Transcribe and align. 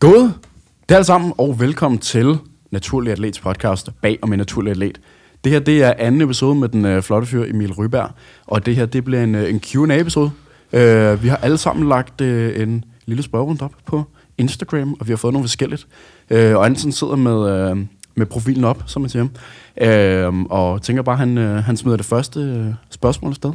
God. 0.00 0.30
Det 0.82 0.90
er 0.90 0.94
alle 0.94 1.04
sammen, 1.04 1.32
og 1.38 1.60
velkommen 1.60 1.98
til 1.98 2.38
Naturlig 2.70 3.12
Atlets 3.12 3.40
podcast 3.40 3.88
bag 4.02 4.18
om 4.22 4.32
en 4.32 4.38
naturlig 4.38 4.70
atlet. 4.70 5.00
Det 5.44 5.52
her 5.52 5.58
det 5.58 5.82
er 5.82 5.94
anden 5.98 6.20
episode 6.20 6.54
med 6.54 6.68
den 6.68 6.84
øh, 6.84 7.02
flotte 7.02 7.26
fyr 7.26 7.44
Emil 7.44 7.72
Ryberg, 7.72 8.10
og 8.46 8.66
det 8.66 8.76
her 8.76 8.86
det 8.86 9.04
bliver 9.04 9.24
en, 9.24 9.34
øh, 9.34 9.50
en 9.50 9.60
Q&A-episode. 9.60 10.30
Øh, 10.72 11.22
vi 11.22 11.28
har 11.28 11.36
alle 11.36 11.58
sammen 11.58 11.88
lagt 11.88 12.20
øh, 12.20 12.62
en 12.62 12.84
lille 13.06 13.22
spørgerunde 13.22 13.64
op 13.64 13.72
på 13.86 14.04
Instagram, 14.38 14.96
og 15.00 15.06
vi 15.06 15.12
har 15.12 15.16
fået 15.16 15.32
nogle 15.32 15.48
forskelligt. 15.48 15.86
Øh, 16.30 16.56
og 16.56 16.66
Anton 16.66 16.92
sidder 16.92 17.16
med, 17.16 17.70
øh, 17.70 17.76
med 18.14 18.26
profilen 18.26 18.64
op, 18.64 18.82
som 18.86 19.02
man 19.02 19.08
siger. 19.08 19.26
Øh, 19.80 20.42
og 20.42 20.82
tænker 20.82 21.02
bare, 21.02 21.16
han, 21.16 21.38
øh, 21.38 21.64
han 21.64 21.76
smider 21.76 21.96
det 21.96 22.06
første 22.06 22.40
øh, 22.40 22.66
spørgsmål 22.90 23.30
afsted. 23.30 23.52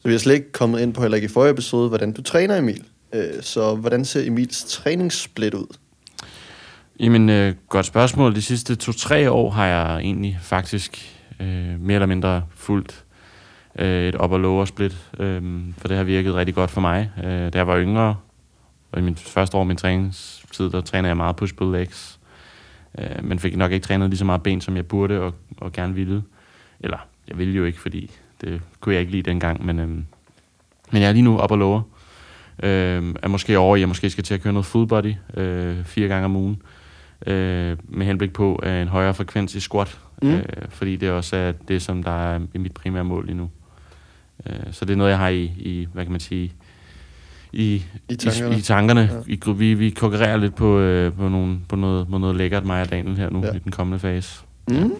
Så 0.00 0.08
vi 0.08 0.12
har 0.12 0.18
slet 0.18 0.34
ikke 0.34 0.52
kommet 0.52 0.80
ind 0.80 0.94
på, 0.94 1.02
heller 1.02 1.16
ikke 1.16 1.26
i 1.26 1.28
forrige 1.28 1.50
episode, 1.50 1.88
hvordan 1.88 2.12
du 2.12 2.22
træner, 2.22 2.56
Emil. 2.56 2.84
Øh, 3.12 3.42
Så 3.42 3.74
hvordan 3.74 4.04
ser 4.04 4.26
Emils 4.26 4.64
træningssplit 4.64 5.54
ud? 5.54 5.76
Jamen, 7.00 7.28
øh, 7.28 7.54
godt 7.68 7.86
spørgsmål. 7.86 8.34
De 8.34 8.42
sidste 8.42 8.74
to-tre 8.74 9.30
år 9.30 9.50
har 9.50 9.66
jeg 9.66 9.98
egentlig 9.98 10.38
faktisk 10.42 11.18
øh, 11.40 11.80
mere 11.80 11.94
eller 11.94 12.06
mindre 12.06 12.42
fuldt 12.54 13.04
øh, 13.78 14.08
et 14.08 14.14
op- 14.14 14.32
og 14.32 14.40
lower 14.40 14.64
split, 14.64 14.96
øh, 15.18 15.42
for 15.78 15.88
det 15.88 15.96
har 15.96 16.04
virket 16.04 16.34
rigtig 16.34 16.54
godt 16.54 16.70
for 16.70 16.80
mig. 16.80 17.10
Øh, 17.24 17.52
da 17.52 17.58
jeg 17.58 17.66
var 17.66 17.78
yngre, 17.78 18.16
og 18.92 18.98
i 18.98 19.02
min 19.02 19.16
første 19.16 19.56
år 19.56 19.60
af 19.60 19.66
min 19.66 19.76
træningstid, 19.76 20.70
der 20.70 20.80
trænede 20.80 21.08
jeg 21.08 21.16
meget 21.16 21.36
push-pull 21.36 21.72
legs, 21.72 22.18
øh, 22.98 23.24
men 23.24 23.38
fik 23.38 23.56
nok 23.56 23.72
ikke 23.72 23.86
trænet 23.86 24.10
lige 24.10 24.18
så 24.18 24.24
meget 24.24 24.42
ben, 24.42 24.60
som 24.60 24.76
jeg 24.76 24.86
burde 24.86 25.20
og, 25.20 25.34
og 25.56 25.72
gerne 25.72 25.94
ville. 25.94 26.22
Eller, 26.80 26.98
jeg 27.28 27.38
ville 27.38 27.54
jo 27.54 27.64
ikke, 27.64 27.80
fordi 27.80 28.10
det 28.40 28.60
kunne 28.80 28.94
jeg 28.94 29.00
ikke 29.00 29.12
lide 29.12 29.30
dengang, 29.30 29.66
men, 29.66 29.78
øh, 29.78 29.88
men 29.88 31.02
jeg 31.02 31.08
er 31.08 31.12
lige 31.12 31.22
nu 31.22 31.38
op 31.38 31.50
og 31.50 31.58
lower. 31.58 31.82
Øh, 32.62 33.14
er 33.22 33.28
måske 33.28 33.58
over 33.58 33.76
i, 33.76 33.78
at 33.78 33.80
jeg 33.80 33.88
måske 33.88 34.10
skal 34.10 34.24
til 34.24 34.34
at 34.34 34.42
køre 34.42 34.52
noget 34.52 34.66
full 34.66 34.86
body 34.88 35.14
øh, 35.36 35.76
fire 35.84 36.08
gange 36.08 36.24
om 36.24 36.36
ugen 36.36 36.62
øh, 37.26 37.76
med 37.88 38.06
henblik 38.06 38.32
på 38.32 38.60
øh, 38.62 38.82
en 38.82 38.88
højere 38.88 39.14
frekvens 39.14 39.54
i 39.54 39.60
squat, 39.60 39.98
Mm. 40.22 40.30
øh, 40.34 40.42
fordi 40.68 40.96
det 40.96 41.10
også 41.10 41.36
er 41.36 41.52
det, 41.68 41.82
som 41.82 42.02
der 42.02 42.34
er 42.34 42.40
mit 42.54 42.72
primære 42.72 43.04
mål 43.04 43.26
lige 43.26 43.36
nu. 43.36 43.50
Øh, 44.46 44.52
så 44.72 44.84
det 44.84 44.92
er 44.92 44.96
noget, 44.96 45.10
jeg 45.10 45.18
har 45.18 45.28
i, 45.28 45.42
i 45.42 45.86
hvad 45.92 46.04
kan 46.04 46.12
man 46.12 46.20
sige, 46.20 46.52
i, 47.52 47.82
I 48.08 48.14
tankerne? 48.16 48.54
i, 48.54 48.58
i 48.58 48.62
tankerne. 48.62 49.00
Ja. 49.00 49.16
Ja. 49.28 49.50
I, 49.50 49.52
vi, 49.52 49.74
vi 49.74 49.90
konkurrerer 49.90 50.36
lidt 50.36 50.54
på, 50.54 50.78
øh, 50.78 51.12
på, 51.12 51.28
nogle, 51.28 51.58
på 51.68 51.76
noget, 51.76 52.08
på 52.10 52.18
noget 52.18 52.36
lækkert, 52.36 52.64
mig 52.64 52.82
og 52.82 52.90
Daniel 52.90 53.16
her 53.16 53.30
nu 53.30 53.40
Ja. 53.40 53.46
ja. 53.46 53.52
i 53.52 53.58
den 53.58 53.72
kommende 53.72 53.98
fase. 53.98 54.40
Mm. 54.68 54.92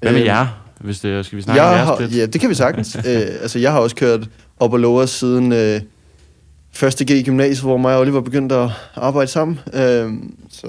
Hvad 0.00 0.12
med 0.12 0.20
Øh, 0.20 0.26
jer? 0.26 0.46
Hvis 0.80 1.00
det, 1.00 1.26
skal 1.26 1.36
vi 1.36 1.42
snakke 1.42 1.62
om 1.62 1.68
Jeg 1.68 1.76
jeres 1.86 2.12
har, 2.12 2.18
ja, 2.18 2.26
det 2.26 2.40
kan 2.40 2.50
vi 2.50 2.54
sagtens. 2.54 2.96
øh, 3.08 3.20
altså, 3.42 3.58
jeg 3.58 3.72
har 3.72 3.78
også 3.80 3.96
kørt 3.96 4.28
op 4.60 4.72
og 4.72 4.78
lower 4.80 5.06
siden 5.06 5.52
øh, 5.52 5.80
første 6.72 7.04
G 7.04 7.10
i 7.10 7.22
gymnasiet, 7.22 7.60
hvor 7.64 7.76
mig 7.76 7.94
og 7.94 8.00
Oliver 8.00 8.20
begyndte 8.20 8.54
at 8.54 8.70
arbejde 8.96 9.30
sammen. 9.30 9.60
Øh, 9.74 10.12
så 10.50 10.66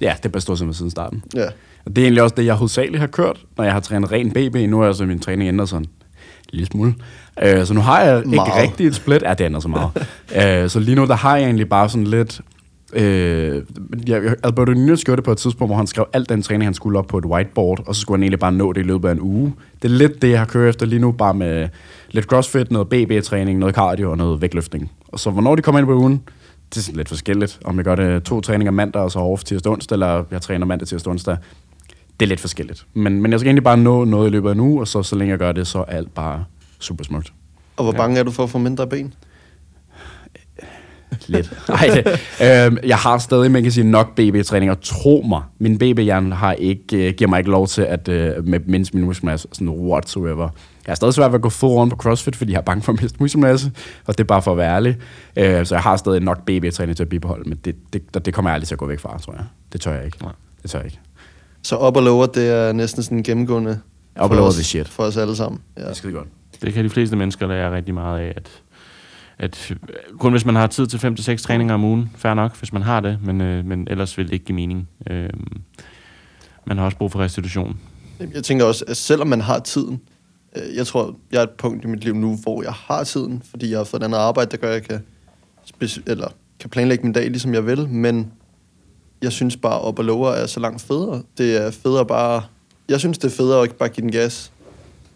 Ja, 0.00 0.14
det 0.16 0.24
er 0.24 0.28
bare 0.28 0.40
stort 0.40 0.58
set 0.58 0.76
siden 0.76 0.90
starten. 0.90 1.22
ja, 1.34 1.46
Og 1.84 1.96
det 1.96 1.98
er 1.98 2.02
egentlig 2.02 2.22
også 2.22 2.34
det, 2.36 2.44
jeg 2.46 2.54
hovedsageligt 2.54 3.00
har 3.00 3.06
kørt, 3.06 3.40
når 3.56 3.64
jeg 3.64 3.72
har 3.72 3.80
trænet 3.80 4.12
ren 4.12 4.30
BB. 4.30 4.56
Nu 4.70 4.80
er 4.82 4.86
altså 4.86 5.04
min 5.06 5.18
træning 5.18 5.48
ændret 5.48 5.68
sådan 5.68 5.86
lille 6.52 6.66
smule. 6.66 6.94
Øh, 7.42 7.66
så 7.66 7.74
nu 7.74 7.80
har 7.80 8.00
jeg 8.02 8.18
ikke 8.18 8.30
Meget. 8.30 8.62
rigtig 8.62 8.86
et 8.86 8.94
split. 8.94 9.22
Ja, 9.22 9.34
det 9.34 9.44
ændrer 9.44 9.60
så 9.60 9.68
meget. 9.68 9.90
øh, 10.64 10.70
så 10.70 10.80
lige 10.80 10.94
nu, 10.94 11.06
der 11.06 11.14
har 11.14 11.36
jeg 11.36 11.44
egentlig 11.44 11.68
bare 11.68 11.88
sådan 11.88 12.06
lidt... 12.06 12.40
Øh, 12.94 13.62
jeg, 14.06 14.34
Alberto 14.42 14.72
Nunez 14.72 15.04
gjorde 15.04 15.16
det 15.16 15.24
på 15.24 15.32
et 15.32 15.38
tidspunkt, 15.38 15.68
hvor 15.68 15.76
han 15.76 15.86
skrev 15.86 16.06
alt 16.12 16.28
den 16.28 16.42
træning, 16.42 16.64
han 16.66 16.74
skulle 16.74 16.98
op 16.98 17.06
på 17.06 17.18
et 17.18 17.24
whiteboard, 17.24 17.82
og 17.86 17.94
så 17.94 18.00
skulle 18.00 18.18
han 18.18 18.22
egentlig 18.22 18.38
bare 18.40 18.52
nå 18.52 18.72
det 18.72 18.80
i 18.80 18.84
løbet 18.84 19.08
af 19.08 19.12
en 19.12 19.20
uge. 19.20 19.54
Det 19.82 19.90
er 19.90 19.94
lidt 19.94 20.22
det, 20.22 20.30
jeg 20.30 20.38
har 20.38 20.46
kørt 20.46 20.68
efter 20.68 20.86
lige 20.86 20.98
nu, 20.98 21.12
bare 21.12 21.34
med 21.34 21.68
lidt 22.10 22.26
crossfit, 22.26 22.70
noget 22.70 22.88
BB-træning, 22.88 23.58
noget 23.58 23.74
cardio 23.74 24.10
og 24.10 24.16
noget 24.16 24.40
vægtløftning. 24.40 24.90
Og 25.08 25.20
så 25.20 25.30
hvornår 25.30 25.54
de 25.56 25.62
kommer 25.62 25.78
ind 25.78 25.86
på 25.86 25.94
ugen, 25.94 26.22
det 26.70 26.76
er 26.76 26.80
sådan 26.80 26.96
lidt 26.96 27.08
forskelligt. 27.08 27.58
Om 27.64 27.76
jeg 27.76 27.84
gør 27.84 27.94
det 27.94 28.22
to 28.22 28.40
træninger 28.40 28.72
mandag, 28.72 29.02
og 29.02 29.10
så 29.10 29.18
off 29.18 29.44
tirsdag 29.44 29.72
onsdag, 29.72 29.94
eller 29.94 30.24
jeg 30.30 30.42
træner 30.42 30.66
mandag 30.66 30.88
tirsdag 30.88 31.10
onsdag. 31.10 31.36
Det 32.20 32.26
er 32.26 32.28
lidt 32.28 32.40
forskelligt. 32.40 32.86
Men, 32.94 33.22
men 33.22 33.30
jeg 33.32 33.40
skal 33.40 33.48
egentlig 33.48 33.64
bare 33.64 33.76
nå 33.76 34.04
noget 34.04 34.26
i 34.28 34.30
løbet 34.30 34.48
af 34.48 34.52
en 34.52 34.60
uge, 34.60 34.80
og 34.80 34.88
så, 34.88 35.02
så 35.02 35.16
længe 35.16 35.30
jeg 35.30 35.38
gør 35.38 35.52
det, 35.52 35.66
så 35.66 35.78
er 35.78 35.84
alt 35.84 36.14
bare 36.14 36.44
super 36.78 37.04
smukt. 37.04 37.32
og 37.76 37.84
hvor 37.84 37.92
Ja. 37.92 37.98
bange 37.98 38.18
er 38.18 38.22
du 38.22 38.30
for 38.30 38.42
at 38.42 38.50
få 38.50 38.58
mindre 38.58 38.86
ben? 38.86 39.14
Lidt. 41.26 41.52
Ej, 41.68 42.66
øhm, 42.66 42.78
jeg 42.86 42.96
har 42.96 43.18
stadig, 43.18 43.50
man 43.50 43.62
kan 43.62 43.72
sige, 43.72 43.84
nok 43.84 44.14
BB-træning, 44.14 44.70
og 44.70 44.80
tro 44.80 45.24
mig, 45.28 45.42
min 45.58 45.78
BB-hjerne 45.78 46.34
har 46.34 46.52
ikke, 46.52 47.08
øh, 47.08 47.14
giver 47.14 47.28
mig 47.28 47.38
ikke 47.38 47.50
lov 47.50 47.66
til 47.66 47.82
at 47.82 48.08
øh, 48.08 48.46
med 48.48 48.60
mindst 48.66 48.94
min 48.94 49.04
muskelmasse, 49.04 49.48
sådan 49.52 49.68
whatsoever. 49.68 50.48
Jeg 50.86 50.90
har 50.90 50.94
stadig 50.94 51.14
svært 51.14 51.30
ved 51.30 51.34
at 51.38 51.42
gå 51.42 51.48
full 51.48 51.72
on 51.78 51.90
på 51.90 51.96
CrossFit, 51.96 52.36
fordi 52.36 52.52
jeg 52.52 52.58
er 52.58 52.62
bange 52.62 52.82
for 52.82 52.92
at 52.92 53.02
miste 53.02 53.16
muskelmasse, 53.20 53.72
og 54.06 54.18
det 54.18 54.24
er 54.24 54.28
bare 54.28 54.42
for 54.42 54.50
at 54.52 54.58
være 54.58 54.74
ærlig. 54.74 54.96
Øh, 55.36 55.66
så 55.66 55.74
jeg 55.74 55.82
har 55.82 55.96
stadig 55.96 56.20
nok 56.22 56.42
BB-træning 56.46 56.96
til 56.96 57.02
at 57.02 57.08
bibeholde, 57.08 57.48
men 57.48 57.58
det, 57.64 57.74
det, 57.92 58.24
det 58.24 58.34
kommer 58.34 58.50
jeg 58.50 58.54
aldrig 58.54 58.68
til 58.68 58.74
at 58.74 58.78
gå 58.78 58.86
væk 58.86 59.00
fra, 59.00 59.18
tror 59.18 59.32
jeg. 59.32 59.44
Det 59.72 59.80
tør 59.80 59.94
jeg 59.94 60.04
ikke. 60.04 60.18
Nej. 60.22 60.32
Det 60.62 60.70
tør 60.70 60.78
jeg 60.78 60.86
ikke. 60.86 60.98
Så 61.62 61.76
op 61.76 61.96
og 61.96 62.02
lower, 62.02 62.26
det 62.26 62.50
er 62.50 62.72
næsten 62.72 63.02
sådan 63.02 63.22
gennemgående 63.22 63.78
for 64.16 64.24
and 64.24 64.32
lower 64.34 64.48
os- 64.48 64.54
the 64.54 64.64
shit. 64.64 64.88
for 64.88 65.02
os 65.02 65.16
alle 65.16 65.36
sammen. 65.36 65.60
Ja. 65.76 65.82
Det 65.82 65.90
er 65.90 65.94
skide 65.94 66.12
godt. 66.12 66.28
Det 66.62 66.74
kan 66.74 66.84
de 66.84 66.90
fleste 66.90 67.16
mennesker 67.16 67.46
lære 67.46 67.74
rigtig 67.74 67.94
meget 67.94 68.20
af, 68.20 68.32
at, 68.36 68.48
at 69.38 69.70
øh, 69.70 69.76
kun 70.18 70.32
hvis 70.32 70.44
man 70.44 70.54
har 70.54 70.66
tid 70.66 70.86
til 70.86 70.96
5-6 70.96 71.36
træninger 71.36 71.74
om 71.74 71.84
ugen, 71.84 72.10
fair 72.16 72.34
nok, 72.34 72.58
hvis 72.58 72.72
man 72.72 72.82
har 72.82 73.00
det, 73.00 73.18
men, 73.22 73.40
øh, 73.40 73.64
men 73.64 73.88
ellers 73.90 74.18
vil 74.18 74.26
det 74.26 74.32
ikke 74.32 74.44
give 74.44 74.56
mening. 74.56 74.88
Øh, 75.10 75.30
man 76.66 76.78
har 76.78 76.84
også 76.84 76.96
brug 76.96 77.12
for 77.12 77.18
restitution. 77.18 77.80
Jeg 78.34 78.44
tænker 78.44 78.64
også, 78.64 78.84
at 78.88 78.96
selvom 78.96 79.28
man 79.28 79.40
har 79.40 79.58
tiden, 79.58 80.00
øh, 80.56 80.76
jeg 80.76 80.86
tror, 80.86 81.16
jeg 81.32 81.38
er 81.38 81.42
et 81.42 81.50
punkt 81.50 81.84
i 81.84 81.86
mit 81.86 82.04
liv 82.04 82.14
nu, 82.14 82.38
hvor 82.42 82.62
jeg 82.62 82.72
har 82.72 83.04
tiden, 83.04 83.42
fordi 83.50 83.70
jeg 83.70 83.78
har 83.78 83.84
fået 83.84 84.00
et 84.00 84.04
andet 84.04 84.18
arbejde, 84.18 84.50
der 84.50 84.56
gør, 84.56 84.68
at 84.68 84.74
jeg 84.74 84.82
kan, 84.82 85.00
speci- 85.72 86.02
eller 86.06 86.28
kan 86.60 86.70
planlægge 86.70 87.04
min 87.04 87.12
dag, 87.12 87.26
ligesom 87.26 87.54
jeg 87.54 87.66
vil, 87.66 87.88
men 87.88 88.32
jeg 89.22 89.32
synes 89.32 89.56
bare, 89.56 89.80
op 89.80 89.98
og 89.98 90.04
lower 90.04 90.30
er 90.30 90.46
så 90.46 90.60
langt 90.60 90.82
federe. 90.82 91.22
Det 91.38 91.66
er 91.66 91.70
federe 91.70 92.06
bare... 92.06 92.42
Jeg 92.88 93.00
synes, 93.00 93.18
det 93.18 93.32
er 93.32 93.36
federe 93.36 93.58
at 93.58 93.64
ikke 93.64 93.78
bare 93.78 93.88
give 93.88 94.02
den 94.02 94.12
gas, 94.12 94.52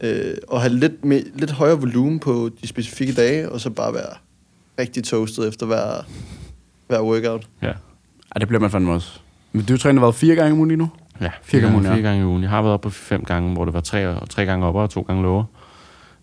øh, 0.00 0.34
og 0.48 0.60
have 0.60 0.72
lidt, 0.74 1.04
me, 1.04 1.22
lidt 1.34 1.50
højere 1.50 1.80
volumen 1.80 2.18
på 2.18 2.50
de 2.62 2.66
specifikke 2.66 3.12
dage, 3.12 3.48
og 3.52 3.60
så 3.60 3.70
bare 3.70 3.94
være 3.94 4.12
rigtig 4.78 5.04
toastet 5.04 5.48
efter 5.48 5.66
hver, 5.66 6.06
hver 6.86 7.02
workout. 7.02 7.48
Ja. 7.62 7.66
Ej, 7.66 8.38
det 8.38 8.48
bliver 8.48 8.60
man 8.60 8.70
fandme 8.70 8.92
også. 8.92 9.18
Men 9.52 9.64
du 9.64 9.76
træner 9.76 10.00
været 10.00 10.14
fire 10.14 10.34
gange 10.34 10.52
om 10.52 10.58
ugen 10.58 10.68
lige 10.68 10.78
nu? 10.78 10.90
Ja, 11.20 11.30
Fire 11.42 11.60
gange 11.60 11.68
om 11.68 11.80
ugen, 11.80 11.86
ja. 11.86 11.94
Fire 11.94 12.02
gange 12.02 12.20
i 12.22 12.24
ugen. 12.24 12.42
Jeg 12.42 12.50
har 12.50 12.62
været 12.62 12.74
oppe 12.74 12.88
på 12.88 12.90
fem 12.90 13.24
gange, 13.24 13.52
hvor 13.52 13.64
det 13.64 13.74
var 13.74 13.80
tre, 13.80 14.26
tre 14.26 14.44
gange 14.46 14.66
oppe 14.66 14.80
og 14.80 14.90
to 14.90 15.02
gange 15.02 15.22
lower. 15.22 15.44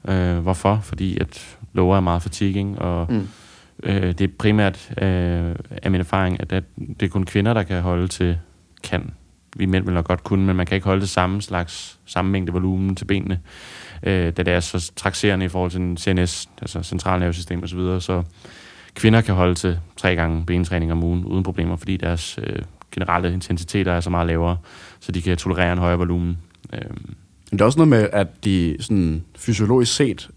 Øh, 0.08 0.38
hvorfor? 0.38 0.80
Fordi 0.84 1.18
at 1.22 1.58
lower 1.74 1.96
er 1.98 2.00
meget 2.02 2.22
fatiguing, 2.22 2.80
og 2.80 3.08
Mm. 3.10 3.16
mm. 3.16 3.28
øh, 3.84 4.02
det 4.04 4.22
er 4.22 4.28
primært 4.40 4.90
øh, 5.02 5.56
af 5.84 5.92
min 5.92 6.00
erfaring, 6.02 6.40
at, 6.42 6.52
at 6.54 6.64
det 7.00 7.06
er 7.06 7.10
kun 7.10 7.24
kvinder, 7.24 7.54
der 7.54 7.64
kan 7.64 7.82
holde 7.82 8.08
til, 8.08 8.38
kan. 8.84 9.12
Vi 9.58 9.66
mænd 9.66 9.86
vil 9.86 9.94
nok 9.94 10.06
godt 10.08 10.24
kunne, 10.24 10.46
men 10.46 10.56
man 10.56 10.66
kan 10.66 10.76
ikke 10.76 10.86
holde 10.88 11.02
det 11.02 11.10
samme 11.10 11.42
slags, 11.42 12.00
samme 12.06 12.32
mængde 12.32 12.52
volumen 12.52 12.96
til 12.96 13.06
benene, 13.06 13.40
øh, 14.04 14.14
da 14.38 14.44
det 14.44 14.48
er 14.48 14.60
så 14.60 14.92
trakserende 14.96 15.46
i 15.46 15.50
forhold 15.50 15.72
til 15.72 15.98
CNS, 16.00 16.50
altså 16.62 16.84
centralnervesystem 16.84 17.60
osv., 17.64 17.68
så, 17.68 17.76
videre. 17.76 18.02
så 18.02 18.24
kvinder 18.96 19.22
kan 19.22 19.36
holde 19.36 19.56
til 19.56 19.80
tre 19.98 20.16
gange 20.16 20.46
bentræning 20.46 20.92
om 20.92 21.04
ugen 21.04 21.26
uden 21.26 21.44
problemer, 21.44 21.76
fordi 21.76 21.98
deres 21.98 22.40
øh, 22.44 22.60
generelle 22.92 23.34
intensiteter 23.34 23.92
er 23.92 24.00
så 24.00 24.10
meget 24.10 24.28
lavere, 24.28 24.58
så 25.00 25.12
de 25.12 25.22
kan 25.22 25.38
tolerere 25.38 25.74
en 25.74 25.80
højere 25.80 25.98
volumen. 25.98 26.38
Øh, 26.74 26.80
Men 26.90 27.52
det 27.52 27.62
er 27.62 27.66
også 27.66 27.80
noget 27.80 27.90
med, 27.90 28.10
at 28.14 28.28
de 28.46 28.76
sådan 28.80 29.24
fysiologisk 29.38 29.96
set 29.96 30.30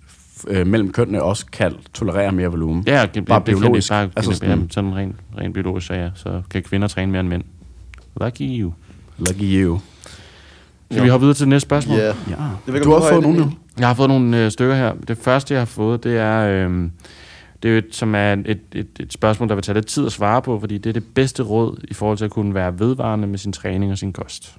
øh, 0.49 0.67
mellem 0.67 0.93
kønnene 0.93 1.23
også 1.23 1.47
kan 1.47 1.75
tolerere 1.95 2.33
mere 2.33 2.49
volumen. 2.49 2.85
ja, 2.87 3.07
det, 3.15 3.25
Bare 3.25 3.39
det, 3.39 3.45
biologisk. 3.45 3.89
Det, 3.89 3.93
bare, 3.95 4.11
altså 4.17 4.33
sådan- 4.33 4.51
sådan, 4.51 4.71
sådan 4.71 4.95
rent, 4.95 5.17
rent 5.39 5.55
biologisk, 5.55 5.87
så 5.87 5.95
ja, 5.95 6.11
så 6.15 6.43
kan 6.51 6.63
kvinder 6.63 6.89
træne 6.89 7.13
mere 7.13 7.21
end 7.21 7.29
mænd. 7.29 7.43
Lucky 8.21 8.41
you. 8.61 8.73
Lucky 9.19 9.43
you. 9.43 9.79
Skal 10.91 10.97
Jo. 10.99 11.03
vi 11.05 11.09
hoppe 11.09 11.25
videre 11.25 11.35
til 11.35 11.41
det 11.45 11.49
næste 11.49 11.67
spørgsmål? 11.67 11.99
Ja. 11.99 12.07
Ja. 12.07 12.13
ved 12.67 12.75
ikke, 12.75 12.85
Du 12.85 12.93
har 12.93 13.01
fået 13.11 13.23
nogle 13.23 13.39
nu. 13.39 13.53
Jeg 13.79 13.87
har 13.87 13.95
fået 13.95 14.09
nogle 14.09 14.45
øh, 14.45 14.51
stykker 14.51 14.75
her. 14.75 14.93
Det 15.09 15.19
første, 15.19 15.55
jeg 15.55 15.61
har 15.61 15.67
fået, 15.67 16.05
det 16.05 16.17
er, 16.19 16.41
øh, 16.69 16.83
det 17.63 17.69
er 17.69 17.73
jo 17.73 17.79
et, 17.79 17.87
som 17.91 18.15
er 18.15 18.33
et, 18.33 18.59
et, 18.73 18.87
et 19.01 19.13
spørgsmål, 19.13 19.49
der 19.49 19.55
vil 19.55 19.63
tage 19.65 19.75
lidt 19.75 19.87
tid 19.87 20.07
at 20.07 20.13
svare 20.13 20.43
på, 20.43 20.61
fordi 20.61 20.79
det 20.79 20.89
er 20.91 20.93
det 20.93 21.05
bedste 21.15 21.43
råd 21.43 21.85
i 21.89 21.95
forhold 21.95 22.19
til 22.19 22.25
at 22.25 22.31
kunne 22.31 22.55
være 22.55 22.79
vedvarende 22.79 23.29
med 23.29 23.39
sin 23.39 23.53
træning 23.53 23.93
og 23.93 23.99
sin 23.99 24.13
kost. 24.13 24.55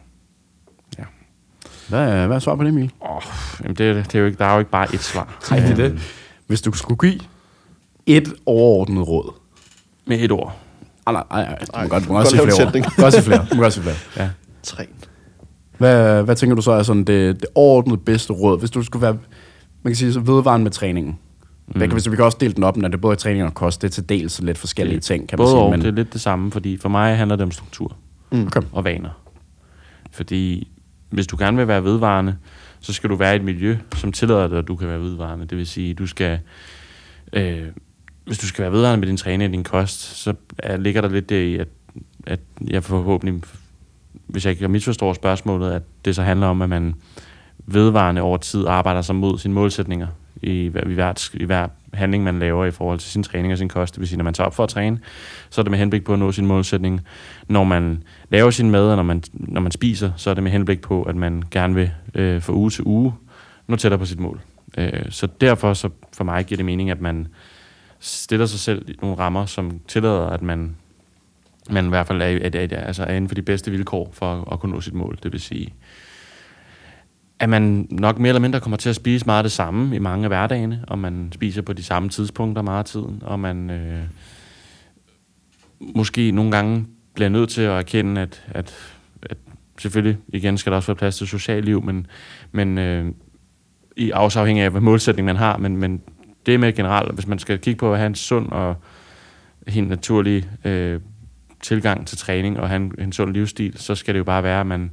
Hvad, 1.88 2.00
er- 2.00 2.28
hvad 2.28 2.36
er 2.36 2.40
svar 2.40 2.56
på 2.56 2.64
det, 2.64 2.70
Emil? 2.70 2.92
Oh, 3.02 3.22
jamen 3.64 3.76
det, 3.76 3.90
er- 3.90 4.04
det 4.04 4.16
er 4.16 4.20
jo 4.20 4.26
ikke, 4.26 4.38
der 4.38 4.46
er 4.46 4.54
jo 4.54 4.60
ikke 4.60 4.72
bare 4.72 4.94
et 4.94 5.00
svar. 5.04 5.46
Nej, 5.52 5.60
det 5.60 5.70
er 5.72 5.76
det. 5.76 6.00
Hvis 6.48 6.62
du 6.62 6.72
skulle 6.72 6.98
give 6.98 7.20
et 8.06 8.34
overordnet 8.46 9.08
råd. 9.08 9.34
Med 10.06 10.20
et 10.20 10.32
ord. 10.32 10.56
Ah, 11.06 11.14
nej, 11.14 11.24
nej, 11.32 11.44
nej. 11.46 11.58
Du 11.60 11.82
må 11.84 11.88
godt, 11.90 12.04
du 12.04 12.08
må 12.10 12.14
godt 12.14 12.26
godt 12.26 12.28
sige 12.30 12.42
flere 12.42 12.66
ord. 12.68 12.74
Du 12.74 12.80
må 12.98 13.04
godt 13.04 13.14
sige 13.14 13.24
flere. 13.24 13.46
Du 13.52 13.56
må 13.56 13.62
godt 13.62 13.74
sige 13.74 13.84
flere. 13.84 13.96
Ja. 14.18 14.30
Træn. 14.64 14.88
Hvad, 15.78 16.24
hvad 16.24 16.36
tænker 16.36 16.56
du 16.56 16.62
så 16.62 16.72
er 16.72 16.84
sådan 16.84 17.04
det, 17.04 17.36
det 17.42 17.46
overordnet 17.56 18.02
bedste 18.06 18.34
råd, 18.34 18.60
hvis 18.60 18.72
du 18.72 18.84
skulle 18.84 19.02
være, 19.02 19.14
man 19.84 19.92
kan 19.92 19.96
sige, 19.96 20.14
så 20.14 20.20
vedvarende 20.20 20.64
med 20.64 20.72
træningen? 20.72 21.20
Mm. 21.68 21.80
Kan, 21.80 21.92
hvis 21.92 22.12
vi 22.12 22.16
kan 22.16 22.26
også 22.26 22.38
dele 22.42 22.54
den 22.54 22.64
op, 22.64 22.78
når 22.78 22.88
det 22.88 22.96
er 22.96 23.02
både 23.02 23.16
træning 23.16 23.44
og 23.46 23.54
kost, 23.54 23.82
det 23.82 23.88
er 23.88 23.92
til 23.92 24.10
dels 24.10 24.42
lidt 24.42 24.58
forskellige 24.58 24.96
Det- 24.96 25.04
ting, 25.04 25.30
kan 25.30 25.40
man 25.40 25.44
Både 25.44 25.52
sige. 25.52 25.60
og, 25.62 25.72
Men, 25.72 25.82
det 25.82 25.88
er 25.88 25.92
lidt 25.92 26.14
det 26.14 26.22
samme, 26.22 26.52
fordi 26.52 26.78
for 26.78 26.90
mig 26.90 27.18
handler 27.18 27.36
det 27.36 27.44
om 27.44 27.52
struktur 27.52 27.96
Mm. 28.32 28.46
okay. 28.48 28.62
og 28.72 28.84
vaner. 28.84 29.10
Fordi 30.12 30.72
hvis 31.10 31.28
du 31.28 31.36
gerne 31.40 31.58
vil 31.58 31.68
være 31.68 31.84
vedvarende, 31.84 32.36
så 32.80 32.94
skal 32.94 33.10
du 33.10 33.16
være 33.16 33.34
i 33.34 33.36
et 33.36 33.44
miljø, 33.44 33.78
som 33.96 34.12
tillader 34.12 34.48
dig, 34.48 34.58
at 34.58 34.68
du 34.68 34.76
kan 34.76 34.88
være 34.88 35.00
vedvarende. 35.00 35.46
Det 35.46 35.58
vil 35.58 35.68
sige, 35.68 35.94
du 35.94 36.08
skal... 36.08 36.40
Øh, 37.34 37.64
hvis 38.26 38.38
du 38.38 38.48
skal 38.48 38.62
være 38.62 38.72
vedvarende 38.72 39.00
med 39.00 39.08
din 39.08 39.18
træning 39.18 39.44
og 39.50 39.52
din 39.54 39.64
kost, 39.64 40.00
så 40.00 40.34
er, 40.58 40.78
ligger 40.78 41.02
der 41.02 41.10
lidt 41.10 41.30
det 41.30 41.44
i, 41.44 41.58
at, 41.58 41.68
at 42.28 42.40
jeg 42.68 42.84
forhåbentlig, 42.84 43.42
hvis 44.30 44.46
jeg 44.46 44.52
ikke 44.52 44.68
misforstår 44.68 45.14
spørgsmålet, 45.14 45.72
at 45.72 45.82
det 46.06 46.16
så 46.16 46.24
handler 46.24 46.48
om, 46.48 46.62
at 46.62 46.70
man 46.70 46.96
vedvarende 47.66 48.22
over 48.22 48.38
tid 48.38 48.68
arbejder 48.68 49.02
sig 49.02 49.16
mod 49.16 49.38
sine 49.38 49.54
målsætninger 49.54 50.08
i, 50.42 50.64
i, 50.66 50.94
hver, 50.94 51.30
i 51.34 51.46
hver 51.46 51.68
handling, 51.94 52.24
man 52.24 52.40
laver 52.40 52.66
i 52.66 52.72
forhold 52.72 53.00
til 53.00 53.12
sin 53.12 53.24
træning 53.24 53.52
og 53.54 53.58
sin 53.58 53.70
kost. 53.70 53.94
Det 53.94 54.00
vil 54.00 54.08
sige, 54.08 54.18
når 54.18 54.24
man 54.24 54.34
tager 54.34 54.46
op 54.46 54.56
for 54.56 54.64
at 54.64 54.70
træne, 54.70 55.00
så 55.50 55.62
er 55.62 55.64
det 55.64 55.72
med 55.72 55.80
henblik 55.80 56.04
på 56.04 56.14
at 56.14 56.20
nå 56.20 56.32
sin 56.32 56.46
målsætning. 56.46 57.02
Når 57.48 57.64
man 57.64 58.04
laver 58.30 58.50
sin 58.50 58.72
mad, 58.72 58.90
og 58.90 58.96
når 58.96 59.04
man, 59.04 59.24
når 59.34 59.62
man 59.62 59.72
spiser, 59.72 60.12
så 60.16 60.30
er 60.30 60.34
det 60.34 60.44
med 60.44 60.52
henblik 60.52 60.82
på, 60.82 61.04
at 61.04 61.16
man 61.16 61.44
gerne 61.52 61.76
vil 61.76 61.92
øh, 62.16 62.42
fra 62.42 62.54
uge 62.54 62.70
til 62.70 62.84
uge 62.84 63.14
nå 63.68 63.76
tættere 63.76 64.00
på 64.00 64.06
sit 64.06 64.20
mål. 64.20 64.42
Øh, 64.78 65.06
så 65.10 65.28
derfor 65.42 65.74
så 65.74 65.90
for 66.14 66.24
mig 66.24 66.46
giver 66.46 66.58
det 66.58 66.66
mening, 66.66 66.90
at 66.90 67.02
man 67.02 67.28
stiller 68.00 68.46
sig 68.46 68.60
selv 68.60 68.96
nogle 69.02 69.18
rammer, 69.18 69.46
som 69.46 69.80
tillader, 69.88 70.28
at 70.28 70.42
man, 70.42 70.76
man 71.72 71.86
i 71.86 71.90
hvert 71.90 72.08
fald 72.08 72.22
er, 72.22 72.26
er, 72.26 72.68
er, 72.72 72.82
altså 72.86 73.04
er 73.04 73.14
inden 73.14 73.28
for 73.28 73.36
de 73.36 73.42
bedste 73.42 73.72
vilkår 73.72 74.10
for 74.14 74.34
at, 74.34 74.44
at 74.52 74.60
kunne 74.60 74.72
nå 74.72 74.82
sit 74.82 74.94
mål. 74.94 75.20
Det 75.24 75.32
vil 75.32 75.42
sige, 75.42 75.74
at 77.40 77.50
man 77.50 77.88
nok 77.92 78.20
mere 78.20 78.30
eller 78.30 78.40
mindre 78.42 78.60
kommer 78.60 78.78
til 78.78 78.90
at 78.90 78.96
spise 78.96 79.26
meget 79.26 79.44
det 79.44 79.52
samme 79.52 79.96
i 79.96 80.00
mange 80.00 80.24
af 80.24 80.30
hverdagene, 80.30 80.84
og 80.88 81.00
man 81.00 81.30
spiser 81.34 81.62
på 81.62 81.74
de 81.74 81.84
samme 81.84 82.10
tidspunkter 82.10 82.62
meget 82.62 82.80
af 82.80 82.86
tiden, 82.86 83.22
og 83.26 83.40
man 83.40 83.70
øh, 83.70 84.04
måske 85.80 86.32
nogle 86.32 86.52
gange 86.52 86.86
bliver 87.14 87.30
nødt 87.30 87.50
til 87.50 87.62
at 87.62 87.72
erkende, 87.72 88.22
at, 88.22 88.46
at, 88.48 88.76
at 89.24 89.38
selvfølgelig, 89.78 90.18
igen 90.28 90.58
skal 90.58 90.72
der 90.72 90.76
også 90.76 90.88
være 90.88 90.96
plads 90.96 91.18
til 91.18 91.28
socialt 91.28 91.66
liv, 91.66 91.84
men, 91.84 92.08
men 92.52 92.78
øh, 92.78 93.12
i 93.96 94.12
afhængig 94.12 94.64
af, 94.64 94.72
hvad 94.72 94.82
målsætning 94.82 95.26
man 95.26 95.36
har, 95.36 95.58
men, 95.58 95.78
men 95.78 96.02
det 96.46 96.60
med 96.60 96.74
generelt, 96.74 97.14
hvis 97.14 97.28
man 97.28 97.40
skal 97.40 97.60
kigge 97.60 97.78
på 97.78 97.92
at 97.92 97.98
have 97.98 98.08
en 98.08 98.16
sund 98.16 98.52
og 98.52 98.76
helt 99.68 99.88
naturlig 99.88 100.50
øh, 100.66 101.00
tilgang 101.62 102.08
til 102.08 102.18
træning 102.18 102.60
og 102.60 102.70
have 102.70 102.76
en, 102.82 102.94
en 103.00 103.12
sund 103.12 103.34
livsstil, 103.34 103.74
så 103.78 103.96
skal 103.96 104.14
det 104.14 104.20
jo 104.20 104.24
bare 104.24 104.44
være, 104.44 104.60
at 104.60 104.68
man, 104.68 104.92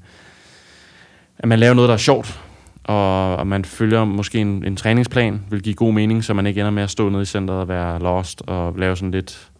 at 1.38 1.48
man 1.48 1.58
laver 1.58 1.74
noget, 1.74 1.88
der 1.88 1.94
er 1.94 1.98
sjovt, 1.98 2.40
og, 2.84 3.36
og 3.36 3.46
man 3.46 3.64
følger 3.64 4.04
måske 4.04 4.38
en, 4.38 4.64
en 4.64 4.76
træningsplan, 4.76 5.42
vil 5.50 5.62
give 5.62 5.74
god 5.74 5.92
mening, 5.92 6.24
så 6.24 6.34
man 6.34 6.46
ikke 6.46 6.60
ender 6.60 6.70
med 6.70 6.82
at 6.82 6.90
stå 6.90 7.08
nede 7.08 7.22
i 7.22 7.26
centret 7.26 7.58
og 7.58 7.68
være 7.68 7.98
lost 7.98 8.42
og 8.46 8.74
lave 8.78 8.96
sådan 8.96 9.10
lidt 9.10 9.50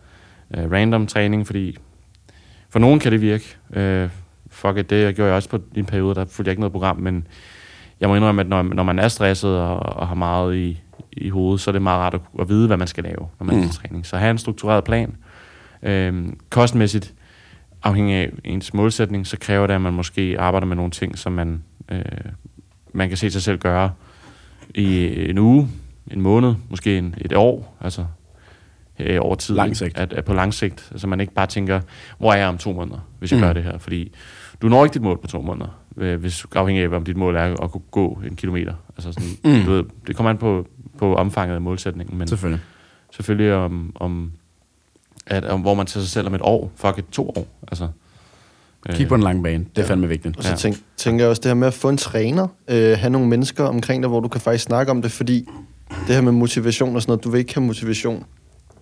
øh, 0.57 0.73
random 0.73 1.07
træning, 1.07 1.47
fordi 1.47 1.77
for 2.71 2.79
nogen 2.79 3.01
kan 3.01 3.13
det 3.13 3.21
virke. 3.21 3.57
Øh, 3.73 4.09
fuck 4.51 4.77
it, 4.79 4.91
det 4.91 5.17
gjorde 5.17 5.29
jeg 5.29 5.37
også 5.37 5.49
på 5.49 5.59
en 5.75 5.85
periode, 5.85 6.15
der 6.15 6.25
fulgte 6.25 6.49
jeg 6.49 6.53
ikke 6.53 6.61
noget 6.61 6.73
program, 6.73 6.97
men 6.97 7.27
jeg 8.01 8.09
må 8.09 8.17
indrømme, 8.17 8.41
at 8.41 8.49
når, 8.49 8.63
når 8.63 8.83
man 8.83 8.99
er 8.99 9.09
stresset 9.09 9.59
og, 9.59 9.79
og 9.79 10.09
har 10.09 10.15
meget 10.15 10.57
i, 10.57 10.81
i 11.13 11.29
hovedet, 11.29 11.61
så 11.61 11.71
er 11.71 11.73
det 11.73 11.83
meget 11.83 11.99
rart 11.99 12.15
at, 12.15 12.21
at 12.41 12.49
vide, 12.49 12.67
hvad 12.67 12.77
man 12.77 12.87
skal 12.87 13.05
lave, 13.05 13.29
når 13.39 13.45
man 13.45 13.57
mm. 13.57 13.63
er 13.63 13.67
til 13.67 13.81
træning. 13.81 14.07
Så 14.07 14.17
have 14.17 14.31
en 14.31 14.39
struktureret 14.39 14.85
plan. 14.85 15.17
Øh, 15.87 16.27
kostmæssigt, 16.51 17.15
afhængig 17.83 18.15
af 18.15 18.31
ens 18.45 18.75
målsætning, 18.75 19.27
så 19.27 19.37
kræver 19.41 19.67
det, 19.67 19.75
at 19.75 19.81
man 19.81 19.93
måske 19.93 20.37
arbejder 20.39 20.67
med 20.67 20.77
nogle 20.77 20.91
ting, 20.91 21.19
som 21.19 21.33
man, 21.33 21.63
øh, 21.89 22.03
man 22.95 23.09
kan 23.09 23.17
se 23.17 23.31
sig 23.31 23.43
selv 23.43 23.59
gøre 23.59 23.93
i 24.75 25.07
en 25.31 25.39
uge, 25.39 25.69
en 26.11 26.21
måned, 26.21 26.55
måske 26.71 26.99
en, 26.99 27.15
et 27.21 27.33
år, 27.33 27.77
altså 27.81 28.05
øh, 29.01 29.19
over 29.21 29.35
tid. 29.35 29.55
Lang 29.55 29.77
sigt. 29.77 29.99
At, 29.99 30.13
at 30.13 30.25
på 30.25 30.35
lang 30.35 30.55
sigt. 30.55 30.89
Altså 30.91 31.07
man 31.07 31.21
ikke 31.21 31.33
bare 31.35 31.47
tænker, 31.47 31.81
hvor 32.19 32.33
er 32.33 32.37
jeg 32.37 32.49
om 32.49 32.59
to 32.59 32.73
måneder, 32.73 32.99
hvis 33.19 33.33
jeg 33.33 33.41
Mm. 33.41 33.47
gør 33.47 33.53
det 33.53 33.63
her. 33.63 33.79
Fordi 33.79 34.13
du 34.63 34.69
når 34.69 34.85
ikke 34.85 34.95
dit 34.95 35.03
mål 35.03 35.19
på 35.21 35.27
to 35.27 35.43
måneder, 35.43 35.81
øh, 35.97 36.21
hvis 36.21 36.47
afhængig 36.55 36.85
af, 36.85 36.89
om 36.97 37.05
dit 37.05 37.17
mål 37.17 37.37
er 37.37 37.63
at 37.63 37.71
kunne 37.71 37.83
gå 37.91 38.21
en 38.31 38.37
kilometer. 38.37 38.75
Altså 38.97 39.13
sådan, 39.13 39.59
Mm. 39.59 39.65
du 39.65 39.71
ved, 39.71 39.85
det 40.07 40.17
kommer 40.17 40.31
an 40.31 40.39
på, 40.39 40.67
på 40.99 41.15
omfanget 41.15 41.55
af 41.55 41.61
målsætningen, 41.61 42.19
men 42.19 42.29
Selvfølgelig. 42.29 42.61
selvfølgelig 43.13 43.55
om, 43.55 43.93
om, 43.95 44.33
at, 45.27 45.61
hvor 45.61 45.75
man 45.75 45.87
tager 45.87 46.03
sig 46.05 46.11
selv 46.13 46.27
om 46.27 46.35
et 46.35 46.41
år, 46.45 46.71
fuck 46.77 46.99
et 46.99 47.05
to 47.13 47.29
år. 47.29 47.47
Altså, 47.69 47.89
Kig 48.91 49.09
på 49.09 49.15
den 49.17 49.23
lange 49.23 49.43
bane. 49.43 49.65
Det 49.65 49.79
er 49.79 49.83
Ja. 49.83 49.89
fandme 49.89 50.09
vigtigt. 50.09 50.37
Og 50.37 50.45
så 50.45 50.57
tænk, 50.57 50.77
tænker 50.97 51.25
jeg 51.25 51.31
også 51.31 51.41
det 51.43 51.49
her 51.49 51.55
med 51.55 51.67
at 51.69 51.75
få 51.75 51.89
en 51.89 51.97
træner, 51.97 52.49
øh, 52.69 52.99
have 52.99 53.11
nogle 53.11 53.29
mennesker 53.29 53.65
omkring 53.65 54.03
dig, 54.03 54.09
hvor 54.09 54.21
du 54.21 54.29
kan 54.29 54.41
faktisk 54.41 54.65
snakke 54.65 54.91
om 54.93 55.03
det, 55.03 55.13
fordi 55.13 55.49
det 56.07 56.15
her 56.15 56.21
med 56.23 56.33
motivation 56.33 56.97
og 56.97 57.03
sådan 57.03 57.11
noget, 57.11 57.25
du 57.25 57.31
vil 57.31 57.39
ikke 57.39 57.55
have 57.55 57.67
motivation 57.67 58.25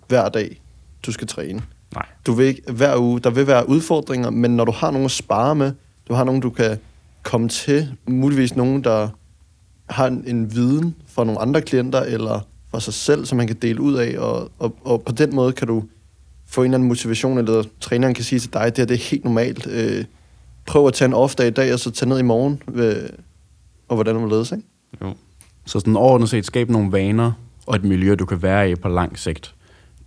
hver 0.08 0.29
dag, 0.29 0.61
du 1.06 1.12
skal 1.12 1.26
træne. 1.26 1.62
Nej. 1.94 2.06
Du 2.26 2.32
vil 2.32 2.46
ikke 2.46 2.62
hver 2.73 2.96
uge, 2.96 3.20
der 3.20 3.31
vil 3.31 3.46
være 3.46 3.69
udfordringer, 3.69 4.31
men 4.31 4.56
når 4.56 4.64
du 4.64 4.73
har 4.73 4.91
nogen 4.91 5.05
at 5.05 5.11
spare 5.11 5.55
med, 5.55 5.73
du 6.08 6.14
har 6.14 6.25
nogen, 6.25 6.41
du 6.41 6.50
kan 6.50 6.79
komme 7.23 7.49
til, 7.49 7.88
muligvis 8.08 8.56
nogen, 8.56 8.85
der 8.85 9.08
har 9.91 10.06
en, 10.06 10.25
en 10.26 10.55
viden 10.55 10.94
fra 11.06 11.25
nogle 11.25 11.41
andre 11.41 11.61
klienter, 11.62 12.00
eller 12.00 12.41
fra 12.70 12.81
sig 12.81 12.94
selv, 12.94 13.26
som 13.26 13.38
man 13.38 13.46
kan 13.46 13.56
dele 13.62 13.81
ud 13.81 13.94
af, 13.94 14.19
og, 14.19 14.50
og, 14.58 14.76
og 14.85 15.02
på 15.02 15.12
den 15.12 15.35
måde 15.35 15.52
kan 15.52 15.67
du 15.69 15.82
få 16.46 16.61
en 16.61 16.64
eller 16.64 16.76
anden 16.76 16.88
motivation, 16.88 17.38
eller 17.38 17.64
træneren 17.81 18.14
kan 18.14 18.25
sige 18.25 18.38
til 18.38 18.52
dig, 18.52 18.64
det 18.64 18.79
her 18.79 18.85
det 18.85 18.94
er 18.94 19.11
helt 19.11 19.25
normalt. 19.25 19.67
Øh, 19.70 20.05
prøv 20.67 20.87
at 20.87 20.93
tage 20.93 21.06
en 21.06 21.14
off-dag 21.14 21.46
i 21.46 21.50
dag, 21.50 21.73
og 21.73 21.81
så 21.81 21.91
tage 21.91 22.08
ned 22.08 22.19
i 22.19 22.23
morgen, 22.23 22.62
øh, 22.75 23.08
og 23.88 23.94
hvordan 23.94 24.14
du 24.14 24.26
ledes, 24.26 24.52
ikke? 24.52 24.64
Jo. 25.02 25.14
Så 25.67 25.81
sådan 25.81 25.96
overordnet 25.96 26.29
set, 26.29 26.46
skabe 26.46 26.73
nogle 26.73 26.93
vaner 26.93 27.32
og 27.67 27.76
et 27.76 27.85
miljø, 27.85 28.14
du 28.14 28.25
kan 28.25 28.43
være 28.43 28.70
i 28.70 28.75
på 28.75 28.88
lang 28.88 29.19
sigt. 29.19 29.55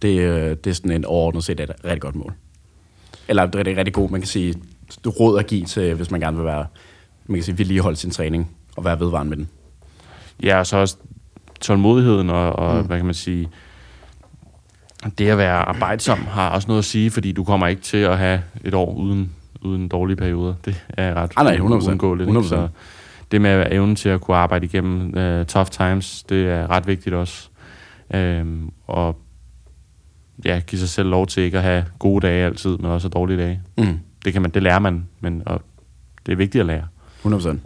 Det, 0.01 0.19
øh, 0.19 0.57
det 0.63 0.67
er 0.67 0.73
sådan 0.73 0.91
en 0.91 1.05
overordnet 1.05 1.43
set 1.43 1.59
et 1.59 1.71
rigtig 1.85 2.01
godt 2.01 2.15
mål. 2.15 2.33
Eller 3.27 3.45
det 3.45 3.55
er 3.55 3.59
rigtig, 3.59 3.77
rigtig 3.77 3.93
god, 3.93 4.09
man 4.09 4.21
kan 4.21 4.27
sige, 4.27 4.55
du 5.03 5.09
råd 5.09 5.39
at 5.39 5.47
give 5.47 5.65
til, 5.65 5.93
hvis 5.93 6.11
man 6.11 6.19
gerne 6.19 6.37
vil 6.37 6.45
være, 6.45 6.65
man 7.25 7.35
kan 7.35 7.43
sige, 7.43 7.57
vedligeholde 7.57 7.97
sin 7.97 8.11
træning 8.11 8.51
og 8.75 8.85
være 8.85 8.99
vedvarende 8.99 9.29
med 9.29 9.37
den. 9.37 9.49
Ja, 10.43 10.59
og 10.59 10.67
så 10.67 10.77
også 10.77 10.97
tålmodigheden 11.59 12.29
og, 12.29 12.53
og 12.53 12.81
mm. 12.81 12.87
hvad 12.87 12.97
kan 12.97 13.05
man 13.05 13.15
sige, 13.15 13.49
det 15.17 15.27
at 15.29 15.37
være 15.37 15.55
arbejdsom 15.57 16.17
har 16.19 16.49
også 16.49 16.67
noget 16.67 16.79
at 16.79 16.85
sige, 16.85 17.11
fordi 17.11 17.31
du 17.31 17.43
kommer 17.43 17.67
ikke 17.67 17.81
til 17.81 17.97
at 17.97 18.17
have 18.17 18.41
et 18.63 18.73
år 18.73 18.93
uden, 18.93 19.31
uden 19.61 19.87
dårlige 19.87 20.15
perioder. 20.17 20.53
Det 20.65 20.83
er 20.89 21.13
ret 21.13 21.31
Ah, 21.35 21.45
nej, 21.45 21.55
100%. 21.57 21.61
uundgåeligt. 21.61 22.29
ikke? 22.29 22.39
100%. 22.39 22.47
Så 22.47 22.67
det 23.31 23.41
med 23.41 23.49
at 23.49 23.73
evne 23.73 23.95
til 23.95 24.09
at 24.09 24.21
kunne 24.21 24.37
arbejde 24.37 24.65
igennem 24.65 25.01
uh, 25.39 25.45
tough 25.45 25.69
times, 25.71 26.23
det 26.23 26.47
er 26.49 26.69
ret 26.71 26.87
vigtigt 26.87 27.15
også. 27.15 27.47
Um, 28.15 28.71
og 28.87 29.17
ja, 30.45 30.59
give 30.67 30.79
sig 30.79 30.89
selv 30.89 31.09
lov 31.09 31.27
til 31.27 31.43
ikke 31.43 31.57
at 31.57 31.63
have 31.63 31.85
gode 31.99 32.27
dage 32.27 32.45
altid, 32.45 32.77
men 32.77 32.85
også 32.85 33.07
dårlige 33.09 33.37
dage. 33.37 33.61
Mm. 33.77 33.99
Det, 34.25 34.33
kan 34.33 34.41
man, 34.41 34.51
det 34.51 34.63
lærer 34.63 34.79
man, 34.79 35.07
men 35.19 35.43
og 35.45 35.61
det 36.25 36.31
er 36.31 36.35
vigtigt 36.35 36.59
at 36.59 36.65
lære. 36.65 36.83
100%. 37.25 37.47
Um, 37.49 37.59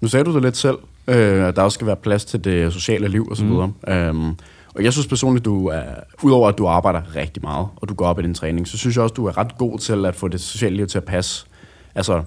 Nu 0.00 0.08
sagde 0.08 0.24
du 0.24 0.34
det 0.34 0.42
lidt 0.42 0.56
selv, 0.56 0.76
øh, 1.08 1.44
at 1.48 1.56
der 1.56 1.62
også 1.62 1.74
skal 1.74 1.86
være 1.86 1.96
plads 1.96 2.24
til 2.24 2.44
det 2.44 2.72
sociale 2.72 3.08
liv 3.08 3.26
og 3.30 3.36
så 3.36 3.44
Mm. 3.44 3.50
videre. 3.50 3.72
Øhm, 3.88 4.34
og 4.74 4.84
jeg 4.84 4.92
synes 4.92 5.06
personligt, 5.06 5.44
du 5.44 5.66
er, 5.66 5.82
udover 6.22 6.48
at 6.48 6.58
du 6.58 6.66
arbejder 6.66 7.16
rigtig 7.16 7.42
meget, 7.42 7.66
og 7.76 7.88
du 7.88 7.94
går 7.94 8.04
op 8.06 8.18
i 8.18 8.22
din 8.22 8.34
træning, 8.34 8.68
så 8.68 8.78
synes 8.78 8.96
jeg 8.96 9.02
også, 9.02 9.12
du 9.12 9.26
er 9.26 9.38
ret 9.38 9.58
god 9.58 9.78
til 9.78 10.04
at 10.06 10.14
få 10.14 10.28
det 10.28 10.40
sociale 10.40 10.76
liv 10.76 10.86
til 10.86 10.98
at 10.98 11.04
passe. 11.04 11.46
Altså, 11.94 12.22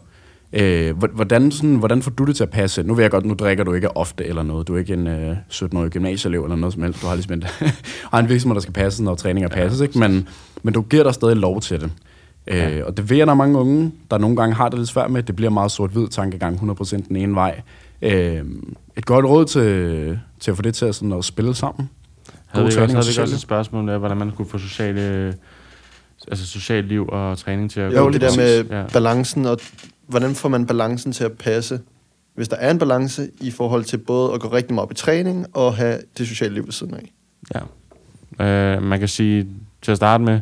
øh, 0.54 0.98
hvor- 0.98 1.08
hvordan, 1.16 1.52
sådan, 1.52 1.76
hvordan 1.76 2.02
får 2.02 2.12
du 2.12 2.24
det 2.26 2.36
til 2.36 2.44
at 2.44 2.50
passe? 2.50 2.84
Nu 2.84 2.94
ved 2.94 3.04
jeg 3.04 3.12
godt, 3.12 3.26
nu 3.26 3.34
drikker 3.34 3.64
du 3.64 3.74
ikke 3.74 3.98
ofte 3.98 4.26
eller 4.26 4.44
noget. 4.44 4.68
Du 4.68 4.76
er 4.76 4.80
ikke 4.80 4.94
en 4.94 5.08
øh, 5.08 5.38
17-årig 5.52 5.92
gymnasieelev 5.92 6.44
eller 6.44 6.56
noget 6.56 6.74
som 6.74 6.84
helst. 6.84 7.02
Du 7.02 7.08
har 7.08 7.16
ligesom 7.16 7.34
en, 7.34 7.44
har 8.12 8.20
en 8.20 8.30
virksomhed, 8.30 8.56
der 8.56 8.62
skal 8.62 8.74
passe, 8.74 9.04
når 9.04 9.16
træninger 9.16 9.50
passes, 9.50 9.82
ikke? 9.82 10.00
Men, 10.00 10.28
men 10.64 10.74
du 10.74 10.82
giver 10.82 11.04
dig 11.04 11.14
stadig 11.14 11.36
lov 11.38 11.62
til 11.62 11.82
det. 11.82 11.92
Ja. 12.48 12.70
Øh, 12.78 12.86
og 12.86 12.98
det 12.98 13.10
ved 13.10 13.18
jeg, 13.18 13.28
der 13.28 13.34
er 13.34 13.38
mange 13.38 13.58
unge, 13.60 13.92
der 14.12 14.18
nogle 14.18 14.36
gange 14.36 14.56
har 14.56 14.70
det 14.70 14.80
lidt 14.80 14.90
svært 14.90 15.12
med. 15.12 15.24
Det 15.24 15.36
bliver 15.36 15.50
meget 15.50 15.72
sort-hvid 15.72 16.08
tankegang, 16.08 16.72
100% 16.82 17.08
den 17.08 17.16
ene 17.16 17.36
vej. 17.36 17.62
Øh, 18.02 18.42
et 18.98 19.06
godt 19.06 19.26
råd 19.26 19.46
til, 19.46 20.20
til 20.40 20.52
at 20.52 20.58
få 20.58 20.62
det 20.64 20.76
til 20.76 20.86
at, 20.86 20.96
sådan, 20.96 21.12
at 21.14 21.26
spille 21.26 21.56
sammen. 21.56 21.90
Havde 22.48 22.66
vi, 22.66 22.68
også, 22.68 22.80
havde 22.80 23.16
vi 23.16 23.22
også 23.22 23.36
et 23.36 23.42
spørgsmål 23.42 23.84
med, 23.84 23.98
hvordan 23.98 24.18
man 24.18 24.32
kunne 24.32 24.48
få 24.48 24.58
sociale, 24.58 25.34
altså 26.28 26.46
socialt 26.46 26.88
liv 26.88 27.08
og 27.08 27.38
træning 27.38 27.72
til 27.72 27.80
at 27.80 27.94
Jo, 27.94 28.00
gå 28.00 28.10
det 28.10 28.22
der 28.22 28.38
med 28.38 28.64
ja. 28.64 28.84
balancen, 28.94 29.46
og 29.46 29.60
hvordan 30.08 30.36
får 30.36 30.50
man 30.50 30.66
balancen 30.66 31.12
til 31.12 31.24
at 31.24 31.32
passe? 31.32 31.80
Hvis 32.36 32.48
der 32.48 32.56
er 32.56 32.72
en 32.72 32.80
balance 32.80 33.30
i 33.42 33.52
forhold 33.52 33.84
til 33.84 33.98
både 33.98 34.34
at 34.34 34.40
gå 34.40 34.48
rigtig 34.48 34.74
meget 34.74 34.84
op 34.84 34.92
i 34.92 34.96
træning 34.96 35.46
og 35.54 35.76
have 35.76 36.00
det 36.18 36.28
sociale 36.28 36.54
liv 36.54 36.66
ved 36.66 36.72
siden 36.72 36.94
af. 36.94 37.12
Ja. 38.40 38.76
Øh, 38.76 38.84
man 38.84 39.00
kan 39.00 39.08
sige, 39.08 39.48
til 39.82 39.92
at 39.92 39.98
starte 39.98 40.24
med, 40.24 40.40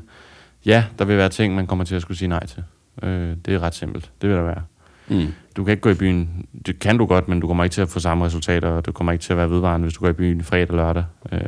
ja, 0.66 0.86
der 1.00 1.06
vil 1.06 1.18
være 1.18 1.30
ting, 1.30 1.56
man 1.56 1.68
kommer 1.68 1.86
til 1.86 1.96
at 1.96 2.02
skulle 2.02 2.18
sige 2.18 2.28
nej 2.28 2.46
til. 2.46 2.64
Øh, 3.04 3.36
det 3.46 3.54
er 3.54 3.60
ret 3.60 3.76
simpelt. 3.76 4.12
Det 4.22 4.30
vil 4.30 4.38
der 4.38 4.44
være. 4.44 4.62
Mm. 5.08 5.28
Du 5.58 5.64
kan 5.64 5.72
ikke 5.72 5.82
gå 5.82 5.90
i 5.90 5.94
byen. 5.94 6.46
Det 6.66 6.80
kan 6.80 6.98
du 6.98 7.06
godt, 7.06 7.28
men 7.28 7.40
du 7.40 7.48
kommer 7.48 7.64
ikke 7.64 7.74
til 7.74 7.82
at 7.82 7.90
få 7.90 8.00
samme 8.00 8.26
resultater, 8.26 8.70
og 8.70 8.86
du 8.86 8.92
kommer 8.92 9.12
ikke 9.14 9.22
til 9.24 9.34
at 9.34 9.38
være 9.38 9.50
vedvarende, 9.50 9.86
hvis 9.86 9.94
du 9.94 10.00
går 10.00 10.10
i 10.10 10.14
byen 10.14 10.44
fredag 10.44 10.70
og 10.72 10.76
lørdag 10.78 11.04
øh, 11.32 11.40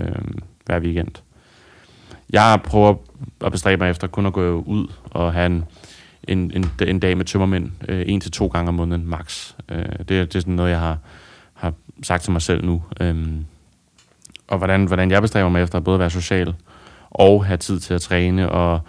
hver 0.65 0.79
weekend. 0.79 1.11
Jeg 2.29 2.59
prøver 2.63 2.95
at 3.45 3.51
bestræbe 3.51 3.79
mig 3.83 3.89
efter 3.89 4.07
kun 4.07 4.25
at 4.25 4.33
gå 4.33 4.59
ud 4.65 4.87
og 5.11 5.33
have 5.33 5.45
en, 5.45 5.65
en, 6.27 6.51
en, 6.55 6.71
en 6.87 6.99
dag 6.99 7.17
med 7.17 7.25
tømmermænd 7.25 7.71
øh, 7.89 8.03
en 8.07 8.21
til 8.21 8.31
to 8.31 8.47
gange 8.47 8.67
om 8.69 8.73
måneden 8.75 9.07
max. 9.09 9.53
Øh, 9.69 9.77
det, 10.09 10.11
er- 10.19 10.25
det 10.25 10.35
er 10.35 10.39
sådan 10.39 10.53
noget, 10.53 10.71
jeg 10.71 10.79
har, 10.79 10.97
har 11.53 11.73
sagt 12.03 12.23
til 12.23 12.31
mig 12.31 12.41
selv 12.41 12.65
nu. 12.65 12.83
Øh, 13.01 13.27
og 14.47 14.57
hvordan, 14.57 14.85
hvordan 14.85 15.11
jeg 15.11 15.21
bestræber 15.21 15.49
mig 15.49 15.63
efter 15.63 15.77
at 15.77 15.83
både 15.83 15.99
være 15.99 16.09
social 16.09 16.53
og 17.11 17.45
have 17.45 17.57
tid 17.57 17.79
til 17.79 17.93
at 17.93 18.01
træne 18.01 18.49
og 18.51 18.79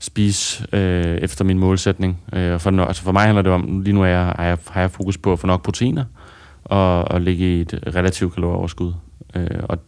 spise 0.00 0.66
øh, 0.72 1.16
efter 1.16 1.44
min 1.44 1.58
målsætning. 1.58 2.18
Øh, 2.32 2.60
for, 2.60 2.86
altså 2.86 3.02
for 3.02 3.12
mig 3.12 3.22
handler 3.22 3.42
det 3.42 3.52
om, 3.52 3.80
lige 3.80 3.94
nu 3.94 4.02
er 4.02 4.06
jeg, 4.06 4.24
har, 4.24 4.44
jeg, 4.44 4.58
har 4.70 4.80
jeg 4.80 4.90
fokus 4.90 5.18
på 5.18 5.32
at 5.32 5.38
få 5.38 5.46
nok 5.46 5.62
proteiner 5.64 6.04
og, 6.64 7.04
og 7.04 7.20
ligge 7.20 7.56
i 7.56 7.60
et 7.60 7.80
relativt 7.94 8.34
kalorieoverskud. 8.34 8.94
Øh, 9.34 9.46
og 9.62 9.78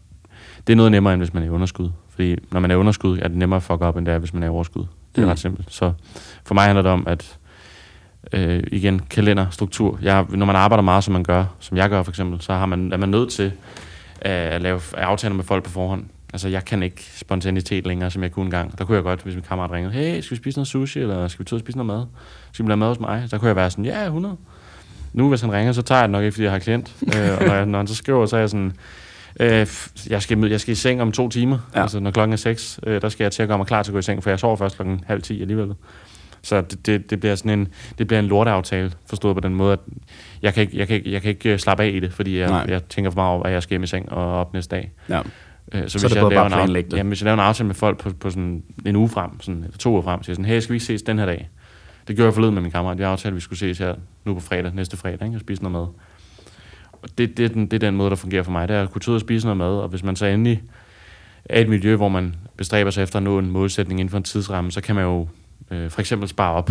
Det 0.67 0.73
er 0.73 0.77
noget 0.77 0.93
nemmere, 0.93 1.15
end 1.15 1.21
hvis 1.23 1.35
man 1.35 1.43
er 1.43 1.47
i 1.47 1.50
underskud. 1.50 1.91
Fordi 2.11 2.37
når 2.50 2.61
man 2.61 2.71
er 2.71 2.75
i 2.75 2.79
underskud, 2.79 3.19
er 3.19 3.29
det 3.29 3.37
nemmere 3.37 3.57
at 3.57 3.62
fuck 3.62 3.81
op, 3.81 3.97
end 3.97 4.07
det 4.07 4.15
er, 4.15 4.19
hvis 4.19 4.35
man 4.35 4.43
er 4.43 4.47
i 4.47 4.50
overskud. 4.50 4.83
Det 5.17 5.23
er 5.23 5.27
Mm. 5.27 5.31
ret 5.31 5.38
simpelt. 5.38 5.73
Så 5.75 5.93
for 6.45 6.55
mig 6.55 6.65
handler 6.65 6.83
det 6.83 6.93
om, 6.93 7.05
at 7.07 7.37
øh, 8.33 8.62
igen, 8.73 8.99
kalenderstruktur. 9.11 9.99
Jeg, 10.03 10.25
når 10.31 10.47
man 10.47 10.57
arbejder 10.57 10.83
meget, 10.83 11.05
som 11.05 11.12
man 11.12 11.23
gør, 11.25 11.45
som 11.59 11.77
jeg 11.77 11.91
gør 11.91 12.03
for 12.03 12.11
eksempel, 12.11 12.41
så 12.41 12.53
har 12.53 12.67
man, 12.67 12.93
er 12.93 12.97
man 12.97 13.09
nødt 13.09 13.31
til 13.31 13.53
at, 14.21 14.33
at 14.33 14.62
lave 14.62 14.81
aftaler 14.97 15.35
med 15.35 15.45
folk 15.45 15.65
på 15.65 15.71
forhånd. 15.71 16.05
Altså, 16.32 16.49
jeg 16.49 16.64
kan 16.64 16.82
ikke 16.82 17.02
spontanitet 17.14 17.87
længere, 17.87 18.11
som 18.11 18.23
jeg 18.23 18.32
kunne 18.32 18.44
engang. 18.44 18.78
Der 18.78 18.85
kunne 18.85 18.94
jeg 18.94 19.04
godt, 19.04 19.23
hvis 19.23 19.35
min 19.35 19.44
kammerat 19.49 19.70
ringede, 19.70 19.94
hey, 19.94 20.20
skal 20.20 20.37
vi 20.37 20.37
spise 20.37 20.58
noget 20.58 20.68
sushi, 20.68 21.00
eller 21.00 21.28
skal 21.28 21.38
vi 21.38 21.44
tage 21.44 21.56
og 21.56 21.61
spise 21.61 21.78
noget 21.78 21.87
mad? 21.87 22.06
Skal 22.52 22.64
vi 22.64 22.70
lave 22.70 22.76
mad 22.76 22.88
hos 22.88 23.00
mig? 23.00 23.28
Der 23.30 23.38
kunne 23.38 23.49
jeg 23.49 23.56
være 23.56 23.70
sådan, 23.70 23.85
ja, 23.85 24.04
100. 24.04 24.37
Nu, 25.12 25.28
hvis 25.28 25.40
han 25.40 25.52
ringer, 25.52 25.73
så 25.73 25.82
tager 25.82 25.99
jeg 25.99 26.08
det 26.08 26.12
nok 26.12 26.23
ikke, 26.23 26.32
fordi 26.32 26.44
jeg 26.44 26.52
har 26.52 26.58
klient. 26.58 26.94
øh, 27.16 27.38
og 27.38 27.47
når, 27.47 27.54
jeg, 27.54 27.66
når 27.66 27.78
han 27.78 27.87
så 27.87 27.94
skriver, 27.94 28.26
så 28.26 28.37
er 28.37 28.40
jeg 28.40 28.50
sådan, 28.50 28.73
øh, 29.40 29.66
jeg, 30.11 30.23
skal, 30.23 30.44
jeg 30.44 30.61
skal 30.61 30.73
i 30.73 30.75
seng 30.75 31.02
om 31.02 31.12
to 31.12 31.28
timer. 31.28 31.58
Ja. 31.75 31.82
Altså, 31.82 32.00
når 32.00 32.11
klokken 32.11 32.32
er 32.32 32.37
seks, 32.37 32.80
øh, 32.87 33.02
der 33.02 33.08
skal 33.08 33.25
jeg 33.25 33.32
til 33.32 33.42
at 33.42 33.49
gøre 33.49 33.58
mig 33.58 33.66
klar 33.66 33.82
til 33.82 33.90
at 33.90 33.92
gå 33.92 33.99
i 33.99 34.02
seng, 34.02 34.23
for 34.23 34.30
jeg 34.30 34.38
sover 34.38 34.56
først 34.56 34.76
klokken 34.76 35.04
halv 35.06 35.23
ti 35.23 35.40
alligevel. 35.40 35.75
Så 36.42 36.61
det, 36.61 36.87
det, 36.87 37.11
det, 37.11 37.20
bliver 37.20 37.35
sådan 37.35 37.58
en, 37.58 37.68
det 37.99 38.06
bliver 38.06 38.20
en 38.20 38.26
lorteaftale, 38.26 38.92
forstået 39.06 39.37
på 39.37 39.40
den 39.40 39.54
måde, 39.54 39.73
at 39.73 39.78
jeg 40.42 40.54
kan 40.54 40.61
ikke, 40.61 40.78
jeg 40.78 40.87
kan 40.87 40.97
ikke, 40.97 41.12
jeg 41.12 41.23
kan 41.23 41.28
ikke 41.28 41.52
øh, 41.52 41.58
slappe 41.58 41.82
af 41.82 41.88
i 41.88 42.00
det, 42.00 42.12
fordi 42.12 42.38
jeg, 42.38 42.49
Nej. 42.49 42.64
jeg 42.68 42.85
tænker 42.85 43.11
for 43.11 43.16
meget 43.16 43.35
over, 43.35 43.42
at 43.42 43.52
jeg 43.52 43.62
skal 43.62 43.70
hjem 43.70 43.82
i 43.82 43.87
seng 43.87 44.12
og 44.12 44.40
op 44.40 44.52
næste 44.52 44.76
dag. 44.76 44.92
Ja. 45.08 45.20
Øh, 45.73 45.89
Så 45.89 46.07
er 46.07 46.09
det 46.09 46.17
bedre 46.17 46.23
bare 46.23 46.31
laver 46.31 46.47
en 46.47 46.53
af- 46.53 46.59
planlægge 46.59 46.91
det. 46.91 46.97
Jamen, 46.97 47.09
hvis 47.11 47.21
jeg 47.21 47.25
laver 47.25 47.35
en 47.35 47.41
aftale 47.41 47.67
med 47.67 47.75
folk 47.75 47.99
på, 47.99 48.11
på 48.21 48.31
sådan 48.31 48.63
en 48.87 48.97
uge 48.97 49.09
frem, 49.09 49.41
sådan, 49.41 49.65
eller 49.65 49.77
to 49.79 49.91
uger 49.91 50.03
frem, 50.03 50.23
siger 50.23 50.31
jeg 50.33 50.37
sådan, 50.37 50.45
hey, 50.45 50.61
skal 50.61 50.73
vi 50.73 50.77
ikke 50.77 50.87
ses 50.87 51.03
den 51.03 51.19
her 51.19 51.27
dag? 51.27 51.49
Det 52.09 52.17
gjorde 52.17 52.27
jeg 52.27 52.35
forleden 52.35 52.55
med 52.55 52.63
min 52.63 52.71
kammerat. 52.71 52.99
Vi 52.99 53.03
aftalte, 53.03 53.29
at 53.29 53.35
vi 53.35 53.41
skulle 53.41 53.59
ses 53.59 53.79
her 53.79 53.95
nu 54.25 54.35
på 54.35 54.41
fredag, 54.41 54.75
næste 54.75 54.97
fredag, 54.97 55.23
ikke? 55.27 55.37
og 55.37 55.41
spise 55.41 55.63
noget 55.63 55.73
mad. 55.73 55.87
Og 57.03 57.09
det, 57.19 57.37
det, 57.37 57.45
er 57.45 57.49
den, 57.49 57.67
det 57.67 57.73
er 57.73 57.79
den 57.79 57.97
måde, 57.97 58.11
der 58.11 58.17
fungerer 58.17 58.43
for 58.43 58.51
mig. 58.53 58.69
Det 58.69 58.77
er 58.77 58.83
at 58.83 58.91
kunne 58.91 59.01
tage 59.01 59.15
og 59.15 59.21
spise 59.21 59.47
noget 59.47 59.57
mad, 59.57 59.77
og 59.79 59.89
hvis 59.89 60.03
man 60.05 60.17
så 60.17 60.27
endelig 60.27 60.63
er 61.45 61.59
i 61.59 61.63
et 61.63 61.69
miljø, 61.69 61.97
hvor 61.97 62.09
man 62.09 62.35
bestræber 62.57 62.91
sig 62.91 63.03
efter 63.03 63.17
at 63.17 63.23
nå 63.23 63.39
en 63.39 63.51
målsætning 63.51 64.01
inden 64.01 64.11
for 64.11 64.17
en 64.19 64.23
tidsramme, 64.25 64.71
så 64.71 64.81
kan 64.81 64.95
man 64.95 65.05
jo 65.05 65.29
øh, 65.71 65.91
for 65.91 66.01
eksempel 66.01 66.29
spare 66.29 66.53
op 66.53 66.71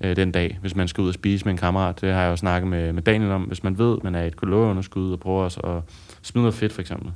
øh, 0.00 0.16
den 0.16 0.32
dag, 0.32 0.58
hvis 0.60 0.76
man 0.76 0.88
skal 0.88 1.02
ud 1.02 1.08
og 1.08 1.14
spise 1.14 1.44
med 1.44 1.52
en 1.52 1.58
kammerat. 1.58 2.00
Det 2.00 2.12
har 2.12 2.22
jeg 2.22 2.30
jo 2.30 2.36
snakket 2.36 2.70
med, 2.70 2.92
med 2.92 3.02
Daniel 3.02 3.30
om. 3.30 3.42
Hvis 3.42 3.62
man 3.64 3.78
ved, 3.78 3.98
man 4.04 4.14
er 4.14 4.22
i 4.22 4.26
et 4.26 4.40
kalorieunderskud 4.40 5.12
og 5.12 5.20
prøver 5.20 5.42
også 5.44 5.60
at 5.60 5.82
smide 6.22 6.42
noget 6.42 6.54
fedt, 6.54 6.72
for 6.72 6.80
eksempel. 6.80 7.12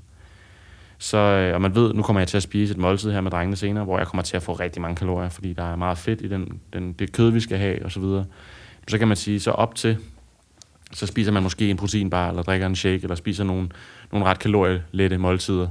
Så, 0.99 1.19
øh, 1.19 1.55
og 1.55 1.61
man 1.63 1.75
ved, 1.75 1.95
nu 1.95 2.03
kommer 2.03 2.21
jeg 2.21 2.29
til 2.29 2.37
at 2.37 2.43
spise 2.43 2.73
et 2.73 2.79
måltid 2.79 3.13
her 3.13 3.21
med 3.21 3.31
drengene 3.31 3.57
senere, 3.57 3.85
hvor 3.85 3.99
jeg 3.99 4.07
kommer 4.07 4.23
til 4.23 4.37
at 4.37 4.43
få 4.43 4.53
rigtig 4.53 4.83
mange 4.83 4.97
kalorier, 4.97 5.29
fordi 5.29 5.53
der 5.53 5.73
er 5.73 5.77
meget 5.77 5.99
fedt 5.99 6.21
i 6.21 6.29
den, 6.29 6.61
den, 6.73 6.93
det 6.93 7.13
kød, 7.13 7.31
vi 7.31 7.41
skal 7.41 7.59
have, 7.59 7.85
og 7.85 7.93
så 7.93 8.01
videre. 8.01 8.25
Så 8.89 8.99
kan 8.99 9.09
man 9.09 9.17
sige, 9.17 9.41
så 9.41 9.51
op 9.51 9.75
til, 9.75 9.97
så 10.93 11.07
spiser 11.07 11.33
man 11.33 11.43
måske 11.43 11.71
en 11.71 11.77
proteinbar, 11.77 12.29
eller 12.29 12.43
drikker 12.43 12.67
en 12.67 12.77
shake, 12.77 13.03
eller 13.03 13.15
spiser 13.15 13.45
nogle, 13.45 13.69
nogle 14.13 14.27
ret 14.27 14.39
kalorielette 14.39 15.19
måltider. 15.19 15.69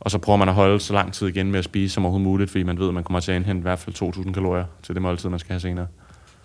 Og 0.00 0.10
så 0.10 0.18
prøver 0.18 0.36
man 0.36 0.48
at 0.48 0.54
holde 0.54 0.80
så 0.80 0.92
lang 0.92 1.12
tid 1.12 1.28
igen 1.28 1.50
med 1.50 1.58
at 1.58 1.64
spise 1.64 1.94
som 1.94 2.04
overhovedet 2.04 2.24
muligt, 2.24 2.50
fordi 2.50 2.62
man 2.62 2.78
ved, 2.78 2.88
at 2.88 2.94
man 2.94 3.04
kommer 3.04 3.20
til 3.20 3.32
at 3.32 3.36
indhente 3.36 3.60
i 3.60 3.62
hvert 3.62 3.78
fald 3.78 4.26
2.000 4.26 4.32
kalorier 4.32 4.64
til 4.82 4.94
det 4.94 5.02
måltid, 5.02 5.28
man 5.28 5.38
skal 5.38 5.52
have 5.52 5.60
senere. 5.60 5.86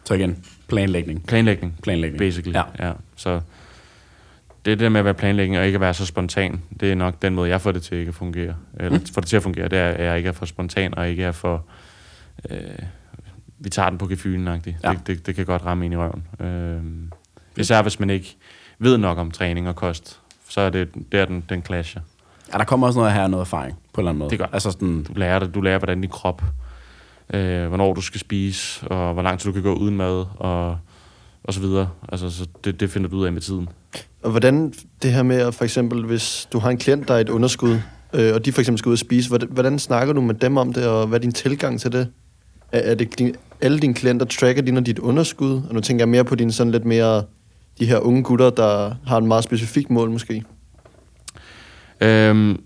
Så 0.05 0.13
igen, 0.13 0.45
planlægning. 0.67 1.25
Planlægning, 1.25 1.75
Planlægning. 1.83 2.19
basically. 2.19 2.55
Ja. 2.55 2.87
ja. 2.87 2.91
Så 3.15 3.41
det 4.65 4.71
er 4.71 4.75
det 4.75 4.79
der 4.79 4.89
med 4.89 4.99
at 4.99 5.05
være 5.05 5.13
planlægning 5.13 5.59
og 5.59 5.65
ikke 5.65 5.75
at 5.75 5.81
være 5.81 5.93
så 5.93 6.05
spontan. 6.05 6.61
Det 6.79 6.91
er 6.91 6.95
nok 6.95 7.21
den 7.21 7.35
måde, 7.35 7.49
jeg 7.49 7.61
får 7.61 7.71
det 7.71 7.83
til 7.83 7.97
ikke 7.97 8.09
at 8.09 8.15
fungere. 8.15 8.55
Eller 8.79 8.99
mm. 8.99 9.05
får 9.05 9.21
det 9.21 9.29
til 9.29 9.35
at 9.35 9.43
fungere, 9.43 9.67
det 9.67 9.79
er, 9.79 9.89
at 9.89 10.05
jeg 10.05 10.17
ikke 10.17 10.27
er 10.27 10.33
for 10.33 10.45
spontan 10.45 10.97
og 10.97 11.09
ikke 11.09 11.23
er 11.23 11.31
for... 11.31 11.65
Øh, 12.49 12.59
vi 13.59 13.69
tager 13.69 13.89
den 13.89 13.97
på 13.97 14.07
gefylen 14.07 14.47
Ja. 14.47 14.91
det, 14.91 15.07
det, 15.07 15.25
det, 15.25 15.35
kan 15.35 15.45
godt 15.45 15.65
ramme 15.65 15.85
ind 15.85 15.93
i 15.93 15.97
røven. 15.97 16.23
Øh, 16.39 16.81
især 17.57 17.81
hvis 17.81 17.99
man 17.99 18.09
ikke 18.09 18.35
ved 18.79 18.97
nok 18.97 19.17
om 19.17 19.31
træning 19.31 19.69
og 19.69 19.75
kost, 19.75 20.19
så 20.49 20.61
er 20.61 20.69
det 20.69 20.89
der, 21.11 21.25
den, 21.25 21.45
den 21.49 21.65
clasher. 21.65 22.01
Ja, 22.53 22.57
der 22.57 22.63
kommer 22.63 22.87
også 22.87 22.99
noget 22.99 23.13
her, 23.13 23.27
noget 23.27 23.41
erfaring, 23.41 23.77
på 23.93 24.01
en 24.01 24.03
eller 24.03 24.09
anden 24.09 24.19
måde. 24.19 24.29
Det 24.29 24.39
gør. 24.39 24.45
Altså 24.53 24.71
sådan, 24.71 25.03
Du 25.03 25.13
lærer, 25.15 25.39
det, 25.39 25.55
du 25.55 25.61
lærer 25.61 25.77
hvordan 25.77 26.01
din 26.01 26.09
krop, 26.09 26.43
øh, 27.33 27.67
hvornår 27.67 27.93
du 27.93 28.01
skal 28.01 28.19
spise, 28.19 28.87
og 28.87 29.13
hvor 29.13 29.21
lang 29.21 29.39
tid 29.39 29.49
du 29.49 29.53
kan 29.53 29.63
gå 29.63 29.73
uden 29.73 29.97
mad, 29.97 30.25
og, 30.35 30.77
og 31.43 31.53
så 31.53 31.59
videre. 31.59 31.89
Altså, 32.09 32.29
så 32.29 32.47
det, 32.63 32.79
det 32.79 32.89
finder 32.89 33.09
du 33.09 33.15
ud 33.15 33.25
af 33.25 33.33
med 33.33 33.41
tiden. 33.41 33.69
Og 34.23 34.31
hvordan 34.31 34.73
det 35.01 35.13
her 35.13 35.23
med, 35.23 35.35
at 35.35 35.55
for 35.55 35.63
eksempel, 35.63 36.05
hvis 36.05 36.47
du 36.53 36.59
har 36.59 36.69
en 36.69 36.77
klient, 36.77 37.07
der 37.07 37.13
er 37.13 37.19
et 37.19 37.29
underskud, 37.29 37.79
øh, 38.13 38.33
og 38.33 38.45
de 38.45 38.51
for 38.51 38.61
eksempel 38.61 38.79
skal 38.79 38.89
ud 38.89 38.93
og 38.93 38.99
spise, 38.99 39.29
hvordan, 39.29 39.49
hvordan 39.51 39.79
snakker 39.79 40.13
du 40.13 40.21
med 40.21 40.35
dem 40.35 40.57
om 40.57 40.73
det, 40.73 40.87
og 40.87 41.07
hvad 41.07 41.19
er 41.19 41.21
din 41.21 41.31
tilgang 41.31 41.79
til 41.79 41.91
det? 41.91 42.07
Er, 42.71 42.79
er 42.79 42.95
det 42.95 43.19
din, 43.19 43.35
alle 43.61 43.79
dine 43.79 43.93
klienter, 43.93 44.25
tracker 44.25 44.61
de 44.61 44.71
når 44.71 44.81
dit 44.81 44.99
underskud? 44.99 45.61
Og 45.69 45.73
nu 45.73 45.79
tænker 45.79 46.01
jeg 46.01 46.09
mere 46.09 46.23
på 46.23 46.35
dine 46.35 46.51
sådan 46.51 46.71
lidt 46.71 46.85
mere, 46.85 47.23
de 47.79 47.85
her 47.85 47.99
unge 47.99 48.23
gutter, 48.23 48.49
der 48.49 48.95
har 49.05 49.17
en 49.17 49.27
meget 49.27 49.43
specifik 49.43 49.89
mål 49.89 50.11
måske. 50.11 50.43
Øhm, 52.01 52.61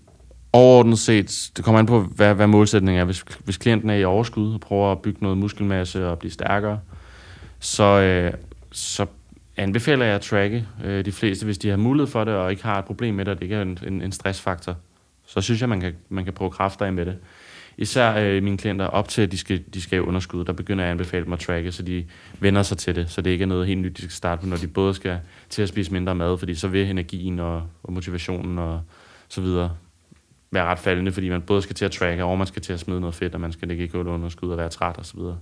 overordnet 0.52 0.98
set, 0.98 1.50
det 1.56 1.64
kommer 1.64 1.78
an 1.78 1.86
på, 1.86 2.00
hvad, 2.00 2.34
hvad 2.34 2.46
målsætningen 2.46 3.00
er. 3.00 3.04
Hvis, 3.04 3.24
hvis 3.44 3.56
klienten 3.56 3.90
er 3.90 3.94
i 3.94 4.04
overskud 4.04 4.54
og 4.54 4.60
prøver 4.60 4.92
at 4.92 4.98
bygge 4.98 5.18
noget 5.22 5.38
muskelmasse 5.38 6.08
og 6.08 6.18
blive 6.18 6.32
stærkere, 6.32 6.78
så, 7.60 7.84
øh, 7.84 8.32
så 8.72 9.06
anbefaler 9.56 10.04
jeg 10.04 10.14
at 10.14 10.20
tracke 10.20 10.66
øh, 10.84 11.04
de 11.04 11.12
fleste, 11.12 11.44
hvis 11.44 11.58
de 11.58 11.68
har 11.68 11.76
mulighed 11.76 12.10
for 12.10 12.24
det, 12.24 12.34
og 12.34 12.50
ikke 12.50 12.62
har 12.62 12.78
et 12.78 12.84
problem 12.84 13.14
med 13.14 13.24
det, 13.24 13.32
og 13.32 13.38
det 13.38 13.42
ikke 13.42 13.54
er 13.54 13.62
en, 13.62 13.78
en, 13.86 14.02
en 14.02 14.12
stressfaktor. 14.12 14.76
Så 15.26 15.40
synes 15.40 15.60
jeg, 15.60 15.68
man 15.68 15.80
kan, 15.80 15.96
man 16.08 16.24
kan 16.24 16.32
prøve 16.32 16.50
kræfter 16.50 16.86
af 16.86 16.92
med 16.92 17.06
det. 17.06 17.18
Især 17.78 18.16
øh, 18.16 18.42
mine 18.42 18.58
klienter 18.58 18.86
op 18.86 19.08
til, 19.08 19.22
at 19.22 19.32
de 19.32 19.38
skal, 19.38 19.64
de 19.74 19.80
skal 19.80 20.02
underskud, 20.02 20.44
der 20.44 20.52
begynder 20.52 20.84
jeg 20.84 20.88
at 20.88 20.92
anbefale 20.92 21.24
dem 21.24 21.32
at 21.32 21.38
tracke, 21.38 21.72
så 21.72 21.82
de 21.82 22.04
vender 22.40 22.62
sig 22.62 22.78
til 22.78 22.94
det, 22.94 23.10
så 23.10 23.20
det 23.20 23.30
ikke 23.30 23.42
er 23.42 23.46
noget 23.46 23.66
helt 23.66 23.80
nyt, 23.80 23.96
de 23.96 24.02
skal 24.02 24.10
starte 24.10 24.40
på, 24.40 24.46
når 24.46 24.56
de 24.56 24.66
både 24.66 24.94
skal 24.94 25.18
til 25.48 25.62
at 25.62 25.68
spise 25.68 25.92
mindre 25.92 26.14
mad, 26.14 26.38
fordi 26.38 26.54
så 26.54 26.68
vil 26.68 26.90
energien 26.90 27.38
og, 27.38 27.62
og 27.82 27.92
motivationen 27.92 28.58
og 28.58 28.80
så 29.28 29.40
videre 29.40 29.76
være 30.50 30.64
ret 30.64 30.78
faldende, 30.78 31.12
fordi 31.12 31.28
man 31.28 31.42
både 31.42 31.62
skal 31.62 31.76
til 31.76 31.84
at 31.84 31.90
tracke, 31.90 32.24
og 32.24 32.38
man 32.38 32.46
skal 32.46 32.62
til 32.62 32.72
at 32.72 32.80
smide 32.80 33.00
noget 33.00 33.14
fedt, 33.14 33.34
og 33.34 33.40
man 33.40 33.52
skal 33.52 33.70
ikke 33.70 33.88
gå 33.88 34.00
under 34.00 34.12
underskud 34.12 34.50
og 34.50 34.58
være 34.58 34.68
træt 34.68 34.98
og 34.98 35.06
så 35.06 35.16
videre. 35.16 35.38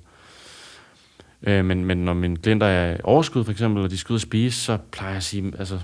Øh, 1.43 1.65
men, 1.65 1.85
men 1.85 1.99
når 1.99 2.15
min 2.15 2.37
klienter 2.37 2.67
er 2.67 2.97
overskud 3.05 3.45
for 3.45 3.53
eksempel, 3.53 3.83
og 3.83 3.91
de 3.91 3.99
skal 3.99 4.13
ud 4.13 4.17
og 4.17 4.21
spise, 4.21 4.61
så 4.61 4.79
plejer 4.93 5.11
jeg 5.11 5.17
at 5.17 5.23
sige, 5.23 5.53
altså 5.59 5.79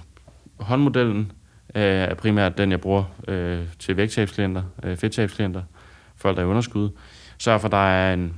håndmodellen 0.57 1.33
øh, 1.75 1.83
er 1.83 2.15
primært 2.15 2.59
den, 2.59 2.71
jeg 2.71 2.81
bruger 2.81 3.05
øh, 3.29 3.61
til 3.79 3.97
vægttabsklienter, 3.97 4.63
øh, 4.83 4.97
fedttabsklienter, 4.97 5.63
folk 6.17 6.37
der 6.37 6.43
er 6.43 6.47
i 6.47 6.51
underskud. 6.51 6.91
Sørg 7.39 7.61
for, 7.61 7.69
at 7.69 7.73
der 7.73 7.89
er 7.89 8.15
en, 8.15 8.35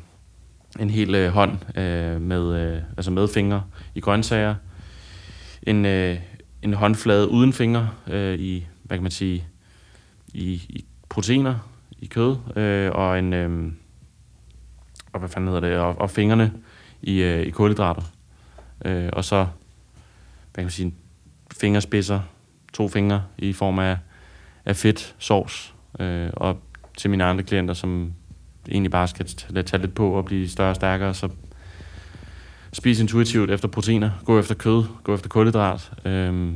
en 0.81 0.91
hel 0.91 1.15
øh, 1.15 1.31
hånd 1.31 1.79
øh, 1.79 2.21
med, 2.21 2.75
øh, 2.75 2.83
altså 2.97 3.11
med 3.11 3.29
fingre 3.29 3.63
i 3.95 4.01
grøntsager, 4.01 4.55
en, 5.63 5.87
øh, 5.87 6.19
en 6.63 6.75
håndflade 6.75 7.29
uden 7.29 7.53
fingre 7.53 7.91
øh, 8.07 8.39
i, 8.39 8.67
hvad 8.83 8.97
kan 8.97 9.03
man 9.03 9.13
sige, 9.13 9.45
i, 10.35 10.53
i 10.53 10.85
proteiner, 11.09 11.55
i 11.99 12.07
kød, 12.07 12.37
øh, 12.57 12.91
og 12.93 13.19
en, 13.19 13.33
øh, 13.33 13.73
og 15.13 15.19
hvad 15.21 15.29
fanden 15.29 15.49
hedder 15.49 15.69
det, 15.69 15.79
og, 15.79 15.99
og 15.99 16.11
fingrene 16.11 16.53
i, 17.05 17.23
øh, 17.23 17.47
i 17.47 17.51
kulhydrater. 17.51 18.03
Øh, 18.85 19.09
og 19.13 19.25
så, 19.25 19.37
hvad 19.37 20.55
kan 20.55 20.65
man 20.65 20.71
sige, 20.71 20.95
fingerspidser, 21.61 22.21
to 22.73 22.89
fingre 22.89 23.25
i 23.39 23.53
form 23.53 23.79
af, 23.79 23.99
af 24.65 24.77
fedt, 24.77 25.15
sovs, 25.19 25.75
øh, 26.01 26.31
og 26.33 26.59
til 26.97 27.11
mine 27.11 27.25
andre 27.25 27.45
klienter, 27.45 27.75
som 27.75 28.13
egentlig 28.69 28.91
bare 28.91 29.09
skal 29.09 29.29
lade 29.49 29.67
tage 29.67 29.81
lidt 29.81 29.95
på 29.95 30.11
og 30.11 30.25
blive 30.25 30.49
større 30.49 30.71
og 30.71 30.77
stærkere, 30.77 31.15
så 31.15 31.29
spis 32.73 33.01
intuitivt 33.01 33.51
efter 33.51 33.69
proteiner, 33.69 34.11
gå 34.25 34.39
efter 34.39 34.55
kød, 34.55 34.85
gå 35.05 35.15
efter 35.15 35.29
kulhydrat. 35.29 35.93
Øh, 36.05 36.55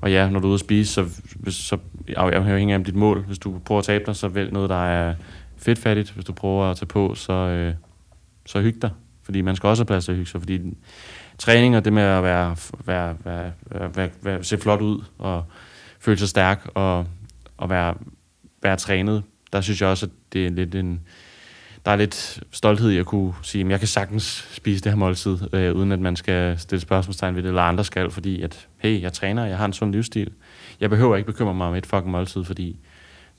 og 0.00 0.12
ja, 0.12 0.28
når 0.28 0.40
du 0.40 0.46
er 0.46 0.48
ude 0.48 0.54
at 0.54 0.60
spise, 0.60 0.92
så, 0.92 1.06
hvis, 1.36 1.54
så 1.54 1.78
afhænger 2.16 2.78
af 2.78 2.84
dit 2.84 2.94
mål. 2.94 3.24
Hvis 3.26 3.38
du 3.38 3.58
prøver 3.64 3.78
at 3.78 3.84
tabe 3.84 4.04
dig, 4.06 4.16
så 4.16 4.28
vælg 4.28 4.52
noget, 4.52 4.70
der 4.70 4.84
er 4.84 5.14
fedtfattigt. 5.56 6.10
Hvis 6.10 6.24
du 6.24 6.32
prøver 6.32 6.70
at 6.70 6.76
tage 6.76 6.86
på, 6.86 7.14
så, 7.14 7.32
øh, 7.32 7.74
så 8.46 8.60
hyg 8.60 8.82
dig. 8.82 8.90
Fordi 9.22 9.40
man 9.40 9.56
skal 9.56 9.66
også 9.66 9.80
have 9.80 9.86
plads 9.86 10.04
til 10.04 10.12
at 10.12 10.16
hygge 10.16 10.30
sig. 10.30 10.40
Fordi 10.40 10.60
træning 11.38 11.76
og 11.76 11.84
det 11.84 11.92
med 11.92 12.02
at 12.02 12.22
være, 12.22 12.56
være, 12.84 13.16
være, 13.24 13.52
være, 13.70 13.96
være, 13.96 14.10
være, 14.22 14.44
se 14.44 14.58
flot 14.58 14.80
ud 14.80 15.00
og 15.18 15.44
føle 16.00 16.18
sig 16.18 16.28
stærk 16.28 16.68
og, 16.74 17.06
og 17.56 17.70
være, 17.70 17.94
være 18.62 18.76
trænet, 18.76 19.22
der 19.52 19.60
synes 19.60 19.80
jeg 19.80 19.88
også, 19.88 20.06
at 20.06 20.12
det 20.32 20.46
er 20.46 20.50
lidt 20.50 20.74
en, 20.74 21.00
der 21.84 21.90
er 21.90 21.96
lidt 21.96 22.40
stolthed 22.50 22.90
i 22.90 22.98
at 22.98 23.06
kunne 23.06 23.34
sige, 23.42 23.64
at 23.64 23.70
jeg 23.70 23.78
kan 23.78 23.88
sagtens 23.88 24.48
spise 24.52 24.84
det 24.84 24.92
her 24.92 24.96
måltid, 24.96 25.38
øh, 25.54 25.74
uden 25.74 25.92
at 25.92 26.00
man 26.00 26.16
skal 26.16 26.58
stille 26.58 26.80
spørgsmålstegn 26.80 27.34
ved 27.34 27.42
det, 27.42 27.48
eller 27.48 27.62
andre 27.62 27.84
skal, 27.84 28.10
fordi 28.10 28.42
at, 28.42 28.68
hey, 28.78 29.02
jeg 29.02 29.12
træner, 29.12 29.46
jeg 29.46 29.58
har 29.58 29.64
en 29.64 29.72
sund 29.72 29.92
livsstil. 29.92 30.30
Jeg 30.80 30.90
behøver 30.90 31.16
ikke 31.16 31.26
bekymre 31.26 31.54
mig 31.54 31.66
om 31.66 31.74
et 31.74 31.86
fucking 31.86 32.10
måltid, 32.10 32.44
fordi 32.44 32.78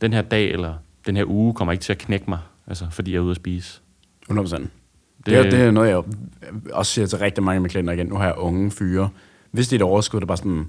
den 0.02 0.14
her 0.14 0.22
dag 0.22 0.52
eller 0.52 0.74
den 1.06 1.16
her 1.16 1.26
uge 1.26 1.54
kommer 1.54 1.72
ikke 1.72 1.82
til 1.82 1.94
at 1.94 2.00
knække 2.00 2.26
mig, 2.28 2.40
altså, 2.68 2.88
fordi 2.92 3.12
jeg 3.12 3.18
er 3.18 3.22
ude 3.22 3.32
at 3.32 3.36
spise. 3.36 3.82
100%. 4.30 4.68
Det, 5.26 5.32
det, 5.32 5.38
er, 5.38 5.50
det 5.50 5.60
er 5.60 5.72
noget, 5.72 5.90
jeg 5.90 6.04
også 6.74 6.92
siger 6.92 7.08
til 7.08 7.20
rigtig 7.20 7.44
mange 7.44 7.56
af 7.56 7.62
mine 7.62 7.70
klienter 7.70 7.94
igen. 7.94 8.08
Nu 8.08 8.16
har 8.16 8.26
jeg 8.26 8.38
unge 8.38 8.72
fyre. 8.72 9.10
Hvis 9.52 9.68
det 9.68 9.82
er 9.82 9.86
et 9.86 9.92
overskud, 9.92 10.20
det 10.20 10.24
er 10.24 10.28
bare 10.28 10.38
sådan, 10.38 10.68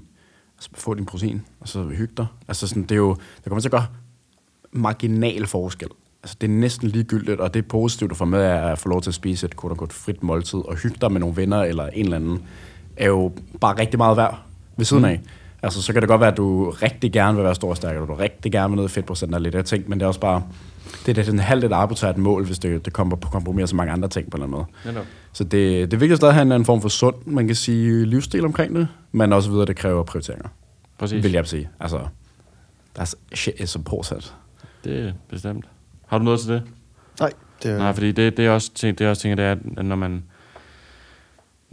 altså, 0.57 0.69
få 0.73 0.93
din 0.93 1.05
protein, 1.05 1.41
og 1.59 1.67
så 1.67 1.83
hygge 1.83 2.13
dig. 2.17 2.25
Altså 2.47 2.67
sådan, 2.67 2.83
det 2.83 2.91
er 2.91 2.95
jo, 2.95 3.15
det 3.15 3.43
kommer 3.45 3.61
til 3.61 3.67
at 3.67 3.71
gøre 3.71 3.85
marginal 4.71 5.47
forskel. 5.47 5.87
Altså, 6.23 6.37
det 6.41 6.47
er 6.47 6.51
næsten 6.51 6.89
ligegyldigt, 6.89 7.39
og 7.39 7.53
det 7.53 7.59
er 7.63 7.67
positivt 7.67 8.11
at 8.11 8.17
få 8.17 8.25
med 8.25 8.41
at 8.41 8.79
få 8.79 8.89
lov 8.89 9.01
til 9.01 9.09
at 9.09 9.13
spise 9.13 9.45
et 9.45 9.55
kort 9.55 9.93
frit 9.93 10.23
måltid, 10.23 10.59
og 10.59 10.75
hygge 10.75 10.97
dig 11.01 11.11
med 11.11 11.19
nogle 11.19 11.37
venner 11.37 11.61
eller 11.61 11.87
en 11.87 12.03
eller 12.03 12.15
anden, 12.15 12.43
er 12.97 13.07
jo 13.07 13.31
bare 13.61 13.79
rigtig 13.79 13.97
meget 13.97 14.17
værd 14.17 14.39
ved 14.77 14.85
siden 14.85 15.05
af. 15.05 15.21
Altså, 15.65 15.81
så 15.81 15.93
kan 15.93 16.01
det 16.01 16.09
godt 16.09 16.21
være, 16.21 16.31
at 16.31 16.37
du 16.37 16.69
rigtig 16.69 17.11
gerne 17.11 17.35
vil 17.35 17.43
være 17.45 17.55
stor 17.55 17.69
og 17.69 17.77
stærk, 17.77 17.97
og 17.97 18.07
du 18.07 18.13
rigtig 18.13 18.51
gerne 18.51 18.69
vil 18.69 18.77
ned 18.77 18.85
i 18.85 18.93
fedtprocent 18.93 19.35
og 19.35 19.41
lidt 19.41 19.55
af 19.55 19.63
ting, 19.65 19.89
men 19.89 19.99
det 19.99 20.03
er 20.03 20.07
også 20.07 20.19
bare, 20.19 20.43
det 21.05 21.17
er 21.17 21.23
sådan 21.23 21.39
halvt 21.39 21.63
et 21.63 21.71
arbitrært 21.71 22.17
mål, 22.17 22.45
hvis 22.45 22.59
det, 22.59 22.85
det 22.85 22.93
kommer 22.93 23.15
på 23.15 23.29
kompromis 23.29 23.59
med 23.61 23.67
så 23.67 23.75
mange 23.75 23.93
andre 23.93 24.07
ting 24.07 24.31
på 24.31 24.37
en 24.37 24.43
eller 24.43 24.57
anden 24.57 24.67
måde. 24.85 24.93
Netop. 24.93 25.05
Så 25.33 25.43
det, 25.43 25.91
det 25.91 25.99
vigtigste 25.99 26.25
er 26.25 26.29
at 26.29 26.35
have 26.35 26.55
en 26.55 26.65
form 26.65 26.81
for 26.81 26.89
sund, 26.89 27.15
man 27.25 27.47
kan 27.47 27.55
sige, 27.55 28.05
livsstil 28.05 28.45
omkring 28.45 28.75
det, 28.75 28.87
men 29.11 29.33
også 29.33 29.49
videre, 29.49 29.65
det 29.65 29.75
kræver 29.75 30.03
prioriteringer, 30.03 30.49
Præcis. 30.97 31.23
vil 31.23 31.31
jeg 31.31 31.47
sige. 31.47 31.69
Altså, 31.79 31.99
that's 32.99 33.13
shit 33.35 33.55
is 33.59 33.75
important. 33.75 34.35
Det 34.83 35.07
er 35.07 35.13
bestemt. 35.29 35.65
Har 36.07 36.17
du 36.17 36.23
noget 36.23 36.39
til 36.39 36.49
det? 36.49 36.63
Nej, 37.19 37.31
det 37.63 37.71
er... 37.71 37.77
Nej, 37.77 37.93
fordi 37.93 38.11
det, 38.11 38.37
det 38.37 38.45
er 38.45 38.51
også 38.51 38.73
ting, 38.73 38.97
det 38.99 39.05
er 39.05 39.09
også 39.09 39.21
ting, 39.21 39.37
det 39.37 39.45
er, 39.45 39.55
at 39.77 39.85
når 39.85 39.95
man, 39.95 40.23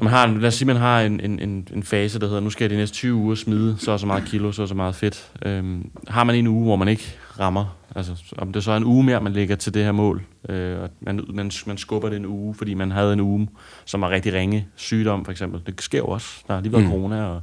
man 0.04 0.12
har, 0.12 0.26
lad 0.26 0.48
os 0.48 0.54
sige, 0.54 0.66
man 0.66 0.76
har 0.76 1.00
en, 1.00 1.20
en, 1.20 1.38
en, 1.38 1.68
en 1.74 1.82
fase, 1.82 2.18
der 2.20 2.26
hedder, 2.26 2.40
nu 2.40 2.50
skal 2.50 2.64
jeg 2.64 2.70
de 2.70 2.76
næste 2.76 2.94
20 2.94 3.14
uger 3.14 3.34
smide 3.34 3.76
så 3.78 3.90
og 3.92 4.00
så 4.00 4.06
meget 4.06 4.24
kilo, 4.24 4.52
så 4.52 4.62
og 4.62 4.68
så 4.68 4.74
meget 4.74 4.94
fedt. 4.94 5.30
Øhm, 5.46 5.90
har 6.08 6.24
man 6.24 6.34
en 6.36 6.46
uge, 6.46 6.64
hvor 6.64 6.76
man 6.76 6.88
ikke 6.88 7.14
rammer, 7.40 7.76
altså 7.96 8.34
om 8.38 8.52
det 8.52 8.64
så 8.64 8.72
er 8.72 8.76
en 8.76 8.84
uge 8.84 9.04
mere, 9.04 9.20
man 9.20 9.32
lægger 9.32 9.56
til 9.56 9.74
det 9.74 9.84
her 9.84 9.92
mål, 9.92 10.22
øh, 10.48 10.80
og 10.82 10.90
man, 11.00 11.20
man, 11.34 11.50
man 11.66 11.76
skubber 11.78 12.08
det 12.08 12.16
en 12.16 12.26
uge, 12.26 12.54
fordi 12.54 12.74
man 12.74 12.90
havde 12.90 13.12
en 13.12 13.20
uge, 13.20 13.48
som 13.84 14.00
var 14.00 14.10
rigtig 14.10 14.32
ringe 14.34 14.66
sygdom, 14.76 15.24
for 15.24 15.32
eksempel. 15.32 15.60
Det 15.66 15.82
sker 15.82 15.98
jo 15.98 16.06
også. 16.06 16.28
Der 16.48 16.54
har 16.54 16.60
lige 16.60 16.72
været 16.72 16.84
Mm. 16.84 16.90
corona, 16.90 17.24
og 17.24 17.42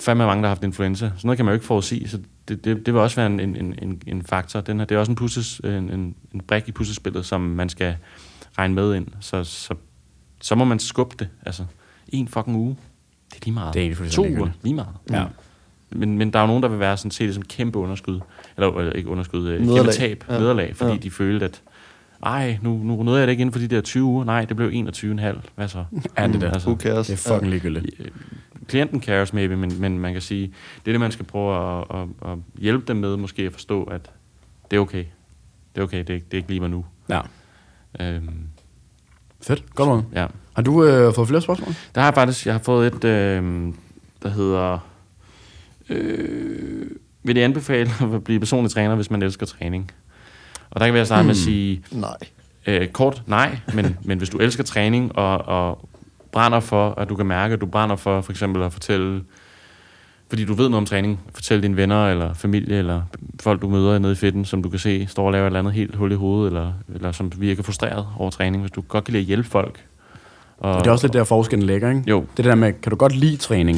fandme 0.00 0.26
mange, 0.26 0.42
der 0.42 0.48
har 0.48 0.54
haft 0.54 0.64
influenza. 0.64 1.04
Sådan 1.04 1.20
noget 1.24 1.36
kan 1.36 1.44
man 1.44 1.52
jo 1.52 1.54
ikke 1.54 1.66
forudsige, 1.66 2.08
så 2.08 2.18
det, 2.48 2.64
det, 2.64 2.86
det 2.86 2.94
vil 2.94 3.00
også 3.02 3.16
være 3.16 3.26
en, 3.26 3.40
en, 3.40 3.56
en- 3.82 4.02
en, 4.06 4.22
faktor. 4.22 4.60
Den 4.60 4.78
her, 4.78 4.86
det 4.86 4.94
er 4.94 4.98
også 4.98 5.12
en, 5.12 5.16
pusses, 5.16 5.60
en, 5.64 5.70
en, 5.70 6.14
en 6.34 6.40
brik 6.48 6.68
i 6.68 6.72
puslespillet, 6.72 7.26
som 7.26 7.40
man 7.40 7.68
skal 7.68 7.96
regne 8.58 8.74
med 8.74 8.94
ind. 8.94 9.06
Så, 9.20 9.44
så, 9.44 9.74
så 10.44 10.54
må 10.54 10.64
man 10.64 10.78
skubbe 10.78 11.14
det. 11.18 11.28
Altså, 11.46 11.64
en 12.08 12.28
fucking 12.28 12.56
uge. 12.56 12.76
Det 13.30 13.36
er 13.36 13.44
lige 13.44 13.54
meget. 13.54 13.74
Det 13.74 13.86
er 13.86 13.94
To 14.10 14.22
uger. 14.22 14.28
ligegyldigt. 14.30 14.64
Lige 14.64 14.74
meget. 14.74 14.88
Ja. 15.10 15.24
Men, 15.90 16.18
men 16.18 16.32
der 16.32 16.38
er 16.38 16.42
jo 16.42 16.46
nogen, 16.46 16.62
der 16.62 16.68
vil 16.68 16.78
være 16.78 16.96
sådan, 16.96 17.10
se 17.10 17.26
det 17.26 17.34
som 17.34 17.42
kæmpe 17.44 17.78
underskud. 17.78 18.20
Eller 18.56 18.78
øh, 18.78 18.92
ikke 18.94 19.08
underskud, 19.08 19.48
øh, 19.48 19.58
kæmpe 19.58 19.72
Nederlag. 19.72 19.94
tab. 19.94 20.24
Ja. 20.28 20.38
Nederlag, 20.38 20.76
fordi 20.76 20.90
Ja. 20.92 20.96
de 20.98 21.10
følte, 21.10 21.44
at 21.44 21.62
ej, 22.22 22.58
nu, 22.62 22.76
nu 22.78 23.02
nåede 23.02 23.18
jeg 23.20 23.26
det 23.26 23.32
ikke 23.32 23.40
inden 23.40 23.52
for 23.52 23.58
de 23.60 23.68
der 23.68 23.80
20 23.80 24.04
uger. 24.04 24.24
Nej, 24.24 24.44
det 24.44 24.56
blev 24.56 24.68
21,5. 24.68 25.40
Hvad 25.54 25.68
så? 25.68 25.84
Ja, 26.18 26.26
det 26.26 26.34
er 26.34 26.38
det. 26.38 26.42
Altså, 26.46 26.68
Who 26.68 26.78
cares? 26.80 27.06
Det 27.06 27.12
er 27.26 27.32
fucking 27.32 27.50
ligegyldigt. 27.50 27.86
Øh, 28.00 28.06
klienten 28.68 29.02
cares 29.02 29.32
maybe, 29.32 29.56
men, 29.56 29.80
men 29.80 29.98
man 29.98 30.12
kan 30.12 30.22
sige, 30.22 30.46
det 30.84 30.90
er 30.90 30.92
det, 30.92 31.00
man 31.00 31.12
skal 31.12 31.24
prøve 31.26 31.78
at, 31.80 31.84
at, 32.00 32.30
at 32.32 32.38
hjælpe 32.58 32.84
dem 32.88 32.96
med, 32.96 33.16
måske 33.16 33.42
at 33.42 33.52
forstå, 33.52 33.84
at 33.84 34.10
det 34.70 34.76
er 34.76 34.80
okay. 34.80 35.04
Det 35.74 35.80
er 35.80 35.82
okay, 35.84 35.98
det 35.98 36.10
er, 36.10 36.14
ikke- 36.14 36.26
det 36.30 36.34
er 36.34 36.38
ikke 36.38 36.48
lige 36.48 36.60
mig 36.60 36.70
nu. 36.70 36.84
Ja. 37.08 37.20
Øhm, 38.00 38.30
Fedt. 39.46 39.74
Godt 39.74 39.88
måde. 39.88 40.04
ja. 40.14 40.26
Har 40.54 40.62
du 40.62 40.84
øh, 40.84 41.14
fået 41.14 41.28
flere 41.28 41.40
spørgsmål? 41.40 41.74
Der 41.94 42.00
har 42.00 42.08
jeg 42.08 42.14
faktisk, 42.14 42.46
jeg 42.46 42.54
har 42.54 42.60
fået 42.64 42.94
et, 42.94 43.04
øh, 43.04 43.72
der 44.22 44.28
hedder, 44.28 44.78
øh, 45.88 46.90
vil 47.22 47.36
det 47.36 47.40
anbefale 47.42 47.90
at 48.14 48.24
blive 48.24 48.40
personlig 48.40 48.70
træner, 48.72 48.94
hvis 48.94 49.10
man 49.10 49.22
elsker 49.22 49.46
træning? 49.46 49.90
Og 50.70 50.80
der 50.80 50.86
kan 50.86 50.96
jeg 50.96 51.06
starte 51.06 51.22
med 51.22 51.30
at 51.30 51.36
sige, 51.36 51.84
Nej. 51.90 52.16
Øh, 52.66 52.88
kort, 52.88 53.22
nej, 53.26 53.58
men, 53.74 53.96
men 54.04 54.18
hvis 54.18 54.30
du 54.30 54.38
elsker 54.38 54.64
træning 54.64 55.18
og, 55.18 55.38
og 55.38 55.88
brænder 56.32 56.60
for, 56.60 56.90
at 56.90 57.08
du 57.08 57.16
kan 57.16 57.26
mærke, 57.26 57.54
at 57.54 57.60
du 57.60 57.66
brænder 57.66 57.96
for 57.96 58.20
for 58.20 58.32
eksempel 58.32 58.62
at 58.62 58.72
fortælle, 58.72 59.24
fordi 60.28 60.44
du 60.44 60.54
ved 60.54 60.68
noget 60.68 60.80
om 60.80 60.86
træning, 60.86 61.20
fortælle 61.34 61.62
dine 61.62 61.76
venner 61.76 62.08
eller 62.10 62.34
familie 62.34 62.78
eller 62.78 63.02
folk, 63.40 63.62
du 63.62 63.68
møder 63.68 63.98
nede 63.98 64.12
i 64.12 64.16
fitten, 64.16 64.44
som 64.44 64.62
du 64.62 64.68
kan 64.68 64.78
se 64.78 65.06
står 65.06 65.26
og 65.26 65.32
laver 65.32 65.42
et 65.42 65.46
eller 65.46 65.58
andet 65.58 65.72
helt 65.72 65.94
hul 65.94 66.12
i 66.12 66.14
hovedet, 66.14 66.46
eller, 66.50 66.72
eller 66.94 67.12
som 67.12 67.32
virker 67.36 67.62
frustreret 67.62 68.06
over 68.18 68.30
træning, 68.30 68.62
hvis 68.62 68.70
du 68.72 68.80
godt 68.80 69.04
kan 69.04 69.12
lide 69.12 69.20
at 69.20 69.26
hjælpe 69.26 69.48
folk. 69.48 69.84
Og, 70.58 70.78
Det 70.78 70.86
er 70.86 70.90
også 70.90 71.06
lidt 71.06 71.12
der 71.12 71.24
forskellen 71.24 71.66
ligger, 71.66 71.88
ikke? 71.90 72.02
Jo, 72.06 72.24
Det 72.36 72.44
der 72.44 72.54
med, 72.54 72.72
kan 72.82 72.90
du 72.90 72.96
godt 72.96 73.16
lide 73.16 73.36
træning? 73.36 73.76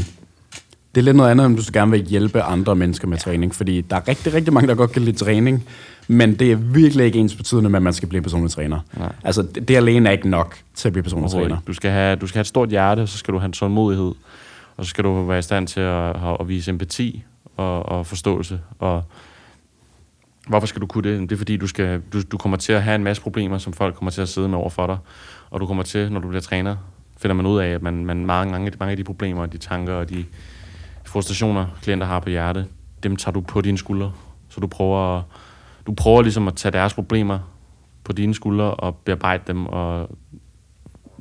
Det 0.95 1.01
er 1.01 1.05
lidt 1.05 1.17
noget 1.17 1.31
andet, 1.31 1.47
end 1.47 1.55
hvis 1.55 1.67
du 1.67 1.71
gerne 1.75 1.91
vil 1.91 2.03
hjælpe 2.05 2.43
andre 2.43 2.77
mennesker 2.77 3.09
med 3.09 3.19
træning. 3.19 3.55
Fordi 3.55 3.81
der 3.81 3.97
er 3.97 4.09
rigtig, 4.09 4.35
rigtig 4.35 4.53
mange, 4.55 4.69
der 4.69 4.75
godt 4.75 4.93
kan 4.93 5.03
lide 5.03 5.17
træning. 5.17 5.65
Men 6.09 6.35
det 6.35 6.53
er 6.53 6.57
virkelig 6.57 7.07
ikke 7.07 7.19
ens 7.19 7.35
betydende 7.35 7.71
med, 7.71 7.79
at 7.79 7.83
man 7.83 7.93
skal 7.93 8.09
blive 8.09 8.23
personlig 8.23 8.51
træner. 8.51 8.81
Nej. 8.99 9.13
Altså, 9.25 9.43
det, 9.43 9.69
det 9.69 9.77
alene 9.77 10.09
er 10.09 10.13
ikke 10.13 10.29
nok 10.29 10.57
til 10.75 10.89
at 10.89 10.93
blive 10.93 11.03
personlig 11.03 11.31
træner. 11.31 11.45
ikke. 11.47 11.57
Du 11.67 11.73
skal, 11.73 11.91
have, 11.91 12.17
du 12.17 12.27
skal 12.27 12.37
have 12.37 12.41
et 12.41 12.47
stort 12.47 12.69
hjerte, 12.69 13.01
og 13.01 13.09
så 13.09 13.19
skal 13.19 13.35
du 13.35 13.39
have 13.39 13.47
en 13.47 13.53
tålmodighed. 13.53 14.13
Og 14.77 14.85
så 14.85 14.91
skal 14.91 15.05
du 15.05 15.23
være 15.23 15.39
i 15.39 15.43
stand 15.43 15.67
til 15.67 15.81
at, 15.81 16.17
at, 16.41 16.49
vise 16.49 16.71
empati 16.71 17.25
og, 17.57 17.87
og 17.87 18.07
forståelse. 18.07 18.61
Og 18.79 19.03
hvorfor 20.49 20.67
skal 20.67 20.83
du 20.83 20.87
kunne 20.87 21.11
det? 21.11 21.21
Det 21.21 21.33
er 21.33 21.37
fordi, 21.37 21.57
du, 21.57 21.67
skal, 21.67 22.03
du, 22.13 22.23
du 22.23 22.39
kommer 22.39 22.59
til 22.59 22.73
at 22.73 22.83
have 22.83 22.95
en 22.95 23.05
masse 23.05 23.23
problemer, 23.23 23.59
som 23.59 23.73
folk 23.73 23.95
kommer 23.95 24.11
til 24.11 24.23
at 24.23 24.29
sidde 24.29 24.49
med 24.49 24.59
over 24.59 24.71
for 24.71 24.87
dig. 24.87 24.99
Og 25.51 25.61
du 25.61 25.67
kommer 25.67 25.83
til, 25.83 26.13
når 26.13 26.21
du 26.21 26.29
bliver 26.29 26.41
træner, 26.41 26.77
finder 27.17 27.35
man 27.35 27.47
ud 27.47 27.59
af, 27.59 27.69
at 27.69 27.83
man, 27.83 28.07
man 28.07 28.27
mange, 28.27 28.53
mange, 28.53 28.73
mange 28.79 28.91
af 28.91 28.97
de 28.97 29.05
problemer, 29.05 29.47
de 29.47 29.59
tanker 29.59 29.95
og 29.95 30.11
de 30.11 30.25
frustrationer, 31.05 31.67
klienter 31.83 32.07
har 32.07 32.21
på 32.21 32.29
hjerte, 32.29 32.67
dem 33.03 33.17
tager 33.17 33.33
du 33.33 33.41
på 33.41 33.61
dine 33.61 33.79
skuldre. 33.79 34.13
Så 34.49 34.61
du 34.61 34.67
prøver, 34.67 35.23
du 35.87 35.95
prøver 35.95 36.23
ligesom 36.23 36.49
at 36.49 36.55
tage 36.55 36.73
deres 36.73 36.95
problemer 36.95 37.39
på 38.05 38.13
dine 38.13 38.35
skuldre 38.35 38.75
og 38.75 38.97
bearbejde 38.97 39.43
dem 39.47 39.67
og 39.67 40.11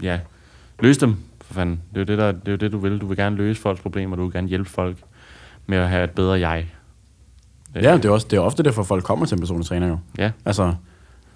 ja, 0.01 0.19
løse 0.79 0.99
dem, 0.99 1.17
for 1.47 1.53
fanden. 1.53 1.81
Det 1.93 1.95
er 1.95 2.01
jo 2.01 2.05
det, 2.05 2.17
der, 2.17 2.31
det, 2.31 2.47
er 2.47 2.51
jo 2.51 2.57
det 2.57 2.71
du 2.71 2.77
vil. 2.77 2.97
Du 3.01 3.07
vil 3.07 3.17
gerne 3.17 3.35
løse 3.35 3.61
folks 3.61 3.81
problemer, 3.81 4.15
du 4.15 4.23
vil 4.23 4.33
gerne 4.33 4.47
hjælpe 4.47 4.69
folk 4.69 4.97
med 5.67 5.77
at 5.77 5.89
have 5.89 6.03
et 6.03 6.11
bedre 6.11 6.39
jeg. 6.39 6.65
Ja, 7.75 7.97
det 7.97 8.05
er, 8.05 8.09
også, 8.09 8.27
det 8.31 8.37
er 8.37 8.41
ofte 8.41 8.63
derfor, 8.63 8.83
folk 8.83 9.03
kommer 9.03 9.25
til 9.25 9.35
en 9.35 9.39
personlig 9.39 9.67
træner 9.67 9.87
jo. 9.87 9.97
Ja, 10.17 10.31
Altså, 10.45 10.73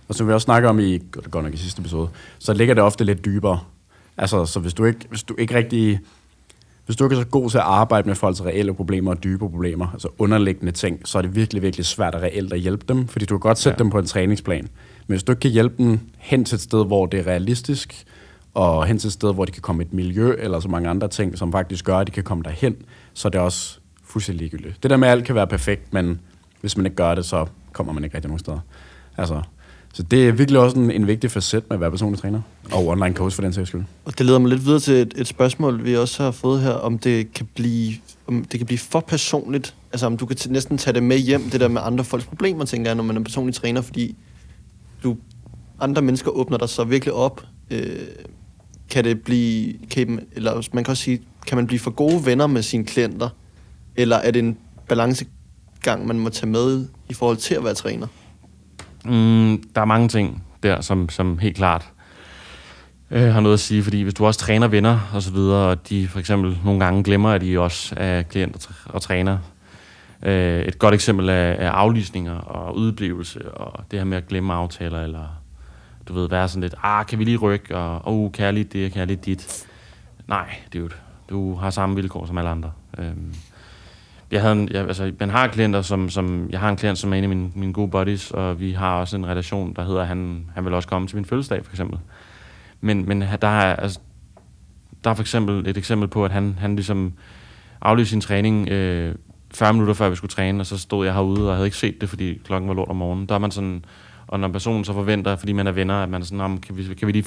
og 0.08 0.15
som 0.15 0.28
vi 0.28 0.34
også 0.34 0.45
snakker 0.45 0.69
om 0.69 0.80
i, 0.80 1.00
godt 1.32 1.43
nok 1.45 1.54
i 1.54 1.58
sidste 1.58 1.80
episode, 1.80 2.10
så 2.39 2.54
ligger 2.54 2.74
det 2.74 2.84
ofte 2.84 3.04
lidt 3.04 3.26
dybere. 3.26 3.60
Altså, 4.17 4.45
så 4.45 4.60
hvis 4.60 4.74
du 4.74 4.86
ikke, 4.86 5.00
hvis 5.10 5.24
du 5.24 5.36
ikke 5.38 5.56
rigtig, 5.56 6.00
hvis 6.86 6.95
du 6.95 7.04
ikke 7.04 7.15
er 7.15 7.19
så 7.22 7.28
god 7.28 7.50
til 7.50 7.58
at 7.58 7.63
arbejde 7.63 8.08
med 8.08 8.15
folks 8.15 8.41
reelle 8.45 8.74
problemer 8.74 9.12
og 9.12 9.24
dybe 9.24 9.50
problemer, 9.50 9.88
altså 9.93 10.08
underliggende 10.17 10.72
ting, 10.72 11.08
så 11.08 11.17
er 11.17 11.22
det 11.22 11.36
virkelig, 11.36 11.62
virkelig 11.62 11.86
svært 11.86 12.15
at 12.15 12.22
reelt 12.22 12.54
at 12.54 12.60
hjælpe 12.60 12.86
dem, 12.89 13.08
fordi 13.08 13.26
du 13.26 13.36
kan 13.36 13.39
godt 13.39 13.58
sætte 13.60 13.76
Ja. 13.80 13.84
dem 13.84 13.89
på 13.89 14.00
en 14.00 14.06
træningsplan. 14.06 14.62
Men 14.63 15.13
hvis 15.13 15.24
du 15.24 15.32
ikke 15.32 15.39
kan 15.39 15.52
hjælpe 15.52 15.76
dem 15.84 16.00
hen 16.17 16.45
til 16.45 16.56
et 16.56 16.62
sted, 16.62 16.86
hvor 16.86 17.06
det 17.06 17.19
er 17.19 17.28
realistisk, 17.28 18.06
og 18.60 18.86
hen 18.86 19.00
til 19.00 19.08
et 19.08 19.13
sted, 19.13 19.34
hvor 19.34 19.45
de 19.45 19.52
kan 19.52 19.62
komme 19.62 19.84
et 19.84 19.93
miljø, 19.93 20.36
eller 20.39 20.60
så 20.60 20.67
mange 20.67 20.89
andre 20.89 21.08
ting, 21.08 21.38
som 21.38 21.52
faktisk 21.52 21.86
gør, 21.86 21.98
at 21.98 22.08
de 22.08 22.12
kan 22.12 22.24
komme 22.24 22.43
derhen, 22.43 22.76
så 23.13 23.28
er 23.28 23.30
det 23.30 23.41
også 23.41 23.80
fuldstændig 24.04 24.41
ligegyldigt. 24.41 24.84
Det 24.84 24.91
der 24.91 24.98
med, 24.98 25.08
at 25.08 25.12
alt 25.12 25.26
kan 25.26 25.36
være 25.36 25.48
perfekt, 25.48 25.93
men 25.93 26.19
hvis 26.62 26.78
man 26.78 26.86
ikke 26.86 26.95
gør 26.95 27.15
det, 27.15 27.26
så 27.26 27.45
kommer 27.72 27.93
man 27.93 28.04
ikke 28.04 28.15
rigtig 28.15 28.30
nogen 28.30 28.39
steder. 28.39 28.60
Altså, 29.17 29.41
så 29.93 30.04
det 30.04 30.28
er 30.28 30.32
virkelig 30.32 30.60
også 30.60 30.78
en, 30.78 30.91
en 30.91 31.08
vigtig 31.08 31.32
facet 31.32 31.63
med 31.69 31.76
at 31.76 31.82
være 31.82 31.91
personlig 31.91 32.19
træner, 32.19 32.41
og 32.72 32.88
online 32.88 33.15
coach 33.15 33.36
for 33.36 33.41
den 33.41 33.54
sags 33.54 33.67
skyld. 33.67 33.84
Og 34.06 34.17
det 34.17 34.26
leder 34.26 34.39
mig 34.39 34.50
lidt 34.50 34.65
videre 34.65 34.80
til 34.80 34.93
et, 34.93 35.13
et 35.17 35.28
spørgsmål, 35.28 35.84
vi 35.84 35.95
også 35.95 36.24
har 36.24 36.32
fået 36.32 36.62
her, 36.62 36.72
om 36.72 37.00
det 37.00 37.34
kan 37.34 37.48
blive, 37.56 37.93
om 38.28 38.45
det 38.52 38.60
kan 38.60 38.65
blive 38.65 38.80
for 38.80 39.00
personligt. 39.00 39.76
Altså 39.91 40.06
om 40.06 40.17
du 40.17 40.26
kan 40.26 40.38
t- 40.39 40.52
næsten 40.52 40.78
tage 40.78 40.93
det 40.93 41.04
med 41.04 41.17
hjem, 41.17 41.50
det 41.50 41.60
der 41.60 41.67
med 41.67 41.82
andre 41.84 42.04
folks 42.04 42.26
problemer, 42.26 42.65
tænker 42.65 42.89
jeg, 42.89 42.95
når 42.95 43.04
man 43.04 43.17
er 43.17 43.22
personlig 43.24 43.56
træner, 43.56 43.82
fordi 43.82 44.15
du, 45.04 45.17
andre 45.80 46.02
mennesker 46.02 46.32
åbner 46.32 46.58
dig 46.58 46.69
så 46.69 46.84
virkelig 46.84 47.13
op. 47.13 47.45
Øh, 47.72 48.00
kan 48.89 49.04
det 49.04 49.21
blive, 49.21 49.73
kan, 49.91 50.19
eller 50.32 50.69
man 50.73 50.84
kan 50.84 50.91
også 50.91 51.04
sige, 51.04 51.21
kan 51.47 51.56
man 51.56 51.67
blive 51.67 51.80
for 51.80 51.91
gode 51.91 52.25
venner 52.25 52.47
med 52.47 52.62
sine 52.62 52.86
klienter? 52.86 53.30
Eller 53.95 54.15
er 54.15 54.32
det 54.32 54.39
en 54.39 54.58
balancegang, 54.88 56.08
man 56.08 56.19
må 56.19 56.30
tage 56.30 56.49
med 56.49 56.88
i 57.10 57.13
forhold 57.13 57.38
til 57.38 57.56
at 57.56 57.63
være 57.63 57.73
træner? 57.73 58.08
Mm, 59.06 59.63
der 59.75 59.82
er 59.82 59.86
mange 59.86 60.08
ting 60.08 60.43
der, 60.63 60.82
som, 60.82 61.10
som 61.10 61.39
helt 61.39 61.56
klart 61.56 61.86
øh, 63.12 63.34
har 63.34 63.39
noget 63.41 63.54
at 63.54 63.60
sige, 63.60 63.84
fordi 63.84 64.02
hvis 64.02 64.13
du 64.13 64.25
også 64.25 64.39
træner 64.39 64.67
venner 64.67 65.10
og 65.13 65.21
så 65.21 65.32
videre, 65.32 65.69
og 65.69 65.89
de 65.89 66.08
for 66.08 66.19
eksempel 66.19 66.58
nogle 66.65 66.80
gange 66.86 67.04
glemmer, 67.04 67.30
at 67.30 67.41
de 67.41 67.60
også 67.60 67.95
er 67.97 68.21
klient 68.21 68.67
og, 68.67 68.93
og 68.93 69.02
træner. 69.02 69.38
Øh, 70.23 70.62
et 70.62 70.80
godt 70.80 70.93
eksempel 70.93 71.30
er, 71.30 71.34
er 71.34 71.71
aflysninger 71.71 72.36
og 72.36 72.75
udblivelse, 72.75 73.52
og 73.52 73.84
det 73.91 73.99
her 73.99 74.04
med 74.06 74.17
at 74.17 74.28
glemme 74.28 74.54
aftaler, 74.54 75.04
eller 75.04 75.38
du 76.10 76.13
ved, 76.13 76.30
være 76.30 76.48
sådan 76.48 76.62
lidt, 76.62 76.76
ah, 76.84 77.06
kan 77.06 77.19
vi 77.19 77.24
lige 77.24 77.38
rykke, 77.38 77.78
og 77.78 78.02
oh, 78.06 78.32
kan 78.32 78.45
jeg 78.45 78.54
lige 78.54 78.63
det, 78.63 78.91
kan 78.91 79.00
jeg 79.00 79.08
lige 79.08 79.19
dit. 79.26 79.67
Nej, 80.28 80.56
dude, 80.74 80.93
du 81.30 81.56
har 81.56 81.69
samme 81.69 81.95
vilkår 81.95 82.26
som 82.26 82.38
alle 82.38 82.50
andre. 82.50 82.72
Øhm, 82.98 83.34
jeg 84.32 84.41
havde 84.41 84.54
en, 84.54 84.69
jeg, 84.72 84.88
altså, 84.88 85.12
man 85.19 85.30
har 85.30 85.48
klienter, 85.48 85.82
som, 85.82 86.10
som, 86.10 86.50
jeg 86.50 86.60
har 86.60 86.69
en 86.69 86.76
klient, 86.76 86.98
som 86.98 87.13
er 87.13 87.17
en 87.17 87.24
af 87.24 87.30
mine, 87.30 87.52
mine 87.56 87.74
gode 87.74 87.91
buddies, 87.91 88.32
og 88.32 88.60
vi 88.60 88.72
har 88.72 89.00
også 89.00 89.15
en 89.17 89.26
relation, 89.26 89.74
der 89.74 89.84
hedder, 89.84 90.04
han, 90.04 90.45
han 90.56 90.65
vil 90.65 90.74
også 90.74 90.88
komme 90.88 91.08
til 91.08 91.15
min 91.17 91.26
fødselsdag, 91.26 91.65
for 91.65 91.72
eksempel. 91.72 92.00
Men, 92.82 93.08
men 93.08 93.22
der 93.41 93.48
er, 93.48 93.76
altså, 93.76 94.00
der 95.04 95.10
er 95.10 95.13
for 95.13 95.24
eksempel 95.24 95.67
et 95.67 95.78
eksempel 95.78 96.08
på, 96.08 96.26
at 96.26 96.32
han, 96.32 96.56
han 96.60 96.76
ligesom 96.76 97.13
aflyste 97.82 98.10
sin 98.10 98.22
træning 98.22 98.69
øh, 98.69 99.15
40 99.54 99.74
minutter 99.74 99.93
før 99.93 100.10
vi 100.10 100.15
skulle 100.15 100.32
træne, 100.32 100.62
og 100.62 100.65
så 100.65 100.78
stod 100.78 101.06
jeg 101.06 101.13
herude 101.13 101.50
og 101.50 101.56
havde 101.56 101.67
ikke 101.67 101.78
set 101.78 102.02
det, 102.02 102.10
fordi 102.10 102.41
klokken 102.45 102.67
var 102.67 102.76
lort 102.76 102.89
om 102.89 102.95
morgenen. 102.95 103.26
Der 103.30 103.36
er 103.36 103.39
man 103.39 103.52
sådan, 103.52 103.86
og 104.29 104.39
når 104.39 104.47
personen 104.47 104.83
så 104.83 104.93
forventer, 104.93 105.35
fordi 105.35 105.53
man 105.53 105.67
er 105.67 105.71
venner, 105.71 106.03
at 106.03 106.09
man 106.09 106.21
er 106.21 106.25
sådan, 106.25 106.37
"Nå, 106.37 106.47
men 106.47 106.57
kan 106.57 106.77
vi, 106.77 106.93
kan 106.93 107.07
vi 107.07 107.11
lige 107.11 107.25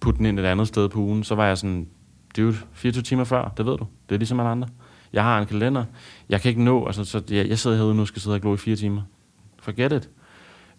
putte 0.00 0.18
den 0.18 0.26
ind 0.26 0.40
et 0.40 0.44
andet 0.44 0.68
sted 0.68 0.88
på 0.88 0.98
ugen, 0.98 1.24
så 1.24 1.34
var 1.34 1.46
jeg 1.46 1.58
sådan, 1.58 1.86
dude, 2.36 2.56
24 2.72 3.02
timer 3.02 3.24
før, 3.24 3.52
det 3.56 3.66
ved 3.66 3.78
du. 3.78 3.86
Det 4.08 4.14
er 4.14 4.18
ligesom 4.18 4.40
alle 4.40 4.50
andre. 4.50 4.68
Jeg 5.12 5.24
har 5.24 5.38
en 5.38 5.46
kalender. 5.46 5.84
Jeg 6.28 6.40
kan 6.40 6.48
ikke 6.48 6.64
nå, 6.64 6.86
altså, 6.86 7.04
så 7.04 7.22
jeg, 7.30 7.48
jeg 7.48 7.58
sidder 7.58 7.76
herude 7.76 7.94
nu 7.94 8.00
og 8.00 8.08
skal 8.08 8.22
sidde 8.22 8.34
og 8.34 8.40
glo 8.40 8.54
i 8.54 8.56
fire 8.56 8.76
timer. 8.76 9.02
Forget 9.58 9.92
it. 9.92 10.08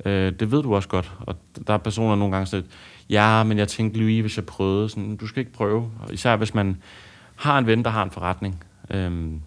Øh, 0.06 0.34
det 0.40 0.52
ved 0.52 0.64
du 0.64 0.76
også 0.76 0.90
godt. 0.90 1.12
Og 1.20 1.36
der 1.68 1.74
er 1.74 1.78
personer 1.78 2.16
nogle 2.16 2.34
gange 2.34 2.46
sådan, 2.46 2.66
ja, 3.10 3.44
men 3.44 3.58
jeg 3.58 3.68
tænkte 3.68 4.00
lige, 4.00 4.22
hvis 4.22 4.38
jeg 4.38 4.46
prøvede. 4.46 4.90
Sådan, 4.90 5.16
du 5.16 5.28
skal 5.28 5.40
ikke 5.40 5.54
prøve. 5.54 5.92
Og 6.00 6.14
især 6.14 6.36
hvis 6.36 6.54
man 6.54 6.82
har 7.36 7.58
en 7.58 7.68
ven, 7.68 7.84
der 7.84 7.90
har 7.90 8.04
en 8.04 8.12
forretning, 8.12 8.64
øhm, 8.90 9.42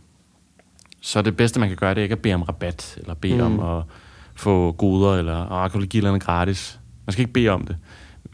så 1.00 1.22
det 1.22 1.36
bedste, 1.36 1.60
man 1.60 1.68
kan 1.68 1.76
gøre, 1.76 1.90
det 1.90 1.98
er 1.98 2.02
ikke 2.02 2.12
at 2.12 2.22
bede 2.22 2.34
om 2.34 2.42
rabat, 2.42 2.98
eller 3.00 3.14
bede 3.14 3.48
mm. 3.48 3.58
om 3.58 3.78
at 3.78 3.84
få 4.34 4.72
goder, 4.72 5.14
eller 5.18 5.52
at 5.52 5.72
du 5.72 5.80
give 5.80 6.02
noget 6.02 6.22
gratis. 6.22 6.80
Man 7.06 7.12
skal 7.12 7.22
ikke 7.22 7.32
bede 7.32 7.48
om 7.48 7.66
det. 7.66 7.76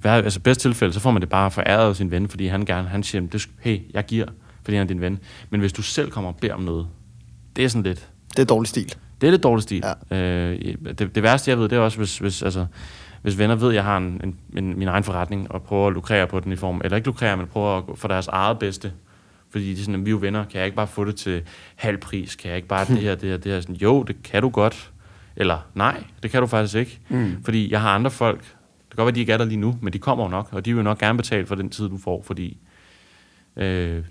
Hvad, 0.01 0.13
altså 0.13 0.41
bedst 0.41 0.61
tilfælde, 0.61 0.95
så 0.95 1.01
får 1.01 1.11
man 1.11 1.21
det 1.21 1.29
bare 1.29 1.51
foræret 1.51 1.89
af 1.89 1.97
sin 1.97 2.11
ven, 2.11 2.29
fordi 2.29 2.47
han 2.47 2.65
gerne, 2.65 2.89
han 2.89 3.03
siger, 3.03 3.27
det, 3.27 3.49
hey, 3.61 3.81
jeg 3.95 4.05
giver, 4.05 4.27
fordi 4.65 4.77
han 4.77 4.87
er 4.87 4.89
din 4.89 5.01
ven. 5.01 5.19
Men 5.51 5.61
hvis 5.61 5.73
du 5.73 5.83
selv 5.83 6.11
kommer 6.11 6.31
og 6.31 6.37
beder 6.37 6.55
om 6.55 6.61
noget, 6.61 6.87
det 7.57 7.65
er 7.65 7.69
sådan 7.69 7.83
lidt, 7.83 8.09
Det 8.37 8.43
er 8.43 8.47
dårlig 8.47 8.69
stil. 8.69 8.95
det 9.21 9.27
er 9.27 9.31
lidt 9.31 9.43
dårlig 9.43 9.63
stil. 9.63 9.85
Ja. 10.11 10.17
Øh, 10.17 10.75
det, 10.99 11.15
det 11.15 11.23
værste, 11.23 11.51
jeg 11.51 11.59
ved, 11.59 11.69
det 11.69 11.77
er 11.77 11.81
også, 11.81 11.99
hvis, 11.99 12.19
hvis, 12.19 12.43
altså, 12.43 12.67
hvis 13.23 13.39
venner 13.39 13.55
ved, 13.55 13.69
at 13.69 13.75
jeg 13.75 13.85
har 13.85 13.97
en, 13.97 14.21
en, 14.25 14.37
en, 14.57 14.79
min 14.79 14.89
egen 14.89 15.05
forretning, 15.05 15.53
og 15.53 15.63
prøver 15.63 15.87
at 15.87 15.93
lukrere 15.93 16.27
på 16.27 16.41
den 16.41 16.53
i 16.53 16.57
form, 16.57 16.81
eller 16.85 16.97
ikke 16.97 17.09
lukrere, 17.09 17.37
men 17.37 17.47
prøver 17.47 17.77
at 17.77 17.85
for 17.95 18.09
deres 18.09 18.27
eget 18.29 18.59
bedste. 18.59 18.93
Fordi 19.51 19.75
de 19.75 19.81
er 19.81 19.85
sådan, 19.85 20.05
vi 20.05 20.11
er 20.11 20.13
jo 20.13 20.19
venner, 20.21 20.45
kan 20.45 20.59
jeg 20.59 20.65
ikke 20.65 20.77
bare 20.77 20.87
få 20.87 21.05
det 21.05 21.17
til 21.17 21.43
halv 21.77 21.99
pris? 21.99 22.37
Kan 22.37 22.49
jeg 22.49 22.57
ikke 22.57 22.69
bare 22.69 22.85
det 22.95 22.99
her, 22.99 23.15
det 23.15 23.29
her, 23.29 23.37
det 23.37 23.53
her? 23.53 23.61
Sådan, 23.61 23.77
jo, 23.77 24.03
det 24.03 24.23
kan 24.23 24.43
du 24.43 24.49
godt. 24.49 24.91
Eller 25.40 25.59
nej, 25.74 26.03
det 26.22 26.31
kan 26.31 26.40
du 26.40 26.46
faktisk 26.46 26.74
ikke. 26.74 26.98
Mm. 27.09 27.37
Fordi 27.44 27.72
jeg 27.72 27.81
har 27.81 27.94
andre 27.94 28.11
folk, 28.11 28.38
det 28.40 28.46
kan 28.90 28.96
godt 28.96 29.07
være, 29.07 29.14
de 29.14 29.20
ikke 29.20 29.33
er 29.33 29.37
der 29.38 29.44
lige 29.44 29.59
nu, 29.61 29.79
men 29.83 29.92
de 29.92 29.98
kommer 29.98 30.24
jo 30.24 30.31
nok, 30.31 30.48
og 30.53 30.64
de 30.64 30.74
vil 30.74 30.85
nok 30.85 30.98
gerne 30.98 31.16
betale 31.16 31.46
for 31.46 31.55
den 31.55 31.70
tid, 31.70 31.88
du 31.88 31.98
får, 31.98 32.22
fordi... 32.26 32.57
Øh, 33.57 34.03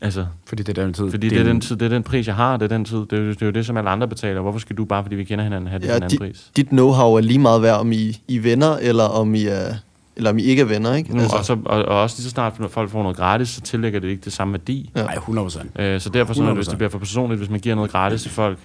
altså, 0.00 0.26
Fordi 0.46 0.62
det 0.62 0.78
er 0.78 0.82
den 0.84 0.92
tid. 0.94 1.10
fordi 1.10 1.28
det 1.28 1.38
er, 1.38 1.44
den 1.44 1.60
tid, 1.60 1.76
det 1.76 1.84
er 1.86 1.88
den 1.88 2.02
pris, 2.02 2.26
jeg 2.26 2.34
har, 2.34 2.56
det 2.56 2.64
er 2.72 2.76
den 2.76 2.84
tid. 2.84 2.96
Det 2.98 3.12
er, 3.12 3.16
jo- 3.22 3.28
det 3.30 3.42
er 3.42 3.46
jo 3.46 3.52
det, 3.52 3.66
som 3.66 3.76
alle 3.76 3.90
andre 3.90 4.08
betaler. 4.08 4.40
Hvorfor 4.40 4.58
skal 4.58 4.76
du 4.76 4.84
bare, 4.84 5.02
fordi 5.04 5.16
vi 5.16 5.24
kender 5.24 5.44
hinanden, 5.44 5.68
have 5.70 5.80
ja, 5.82 5.88
Ja, 5.90 5.96
en 5.96 6.02
anden 6.02 6.18
de- 6.18 6.24
pris? 6.24 6.50
Dit 6.56 6.66
know-how 6.66 7.16
er 7.16 7.20
lige 7.20 7.38
meget 7.38 7.62
værd, 7.62 7.80
om 7.80 7.92
I, 7.92 8.20
I 8.28 8.36
er 8.36 8.40
venner, 8.40 8.76
eller 8.76 9.04
om 9.04 9.34
I, 9.34 9.44
er, 9.46 9.74
eller 10.16 10.30
om 10.30 10.38
I 10.38 10.42
ikke 10.42 10.62
er 10.62 10.66
venner, 10.66 10.94
ikke? 10.94 11.16
Nu, 11.16 11.20
altså. 11.22 11.36
og, 11.36 11.44
så, 11.44 11.52
og, 11.64 11.84
og 11.84 12.02
også 12.02 12.16
lige 12.18 12.24
så 12.24 12.30
snart, 12.30 12.60
når 12.60 12.68
folk 12.68 12.90
får 12.90 13.02
noget 13.02 13.16
gratis, 13.16 13.48
så 13.48 13.60
tillægger 13.60 14.00
det 14.00 14.08
ikke 14.08 14.24
det 14.24 14.32
samme 14.32 14.52
værdi. 14.52 14.90
Ja. 14.96 15.02
Nej, 15.02 15.14
100 15.14 15.44
procent. 15.44 15.70
Øh, 15.80 16.00
så 16.00 16.10
derfor, 16.10 16.34
så, 16.34 16.40
når 16.42 16.46
det, 16.48 16.52
100%. 16.54 16.56
hvis 16.56 16.68
det 16.68 16.78
bliver 16.78 16.90
for 16.90 16.98
personligt, 16.98 17.38
hvis 17.38 17.50
man 17.50 17.60
giver 17.60 17.74
noget 17.74 17.90
gratis 17.90 18.22
til 18.22 18.30
folk, 18.30 18.58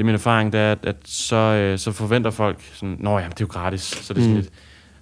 det 0.00 0.04
er 0.04 0.06
min 0.06 0.14
erfaring, 0.14 0.52
det 0.52 0.60
er, 0.60 0.72
at, 0.72 0.78
at 0.82 0.96
så, 1.04 1.36
øh, 1.36 1.78
så 1.78 1.92
forventer 1.92 2.30
folk 2.30 2.70
sådan, 2.74 2.96
nå 3.00 3.18
ja, 3.18 3.24
det 3.24 3.30
er 3.32 3.36
jo 3.40 3.46
gratis, 3.46 3.80
så 3.82 4.14
det 4.14 4.20
er 4.20 4.22
sådan 4.24 4.30
Mm. 4.36 4.40
lidt, 4.40 4.50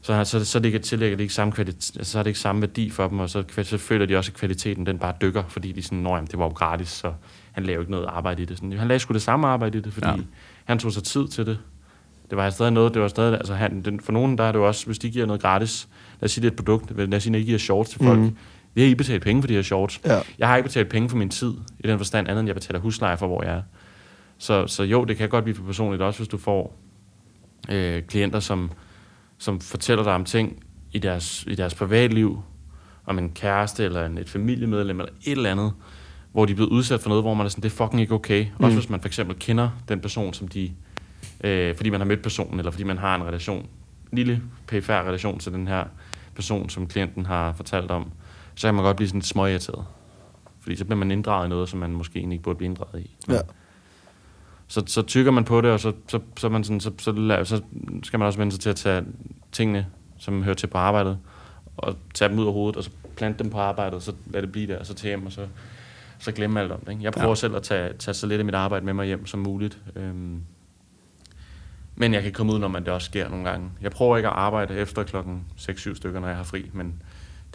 så, 0.03 0.25
så, 0.25 0.45
så 0.45 0.59
det 0.59 0.65
ikke 0.65 0.79
tillægger 0.79 1.17
det 1.17 1.23
ikke 1.25 1.35
samme 1.35 1.53
kvalitet, 1.53 2.07
så 2.07 2.19
er 2.19 2.23
det 2.23 2.31
ikke 2.31 2.41
samme 2.41 2.61
værdi 2.61 2.91
for 2.91 3.09
dem, 3.09 3.19
og 3.19 3.31
så, 3.31 3.45
så 3.63 3.79
føler 3.79 4.07
de 4.07 4.17
også, 4.17 4.31
at 4.35 4.39
kvaliteten 4.39 4.87
den 4.87 4.99
bare 4.99 5.13
dykker, 5.23 5.43
fordi 5.49 5.73
de 5.73 5.83
sådan, 5.83 5.99
nå 5.99 6.15
jamen, 6.15 6.27
det 6.31 6.39
var 6.39 6.45
jo 6.45 6.51
gratis, 6.51 6.89
så 6.89 7.13
han 7.53 7.65
lavede 7.65 7.83
ikke 7.83 7.91
noget 7.91 8.07
arbejde 8.09 8.43
i 8.43 8.45
det. 8.45 8.57
Sådan, 8.57 8.73
han 8.73 8.89
lavede 8.89 9.01
sgu 9.03 9.13
det 9.13 9.23
samme 9.23 9.47
arbejde 9.47 9.79
i 9.79 9.81
det, 9.81 9.93
fordi 9.93 10.07
Ja. 10.07 10.15
han 10.65 10.79
tog 10.79 10.93
sig 10.93 11.03
tid 11.03 11.29
til 11.29 11.47
det. 11.47 11.59
Det 12.31 12.39
var 12.39 12.51
stadig 12.51 12.73
noget, 12.73 12.95
det 12.95 13.03
var 13.03 13.09
stadig, 13.09 13.35
altså 13.35 13.55
han, 13.55 13.83
den, 13.83 14.01
for 14.01 14.13
nogen 14.13 14.39
der 14.39 14.45
er 14.45 14.53
det 14.53 14.59
jo 14.59 14.67
også, 14.67 14.87
hvis 14.87 14.99
de 14.99 15.11
giver 15.11 15.27
noget 15.27 15.43
gratis, 15.43 15.89
lad 16.21 16.25
os 16.25 16.31
sige, 16.33 16.43
det 16.43 16.49
er 16.49 16.53
et 16.53 16.57
produkt, 16.57 16.97
lad 16.97 17.15
os 17.15 17.23
sige, 17.23 17.37
at 17.37 17.43
I 17.43 17.45
giver 17.45 17.59
shorts 17.59 17.91
til 17.91 17.99
folk, 18.05 18.19
mm. 18.19 18.37
det 18.75 18.83
har 18.83 18.91
I 18.91 18.95
betalt 18.95 19.23
penge 19.23 19.43
for 19.43 19.47
de 19.47 19.55
her 19.55 19.63
shorts. 19.63 20.01
Ja. 20.05 20.21
Jeg 20.39 20.49
har 20.49 20.57
ikke 20.57 20.67
betalt 20.67 20.89
penge 20.89 21.09
for 21.09 21.17
min 21.17 21.29
tid, 21.29 21.53
i 21.81 21.87
den 21.87 21.99
forstand 21.99 22.29
andet, 22.29 22.41
end 22.41 22.47
jeg 22.49 22.55
betaler 22.55 22.81
husleje 22.81 23.17
for, 23.17 23.27
hvor 23.27 23.43
jeg 23.45 23.53
er. 23.55 23.63
Så, 24.39 24.67
så 24.67 24.83
jo, 24.83 25.05
det 25.05 25.17
kan 25.17 25.29
godt 25.29 25.45
blive 25.45 25.55
for 25.55 25.65
personligt, 25.65 26.03
også 26.03 26.19
hvis 26.21 26.29
du 26.29 26.39
får 26.39 26.77
øh, 27.69 28.03
klienter, 28.03 28.41
som, 28.41 28.71
som 29.39 29.61
fortæller 29.61 30.05
dig 30.05 30.15
om 30.15 30.25
ting 30.25 30.65
i 30.93 30.99
deres, 30.99 31.45
i 31.47 31.55
deres 31.55 31.75
privatliv, 31.75 32.43
om 33.07 33.19
en 33.19 33.31
kæreste, 33.31 33.85
eller 33.85 34.07
en, 34.07 34.19
et 34.19 34.29
familiemedlem, 34.29 35.01
eller 35.01 35.13
et 35.25 35.33
eller 35.33 35.51
andet, 35.51 35.73
hvor 36.33 36.45
de 36.45 36.53
er 36.53 36.55
blevet 36.55 36.71
udsat 36.71 37.01
for 37.01 37.09
noget, 37.09 37.25
hvor 37.25 37.35
man 37.35 37.47
er 37.47 37.51
sådan, 37.51 37.63
det 37.63 37.73
er 37.73 37.77
fucking 37.77 38.01
ikke 38.01 38.15
okay. 38.15 38.47
Mm. 38.59 38.65
Også 38.65 38.77
hvis 38.77 38.91
man 38.91 39.01
for 39.01 39.07
eksempel 39.07 39.37
kender 39.39 39.71
den 39.89 40.01
person, 40.01 40.35
som 40.35 40.49
de, 40.49 40.73
øh, 41.45 41.77
fordi 41.77 41.91
man 41.91 42.01
har 42.01 42.05
mødt 42.05 42.23
personen, 42.23 42.59
eller 42.59 42.71
fordi 42.71 42.85
man 42.85 42.99
har 42.99 43.15
en 43.15 43.25
relation, 43.25 43.69
en 44.13 44.19
lille 44.19 44.43
pfr 44.67 44.93
relation 44.93 45.39
til 45.39 45.53
den 45.53 45.69
her 45.69 45.85
person, 46.35 46.69
som 46.69 46.87
klienten 46.87 47.27
har 47.27 47.53
fortalt 47.53 47.91
om, 47.91 48.11
så 48.55 48.69
kan 48.69 48.75
man 48.75 48.85
godt 48.85 48.97
blive 48.97 49.09
sådan 49.09 49.19
lidt 49.19 49.27
småirriteret. 49.27 49.85
Fordi 50.61 50.77
så 50.77 50.85
bliver 50.85 50.99
man 50.99 51.11
inddraget 51.11 51.47
i 51.47 51.49
noget, 51.49 51.69
som 51.69 51.79
man 51.79 51.93
måske 51.93 52.19
egentlig 52.19 52.35
ikke 52.35 52.43
burde 52.43 52.57
blive 52.57 52.69
inddraget 52.69 53.03
i. 53.03 53.17
Ja. 53.29 53.39
Så, 54.69 54.83
så 54.87 55.03
tykker 55.03 55.31
man 55.33 55.45
på 55.45 55.61
det, 55.61 55.71
og 55.71 55.81
så, 55.81 55.93
så, 56.09 56.21
så, 56.37 56.47
er 56.47 56.51
man 56.51 56.65
sådan, 56.65 56.81
så, 56.81 56.91
så, 56.99 57.13
så 57.45 57.63
skal 58.03 58.19
man 58.19 58.27
også 58.27 58.39
vende 58.39 58.53
sig 58.53 58.61
til 58.61 58.71
at 58.71 58.77
tage 58.77 59.05
tingene, 59.53 59.87
som 60.19 60.43
hører 60.43 60.55
til 60.55 60.67
på 60.67 60.79
arbejdet, 60.79 61.19
og 61.77 61.97
tage 62.15 62.29
dem 62.29 62.39
ud 62.39 62.47
af 62.47 62.53
hovedet, 62.53 62.77
og 62.77 62.85
så 62.85 62.91
plante 63.17 63.45
dem 63.45 63.53
på 63.53 63.59
arbejdet, 63.59 63.95
og 63.95 64.03
så 64.03 64.13
lade 64.31 64.43
det 64.43 64.53
blive 64.53 64.67
der, 64.67 64.79
og 64.79 64.87
så 64.87 64.95
tage 64.95 65.11
hjem, 65.11 65.27
og 65.27 65.33
så, 65.33 65.47
så 66.19 66.33
glemme 66.33 66.61
alt 66.61 66.73
om 66.73 66.81
det. 66.81 66.93
Ikke? 66.93 67.05
Jeg 67.05 67.13
prøver 67.13 67.29
Ja. 67.29 67.35
selv 67.35 67.57
at 67.57 67.63
tage, 67.63 67.93
tage 67.93 68.15
så 68.15 68.27
lidt 68.27 68.39
af 68.39 68.45
mit 68.45 68.55
arbejde 68.55 68.85
med 68.85 68.95
mig 68.95 69.07
hjem 69.07 69.27
som 69.27 69.41
muligt. 69.41 69.79
Øhm, 69.97 70.43
men 71.97 72.15
jeg 72.15 72.23
kan 72.23 72.33
komme 72.33 72.53
ud, 72.53 72.59
når 72.59 72.69
man 72.69 72.85
det 72.85 72.93
også 72.93 73.05
sker 73.05 73.29
nogle 73.29 73.51
gange. 73.51 73.71
Jeg 73.81 73.91
prøver 73.91 74.17
ikke 74.17 74.29
at 74.29 74.35
arbejde 74.35 74.75
efter 74.75 75.03
klokken 75.03 75.45
6-7 75.59 75.95
stykker, 75.95 76.21
når 76.21 76.29
jeg 76.29 76.37
har 76.37 76.45
fri, 76.45 76.71
men 76.73 77.03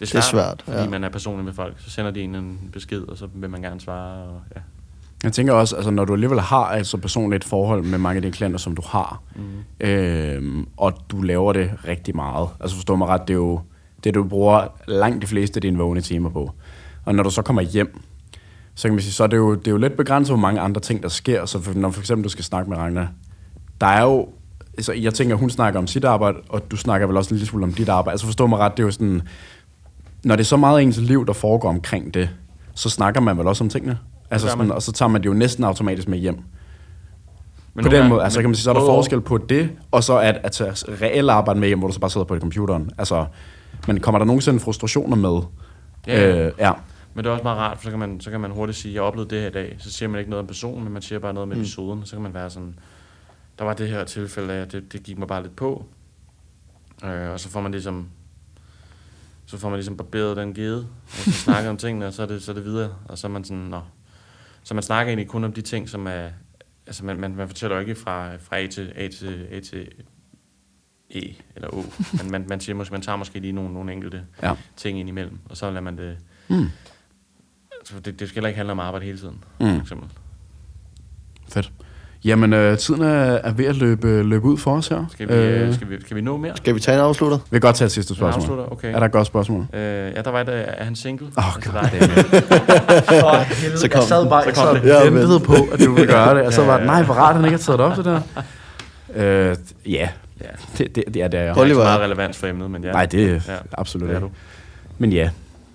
det 0.00 0.06
er 0.06 0.10
svært, 0.10 0.24
svært, 0.24 0.62
fordi 0.62 0.78
ja. 0.78 0.88
man 0.88 1.04
er 1.04 1.08
personlig 1.08 1.44
med 1.44 1.52
folk. 1.52 1.80
Så 1.80 1.90
sender 1.90 2.10
de 2.10 2.20
en 2.20 2.34
en 2.34 2.70
besked, 2.72 3.02
og 3.02 3.16
så 3.16 3.28
vil 3.34 3.50
man 3.50 3.62
gerne 3.62 3.80
svare. 3.80 4.24
Og, 4.24 4.42
ja. 4.56 4.60
Jeg 5.24 5.32
tænker 5.32 5.52
også, 5.52 5.76
altså 5.76 5.90
når 5.90 6.04
du 6.04 6.12
alligevel 6.12 6.40
har 6.40 6.72
et 6.72 6.86
så 6.86 6.96
personligt 6.96 7.44
forhold 7.44 7.84
med 7.84 7.98
mange 7.98 8.16
af 8.16 8.22
dine 8.22 8.32
klienter, 8.32 8.58
som 8.58 8.76
du 8.76 8.82
har, 8.86 9.22
mm. 9.36 9.86
øhm, 9.86 10.66
og 10.76 10.92
du 11.08 11.22
laver 11.22 11.52
det 11.52 11.70
rigtig 11.88 12.16
meget. 12.16 12.48
Altså 12.60 12.76
forstå 12.76 12.96
mig 12.96 13.08
ret, 13.08 13.20
det 13.28 13.30
er 13.30 13.38
jo 13.38 13.60
det, 14.04 14.14
du 14.14 14.24
bruger 14.24 14.66
langt 14.88 15.22
de 15.22 15.26
fleste 15.26 15.56
af 15.56 15.62
dine 15.62 15.78
vågne 15.78 16.00
timer 16.00 16.30
på. 16.30 16.50
Og 17.04 17.14
når 17.14 17.22
du 17.22 17.30
så 17.30 17.42
kommer 17.42 17.62
hjem, 17.62 18.00
så 18.74 18.88
kan 18.88 18.94
man 18.94 19.02
sige, 19.02 19.12
så 19.12 19.22
er 19.22 19.26
det 19.26 19.36
jo, 19.36 19.54
det 19.54 19.66
er 19.66 19.70
jo 19.70 19.76
lidt 19.76 19.96
begrænset, 19.96 20.30
hvor 20.30 20.40
mange 20.40 20.60
andre 20.60 20.80
ting, 20.80 21.02
der 21.02 21.08
sker. 21.08 21.44
Så 21.44 21.60
for, 21.60 21.74
når 21.74 21.90
for 21.90 22.00
eksempel 22.00 22.24
du 22.24 22.28
skal 22.28 22.44
snakke 22.44 22.70
med 22.70 22.78
Ragnar, 22.78 23.08
der 23.80 23.86
er 23.86 24.02
jo, 24.02 24.28
altså 24.76 24.92
jeg 24.92 25.14
tænker, 25.14 25.34
hun 25.36 25.50
snakker 25.50 25.80
om 25.80 25.86
sit 25.86 26.04
arbejde, 26.04 26.38
og 26.48 26.70
du 26.70 26.76
snakker 26.76 27.06
vel 27.06 27.16
også 27.16 27.34
en 27.34 27.36
lille 27.36 27.46
smule 27.46 27.64
om 27.64 27.72
dit 27.72 27.88
arbejde. 27.88 28.14
Altså 28.14 28.26
forstå 28.26 28.46
mig 28.46 28.58
ret, 28.58 28.72
det 28.76 28.82
er 28.82 28.86
jo 28.86 28.90
sådan, 28.90 29.22
når 30.24 30.36
det 30.36 30.42
er 30.42 30.46
så 30.46 30.56
meget 30.56 30.78
af 30.78 30.82
ens 30.82 30.96
liv, 30.96 31.26
der 31.26 31.32
foregår 31.32 31.68
omkring 31.68 32.14
det, 32.14 32.30
så 32.74 32.90
snakker 32.90 33.20
man 33.20 33.38
vel 33.38 33.46
også 33.46 33.64
om 33.64 33.70
tingene. 33.70 33.98
Altså 34.34 34.48
sådan, 34.48 34.72
og 34.72 34.82
så 34.82 34.92
tager 34.92 35.08
man 35.08 35.22
det 35.22 35.26
jo 35.26 35.34
næsten 35.34 35.64
automatisk 35.64 36.08
med 36.08 36.18
hjem. 36.18 36.38
Men 37.74 37.84
på 37.84 37.90
den 37.90 38.08
måde, 38.08 38.22
altså 38.22 38.38
men 38.38 38.42
kan 38.42 38.50
man 38.50 38.54
sige, 38.54 38.62
så 38.64 38.70
er 38.70 38.74
der 38.74 38.80
og. 38.80 38.86
forskel 38.86 39.20
på 39.20 39.38
det, 39.38 39.70
og 39.90 40.04
så 40.04 40.18
at, 40.18 40.40
at 40.42 40.52
tage 40.52 40.70
reelt 41.02 41.30
arbejde 41.30 41.60
med 41.60 41.68
hjem, 41.68 41.78
hvor 41.78 41.88
du 41.88 41.94
så 41.94 42.00
bare 42.00 42.10
sidder 42.10 42.24
på 42.24 42.38
computeren. 42.38 42.90
Altså, 42.98 43.26
men 43.86 44.00
kommer 44.00 44.18
der 44.18 44.24
nogensinde 44.24 44.60
frustrationer 44.60 45.16
med? 45.16 45.40
Ja. 46.06 46.46
Øh, 46.46 46.52
ja. 46.58 46.72
Men 47.14 47.24
det 47.24 47.30
er 47.30 47.32
også 47.32 47.42
meget 47.42 47.58
rart, 47.58 47.76
for 47.76 47.84
så 47.84 47.90
kan 47.90 47.98
man, 47.98 48.20
så 48.20 48.30
kan 48.30 48.40
man 48.40 48.50
hurtigt 48.50 48.78
sige, 48.78 48.94
jeg 48.94 49.02
oplevede 49.02 49.30
det 49.30 49.40
her 49.40 49.48
i 49.48 49.52
dag. 49.52 49.76
Så 49.78 49.92
siger 49.92 50.08
man 50.08 50.18
ikke 50.18 50.30
noget 50.30 50.40
om 50.40 50.46
personen, 50.46 50.84
men 50.84 50.92
man 50.92 51.02
siger 51.02 51.18
bare 51.18 51.34
noget 51.34 51.52
om 51.52 51.58
episoden. 51.58 52.04
Så 52.04 52.16
kan 52.16 52.22
man 52.22 52.34
være 52.34 52.50
sådan, 52.50 52.74
der 53.58 53.64
var 53.64 53.74
det 53.74 53.88
her 53.88 54.04
tilfælde 54.04 54.52
af, 54.52 54.68
det, 54.68 54.92
det 54.92 55.02
gik 55.02 55.18
mig 55.18 55.28
bare 55.28 55.42
lidt 55.42 55.56
på. 55.56 55.84
Øh, 57.04 57.30
og 57.30 57.40
så 57.40 57.48
får 57.48 57.60
man 57.60 57.72
ligesom, 57.72 58.08
så 59.46 59.58
får 59.58 59.68
man 59.68 59.76
ligesom 59.76 59.96
barberet 59.96 60.36
den 60.36 60.54
gede, 60.54 60.86
og 61.06 61.16
så 61.16 61.32
snakker 61.32 61.70
om 61.70 61.76
tingene, 61.76 62.06
og 62.06 62.12
så 62.12 62.22
er, 62.22 62.26
det, 62.26 62.42
så 62.42 62.52
er 62.52 62.54
det 62.54 62.64
videre. 62.64 62.90
Og 63.08 63.18
så 63.18 63.26
er 63.26 63.30
man 63.30 63.44
sådan, 63.44 63.62
nå. 63.62 63.80
Så 64.64 64.74
man 64.74 64.82
snakker 64.82 65.10
egentlig 65.10 65.28
kun 65.28 65.44
om 65.44 65.52
de 65.52 65.60
ting, 65.62 65.88
som 65.88 66.06
er, 66.06 66.28
altså 66.86 67.04
man, 67.04 67.20
man, 67.20 67.36
man 67.36 67.48
fortæller 67.48 67.76
jo 67.76 67.80
ikke 67.80 67.94
fra, 67.94 68.36
fra 68.36 68.58
A 68.58 68.66
til 68.66 68.92
A 68.96 69.08
til, 69.08 69.46
A 69.50 69.60
til 69.60 69.88
E 71.10 71.34
eller 71.56 71.68
O. 71.74 71.82
Men 72.22 72.30
man, 72.30 72.46
man, 72.48 72.60
siger 72.60 72.76
måske, 72.76 72.92
man 72.92 73.02
tager 73.02 73.16
måske 73.16 73.40
lige 73.40 73.52
nogle, 73.52 73.72
nogle 73.74 73.92
enkelte 73.92 74.24
Ja. 74.42 74.54
ting 74.76 74.98
ind 75.00 75.08
imellem, 75.08 75.38
og 75.50 75.56
så 75.56 75.68
lader 75.70 75.80
man 75.80 75.98
det... 75.98 76.18
Mm. 76.48 76.66
Altså, 77.80 78.00
det, 78.00 78.20
det 78.20 78.28
skal 78.28 78.34
heller 78.36 78.48
ikke 78.48 78.56
handle 78.56 78.72
om 78.72 78.80
arbejde 78.80 79.04
hele 79.06 79.18
tiden, 79.18 79.44
Mm. 79.60 79.66
for 79.66 79.80
eksempel. 79.80 80.08
Fedt. 81.48 81.72
Jamen, 82.24 82.52
øh, 82.52 82.78
tiden 82.78 83.02
er, 83.02 83.08
er 83.22 83.52
ved 83.52 83.64
at 83.64 83.76
løbe, 83.76 84.22
løbe 84.22 84.44
ud 84.44 84.56
for 84.58 84.76
os 84.76 84.88
her. 84.88 85.04
Skal 85.12 85.28
vi, 85.28 85.34
øh, 85.34 85.74
skal 85.74 85.90
vi, 85.90 86.00
skal 86.00 86.16
vi 86.16 86.20
nå 86.20 86.36
mere? 86.36 86.56
Skal 86.56 86.74
vi 86.74 86.80
tage 86.80 86.94
en 86.98 87.04
afslutter? 87.04 87.36
vi 87.38 87.42
kan 87.52 87.60
godt 87.60 87.76
tage 87.76 87.86
et 87.86 87.92
sidste 87.92 88.12
En 88.12 88.16
spørgsmål. 88.16 88.42
afslutter? 88.42 88.72
Okay. 88.72 88.94
Er 88.94 88.98
der 88.98 89.06
et 89.06 89.12
godt 89.12 89.26
spørgsmål? 89.26 89.66
Øh, 89.72 89.80
ja, 89.80 90.22
der 90.22 90.30
var 90.30 90.40
et, 90.40 90.48
øh, 90.48 90.54
er 90.66 90.84
han 90.84 90.96
single? 90.96 91.26
Åh, 91.38 91.56
Altså, 91.56 91.70
God 91.70 91.80
der- 91.80 93.76
Så 93.76 93.88
kom 93.88 93.98
jeg 94.00 94.08
sad 94.08 94.28
bare, 94.28 94.42
jeg 94.46 94.54
Så 94.56 94.62
kom 94.64 94.76
sad 94.76 94.82
det. 94.82 94.96
Og 94.96 95.14
ventede 95.14 95.40
på, 95.40 95.52
at 95.72 95.80
du 95.80 95.92
ville 95.92 96.12
gøre 96.12 96.34
det. 96.38 96.46
Og 96.46 96.52
så 96.52 96.60
Ja, 96.62 96.66
var 96.66 96.76
det, 96.76 96.86
nej, 96.86 97.02
hvor 97.02 97.14
rart, 97.14 97.36
han 97.36 97.44
ikke 97.44 97.56
har 97.56 97.62
taget 97.62 97.78
det 97.78 97.86
op, 97.86 97.96
det 97.96 98.04
der. 98.04 98.20
Øh, 99.16 99.56
ja, 99.86 100.08
Ja. 100.40 100.46
det, 100.78 100.94
det, 100.96 100.96
det 100.96 100.96
er 100.96 101.02
det, 101.04 101.16
jeg 101.22 101.30
Det 101.30 101.38
er 101.38 101.48
ikke 101.50 101.60
Oliver. 101.60 101.80
så 101.80 101.84
meget 101.84 102.00
relevans 102.00 102.36
for 102.36 102.46
emnet, 102.46 102.70
men 102.70 102.84
ja. 102.84 102.92
Nej, 102.92 103.06
det 103.06 103.24
er 103.24 103.28
Ja. 103.28 103.38
absolut 103.72 104.08
det 104.08 104.16
er 104.16 104.20
du. 104.20 104.30
Men 104.98 105.12
ja, 105.12 105.30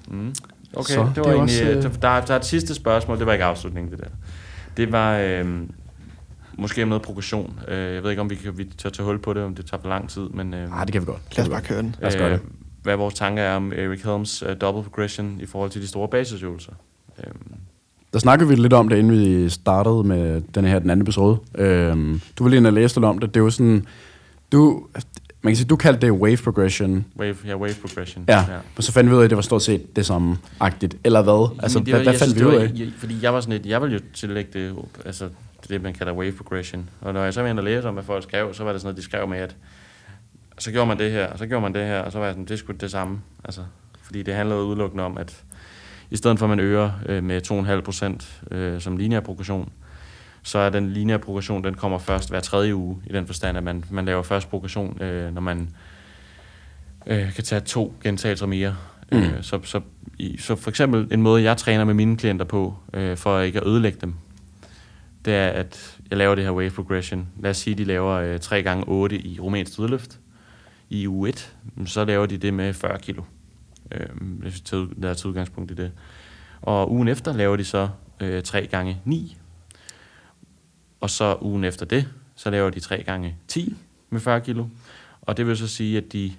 Mm. 0.07 0.35
Okay, 0.75 0.93
Så, 0.93 1.01
det 1.01 1.11
det 1.15 1.23
var 1.23 1.29
er 1.29 1.33
egentlig... 1.35 1.75
også, 1.77 1.87
øh, 1.89 1.93
der, 2.01 2.21
der 2.21 2.33
er 2.33 2.37
et 2.39 2.45
sidste 2.45 2.73
spørgsmål, 2.75 3.17
det 3.19 3.25
var 3.25 3.33
ikke 3.33 3.45
afslutningen, 3.45 3.91
det 3.91 3.99
der. 3.99 4.05
Det 4.77 4.91
var 4.91 5.17
øh, 5.17 5.45
måske 6.59 6.83
om 6.83 6.89
noget 6.89 7.01
progression. 7.01 7.59
Øh, 7.67 7.93
jeg 7.95 8.03
ved 8.03 8.09
ikke, 8.09 8.21
om 8.21 8.29
vi 8.29 8.35
kan 8.35 8.57
vi 8.57 8.63
tør 8.77 8.89
tage 8.89 9.05
hul 9.05 9.19
på 9.19 9.33
det, 9.33 9.43
om 9.43 9.55
det 9.55 9.65
tager 9.65 9.81
for 9.81 9.89
lang 9.89 10.09
tid, 10.09 10.21
men... 10.21 10.53
Øh, 10.53 10.79
ah, 10.79 10.85
det 10.85 10.91
kan 10.93 11.01
vi 11.01 11.05
godt. 11.05 11.37
Lad 11.37 11.45
os 11.45 11.49
bare 11.49 11.61
køre 11.61 11.77
den. 11.81 11.95
lad 12.01 12.07
os 12.09 12.15
gøre 12.15 12.31
det. 12.33 12.39
Hvad 12.83 12.95
vores 12.95 13.13
tanker 13.13 13.43
er 13.43 13.55
om 13.55 13.71
Eric 13.73 14.01
Helms 14.03 14.43
uh, 14.43 14.49
double 14.61 14.83
progression 14.83 15.37
i 15.41 15.45
forhold 15.45 15.71
til 15.71 15.81
de 15.81 15.87
store 15.87 16.07
basisøvelser. 16.07 16.71
Øh, 17.19 17.31
Der 18.13 18.19
snakkede 18.19 18.49
vi 18.49 18.55
lidt 18.55 18.73
om 18.73 18.89
det, 18.89 18.97
inden 18.97 19.11
vi 19.43 19.49
startede 19.49 20.03
med 20.03 20.41
den 20.55 20.65
her 20.65 20.79
den 20.79 20.89
anden 20.89 21.01
episode. 21.01 21.37
Øhm, 21.55 22.21
du 22.39 22.43
ville 22.43 22.57
ind 22.57 22.67
og 22.67 22.73
læse 22.73 22.95
lidt 22.95 23.05
om 23.05 23.19
det. 23.19 23.33
Det 23.33 23.39
er 23.39 23.43
jo 23.43 23.49
sådan, 23.49 23.85
du, 24.51 24.83
man 25.41 25.51
kan 25.51 25.55
sige, 25.57 25.67
du 25.67 25.75
kaldte 25.75 26.01
det 26.07 26.11
wave 26.11 26.37
progression. 26.37 27.05
wave, 27.19 27.35
ja, 27.47 27.57
wave 27.57 27.73
progression. 27.81 28.25
Ja, 28.27 28.45
men 28.75 28.81
så 28.81 28.91
fandt 28.91 29.09
vi 29.09 29.15
ud 29.15 29.19
af, 29.19 29.23
at 29.23 29.29
det 29.29 29.35
var 29.35 29.41
stort 29.41 29.61
set 29.63 29.95
det 29.95 30.05
samme 30.05 30.37
agtigt. 30.59 30.97
Eller 31.03 31.21
hvad? 31.21 31.57
Altså, 31.63 31.79
det 31.79 31.87
hvad, 31.87 31.93
var- 31.99 32.03
hvad 32.03 32.13
jeg 32.13 32.19
fandt 32.19 32.31
synes, 32.33 32.39
vi 32.43 32.45
ud 32.47 32.51
det 32.51 32.59
af? 32.59 32.69
var- 32.71 32.77
jeg- 32.79 32.93
Fordi 32.97 33.15
jeg 33.21 33.33
var 33.33 33.41
sådan 33.41 33.53
lidt, 33.53 33.65
jeg 33.65 33.81
ville 33.81 33.93
jo 33.95 34.01
tillægge 34.13 34.49
det, 34.53 34.75
altså 35.05 35.29
det, 35.69 35.81
man 35.81 35.93
kalder 35.93 36.13
wave 36.13 36.31
progression. 36.31 36.89
Og 37.01 37.13
når 37.13 37.23
jeg 37.23 37.33
så 37.33 37.45
inde 37.45 37.59
og 37.59 37.63
læse 37.63 37.87
om, 37.87 37.93
hvad 37.93 38.03
folk 38.03 38.23
skrev, 38.23 38.53
så 38.53 38.63
var 38.63 38.71
det 38.71 38.81
sådan 38.81 38.87
noget, 38.87 38.97
de 38.97 39.03
skrev 39.03 39.27
med, 39.27 39.37
at 39.37 39.55
så 40.57 40.71
gjorde 40.71 40.87
man 40.87 40.99
det 40.99 41.11
her, 41.11 41.27
og 41.27 41.37
så 41.37 41.47
gjorde 41.47 41.61
man 41.61 41.73
det 41.73 41.85
her, 41.85 41.99
og 41.99 42.11
så 42.11 42.19
var 42.19 42.25
jeg 42.25 42.33
sådan, 42.33 42.45
det 42.45 42.51
er 42.51 42.57
sgu 42.57 42.73
det 42.73 42.91
samme. 42.91 43.21
Altså, 43.43 43.61
fordi 44.01 44.23
det 44.23 44.33
handlede 44.33 44.63
udelukkende 44.63 45.03
om, 45.03 45.17
at 45.17 45.43
i 46.09 46.17
stedet 46.17 46.39
for 46.39 46.45
at 46.45 46.49
man 46.49 46.59
øger 46.59 46.91
øh, 47.05 47.23
med 47.23 47.51
2,5 47.51 47.81
procent 47.81 48.41
øh, 48.51 48.81
som 48.81 48.97
lineær 48.97 49.19
progression, 49.19 49.71
så 50.43 50.59
er 50.59 50.69
den 50.69 50.89
lineære 50.89 51.19
progression, 51.19 51.63
den 51.63 51.73
kommer 51.73 51.97
først 51.97 52.29
hver 52.29 52.39
tredje 52.39 52.75
uge, 52.75 52.97
i 53.07 53.13
den 53.13 53.27
forstand, 53.27 53.57
at 53.57 53.63
man, 53.63 53.85
man 53.89 54.05
laver 54.05 54.23
først 54.23 54.49
progression, 54.49 55.01
øh, 55.01 55.33
når 55.33 55.41
man 55.41 55.69
øh, 57.07 57.33
kan 57.33 57.43
tage 57.43 57.61
to 57.61 57.93
gentagelser 58.03 58.45
mere. 58.45 58.75
Mm. 59.11 59.17
Øh, 59.17 59.43
så, 59.43 59.59
så, 59.63 59.81
i, 60.19 60.37
så 60.37 60.55
for 60.55 60.69
eksempel 60.69 61.07
en 61.11 61.21
måde, 61.21 61.43
jeg 61.43 61.57
træner 61.57 61.83
med 61.85 61.93
mine 61.93 62.17
klienter 62.17 62.45
på, 62.45 62.75
øh, 62.93 63.17
for 63.17 63.39
ikke 63.39 63.59
at 63.59 63.67
ødelægge 63.67 63.97
dem, 64.01 64.13
det 65.25 65.33
er, 65.33 65.47
at 65.47 65.99
jeg 66.09 66.17
laver 66.17 66.35
det 66.35 66.43
her 66.43 66.51
wave 66.51 66.71
progression. 66.71 67.27
Lad 67.39 67.49
os 67.49 67.57
sige, 67.57 67.71
at 67.71 67.77
de 67.77 67.83
laver 67.83 68.13
øh, 68.13 68.39
3 68.39 68.63
gange 68.63 68.83
8 68.87 69.17
i 69.17 69.39
rumænsk 69.39 69.77
dødløft 69.77 70.19
i 70.89 71.07
uge 71.07 71.29
1, 71.29 71.55
så 71.85 72.05
laver 72.05 72.25
de 72.25 72.37
det 72.37 72.53
med 72.53 72.73
40 72.73 72.99
kilo. 72.99 73.23
Øh, 73.91 74.07
hvis 74.21 74.55
vi 74.55 74.59
tager, 74.59 74.87
der 75.01 75.09
er 75.09 75.13
til 75.13 75.27
udgangspunkt 75.27 75.71
i 75.71 75.73
det. 75.73 75.91
Og 76.61 76.91
ugen 76.91 77.07
efter 77.07 77.33
laver 77.33 77.57
de 77.57 77.65
så 77.65 77.89
øh, 78.19 78.43
3 78.43 78.67
gange 78.67 79.01
9. 79.05 79.37
Og 81.01 81.09
så 81.09 81.37
ugen 81.41 81.63
efter 81.63 81.85
det, 81.85 82.07
så 82.35 82.49
laver 82.49 82.69
de 82.69 82.79
3 82.79 83.03
gange 83.03 83.35
10 83.47 83.75
med 84.09 84.19
40 84.19 84.41
kilo. 84.41 84.65
Og 85.21 85.37
det 85.37 85.47
vil 85.47 85.57
så 85.57 85.67
sige, 85.67 85.97
at 85.97 86.13
de 86.13 86.33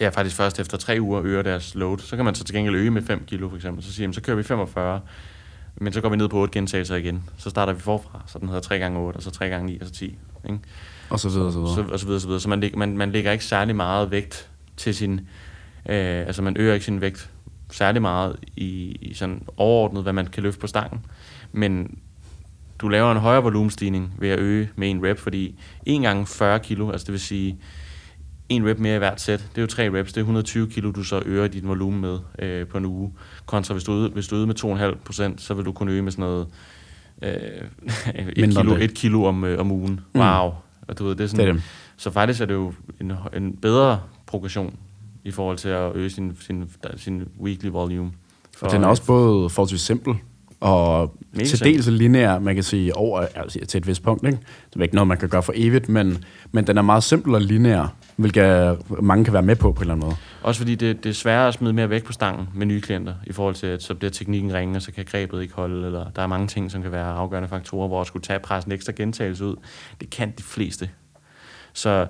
ja, 0.00 0.08
faktisk 0.08 0.36
først 0.36 0.60
efter 0.60 0.78
3 0.78 1.00
uger 1.00 1.22
øger 1.22 1.42
deres 1.42 1.74
load. 1.74 1.98
Så 1.98 2.16
kan 2.16 2.24
man 2.24 2.34
så 2.34 2.44
til 2.44 2.54
gengæld 2.54 2.76
øge 2.76 2.90
med 2.90 3.02
5 3.02 3.24
kilo 3.24 3.48
for 3.48 3.56
eksempel. 3.56 3.84
Så 3.84 3.92
siger 3.92 4.08
man, 4.08 4.14
så 4.14 4.22
kører 4.22 4.36
vi 4.36 4.42
45, 4.42 5.00
men 5.76 5.92
så 5.92 6.00
går 6.00 6.08
vi 6.08 6.16
ned 6.16 6.28
på 6.28 6.38
8 6.38 6.52
gentagelser 6.52 6.96
igen. 6.96 7.22
Så 7.36 7.50
starter 7.50 7.72
vi 7.72 7.80
forfra, 7.80 8.22
så 8.26 8.38
den 8.38 8.48
hedder 8.48 8.62
3 8.62 8.78
gange 8.78 8.98
8, 8.98 9.16
og 9.16 9.22
så 9.22 9.30
3 9.30 9.48
gange 9.48 9.66
9, 9.66 9.80
og 9.80 9.86
så 9.86 9.92
10. 9.92 10.04
Ikke? 10.44 10.58
Og 11.10 11.20
så 11.20 11.28
videre, 11.28 11.52
så 11.52 11.58
videre. 11.58 11.74
Så, 11.74 11.82
og 11.92 12.00
så 12.00 12.06
videre, 12.06 12.20
så 12.20 12.26
videre. 12.26 12.40
Så 12.40 12.48
man, 12.48 12.70
man, 12.76 12.96
man 12.96 13.12
lægger 13.12 13.32
ikke 13.32 13.44
særlig 13.44 13.76
meget 13.76 14.10
vægt 14.10 14.50
til 14.76 14.94
sin... 14.94 15.20
Øh, 15.88 16.26
altså 16.26 16.42
man 16.42 16.56
øger 16.56 16.74
ikke 16.74 16.84
sin 16.84 17.00
vægt 17.00 17.30
særlig 17.70 18.02
meget 18.02 18.36
i, 18.56 18.96
i 19.00 19.14
sådan 19.14 19.42
overordnet, 19.56 20.02
hvad 20.02 20.12
man 20.12 20.26
kan 20.26 20.42
løfte 20.42 20.60
på 20.60 20.66
stangen. 20.66 21.06
Men 21.52 21.98
du 22.78 22.88
laver 22.88 23.12
en 23.12 23.18
højere 23.18 23.42
volumenstigning 23.42 24.14
ved 24.18 24.28
at 24.28 24.38
øge 24.38 24.70
med 24.76 24.90
en 24.90 25.06
rep, 25.06 25.18
fordi 25.18 25.58
1 25.86 26.02
gange 26.02 26.26
40 26.26 26.58
kilo, 26.58 26.90
altså 26.90 27.04
det 27.04 27.12
vil 27.12 27.20
sige 27.20 27.58
en 28.50 28.68
rep 28.68 28.78
mere 28.78 28.94
i 28.94 28.98
hvert 28.98 29.20
sæt, 29.20 29.38
det 29.38 29.58
er 29.58 29.62
jo 29.62 29.66
tre 29.66 29.98
reps, 29.98 30.12
det 30.12 30.16
er 30.16 30.20
120 30.20 30.70
kilo, 30.70 30.90
du 30.90 31.02
så 31.02 31.22
øger 31.26 31.48
din 31.48 31.68
volumen 31.68 32.00
med 32.00 32.18
øh, 32.38 32.66
på 32.66 32.78
en 32.78 32.84
uge. 32.84 33.12
Kontra 33.46 33.74
hvis 33.74 33.84
du, 33.84 34.08
hvis 34.08 34.28
du 34.28 34.36
øger 34.36 34.46
med 34.46 34.94
2,5 34.94 34.98
procent, 35.04 35.40
så 35.40 35.54
vil 35.54 35.64
du 35.64 35.72
kunne 35.72 35.92
øge 35.92 36.02
med 36.02 36.12
sådan 36.12 36.22
noget 36.22 36.46
øh, 37.22 37.32
et, 38.14 38.36
Mindre 38.36 38.62
kilo, 38.62 38.76
et 38.76 38.94
kilo 38.94 39.24
om, 39.24 39.44
øh, 39.44 39.60
om 39.60 39.72
ugen. 39.72 40.00
Mm. 40.14 40.20
Wow. 40.20 40.52
Og 40.88 40.98
du 40.98 41.04
ved, 41.04 41.14
det 41.14 41.24
er 41.24 41.28
sådan, 41.28 41.46
Det 41.46 41.56
er. 41.56 41.60
Så 41.96 42.10
faktisk 42.10 42.40
er 42.40 42.44
det 42.44 42.54
jo 42.54 42.72
en, 43.00 43.12
en 43.36 43.56
bedre 43.56 44.00
progression 44.26 44.76
i 45.24 45.30
forhold 45.30 45.56
til 45.58 45.68
at 45.68 45.92
øge 45.94 46.10
sin, 46.10 46.36
sin, 46.40 46.70
sin 46.96 47.28
weekly 47.40 47.68
volume. 47.68 48.10
For, 48.58 48.66
Og 48.66 48.72
den 48.72 48.82
er 48.84 48.86
også 48.86 49.06
både 49.06 49.50
forholdsvis 49.50 49.80
simpel, 49.80 50.14
og 50.60 51.14
Mega 51.32 51.44
til 51.44 51.60
dels 51.60 51.86
lineær, 51.86 52.38
man 52.38 52.54
kan 52.54 52.64
sige, 52.64 52.96
over 52.96 53.26
altså, 53.34 53.58
til 53.68 53.78
et 53.78 53.86
vist 53.86 54.02
punkt. 54.02 54.26
Ikke? 54.26 54.38
Det 54.70 54.76
er 54.76 54.82
ikke 54.82 54.94
noget, 54.94 55.08
man 55.08 55.18
kan 55.18 55.28
gøre 55.28 55.42
for 55.42 55.52
evigt, 55.56 55.88
men, 55.88 56.24
men 56.52 56.66
den 56.66 56.78
er 56.78 56.82
meget 56.82 57.02
simpel 57.02 57.34
og 57.34 57.40
lineær, 57.40 57.94
hvilket 58.20 58.78
mange 59.02 59.24
kan 59.24 59.32
være 59.32 59.42
med 59.42 59.56
på 59.56 59.72
på 59.72 59.78
en 59.78 59.82
eller 59.82 59.94
anden 59.94 60.06
måde. 60.06 60.16
Også 60.42 60.60
fordi 60.60 60.74
det, 60.74 61.04
det 61.04 61.10
er 61.10 61.14
sværere 61.14 61.48
at 61.48 61.54
smide 61.54 61.72
mere 61.72 61.90
væk 61.90 62.04
på 62.04 62.12
stangen 62.12 62.48
med 62.54 62.66
nye 62.66 62.80
klienter, 62.80 63.14
i 63.26 63.32
forhold 63.32 63.54
til, 63.54 63.66
at 63.66 63.82
så 63.82 63.94
bliver 63.94 64.10
teknikken 64.10 64.54
ringe, 64.54 64.76
og 64.76 64.82
så 64.82 64.92
kan 64.92 65.04
grebet 65.04 65.42
ikke 65.42 65.54
holde, 65.54 65.86
eller 65.86 66.10
der 66.10 66.22
er 66.22 66.26
mange 66.26 66.46
ting, 66.46 66.70
som 66.70 66.82
kan 66.82 66.92
være 66.92 67.12
afgørende 67.12 67.48
faktorer, 67.48 67.88
hvor 67.88 68.00
at 68.00 68.06
skulle 68.06 68.22
tage 68.22 68.38
pressen 68.38 68.72
ekstra 68.72 68.92
gentagelse 68.96 69.44
ud. 69.44 69.56
Det 70.00 70.10
kan 70.10 70.32
de 70.38 70.42
fleste. 70.42 70.90
Så 71.72 72.06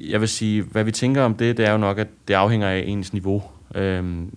jeg 0.00 0.20
vil 0.20 0.28
sige, 0.28 0.62
hvad 0.62 0.84
vi 0.84 0.92
tænker 0.92 1.22
om 1.22 1.34
det, 1.34 1.56
det 1.56 1.66
er 1.66 1.72
jo 1.72 1.78
nok, 1.78 1.98
at 1.98 2.08
det 2.28 2.34
afhænger 2.34 2.68
af 2.68 2.84
ens 2.86 3.12
niveau. 3.12 3.42
Øhm, 3.74 4.34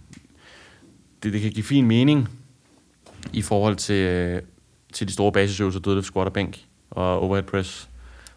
det, 1.24 1.34
det 1.34 1.42
kan 1.42 1.52
give 1.52 1.64
fin 1.64 1.86
mening 1.86 2.30
i 3.34 3.42
forhold 3.42 3.76
til, 3.76 4.42
til 4.94 5.08
de 5.08 5.14
store 5.14 5.32
basisøvelser, 5.32 5.80
dødløft, 5.80 6.06
squat 6.06 6.28
og 6.28 6.34
bænk, 6.34 6.60
og 6.92 7.20
overhead 7.20 7.44
press, 7.44 7.90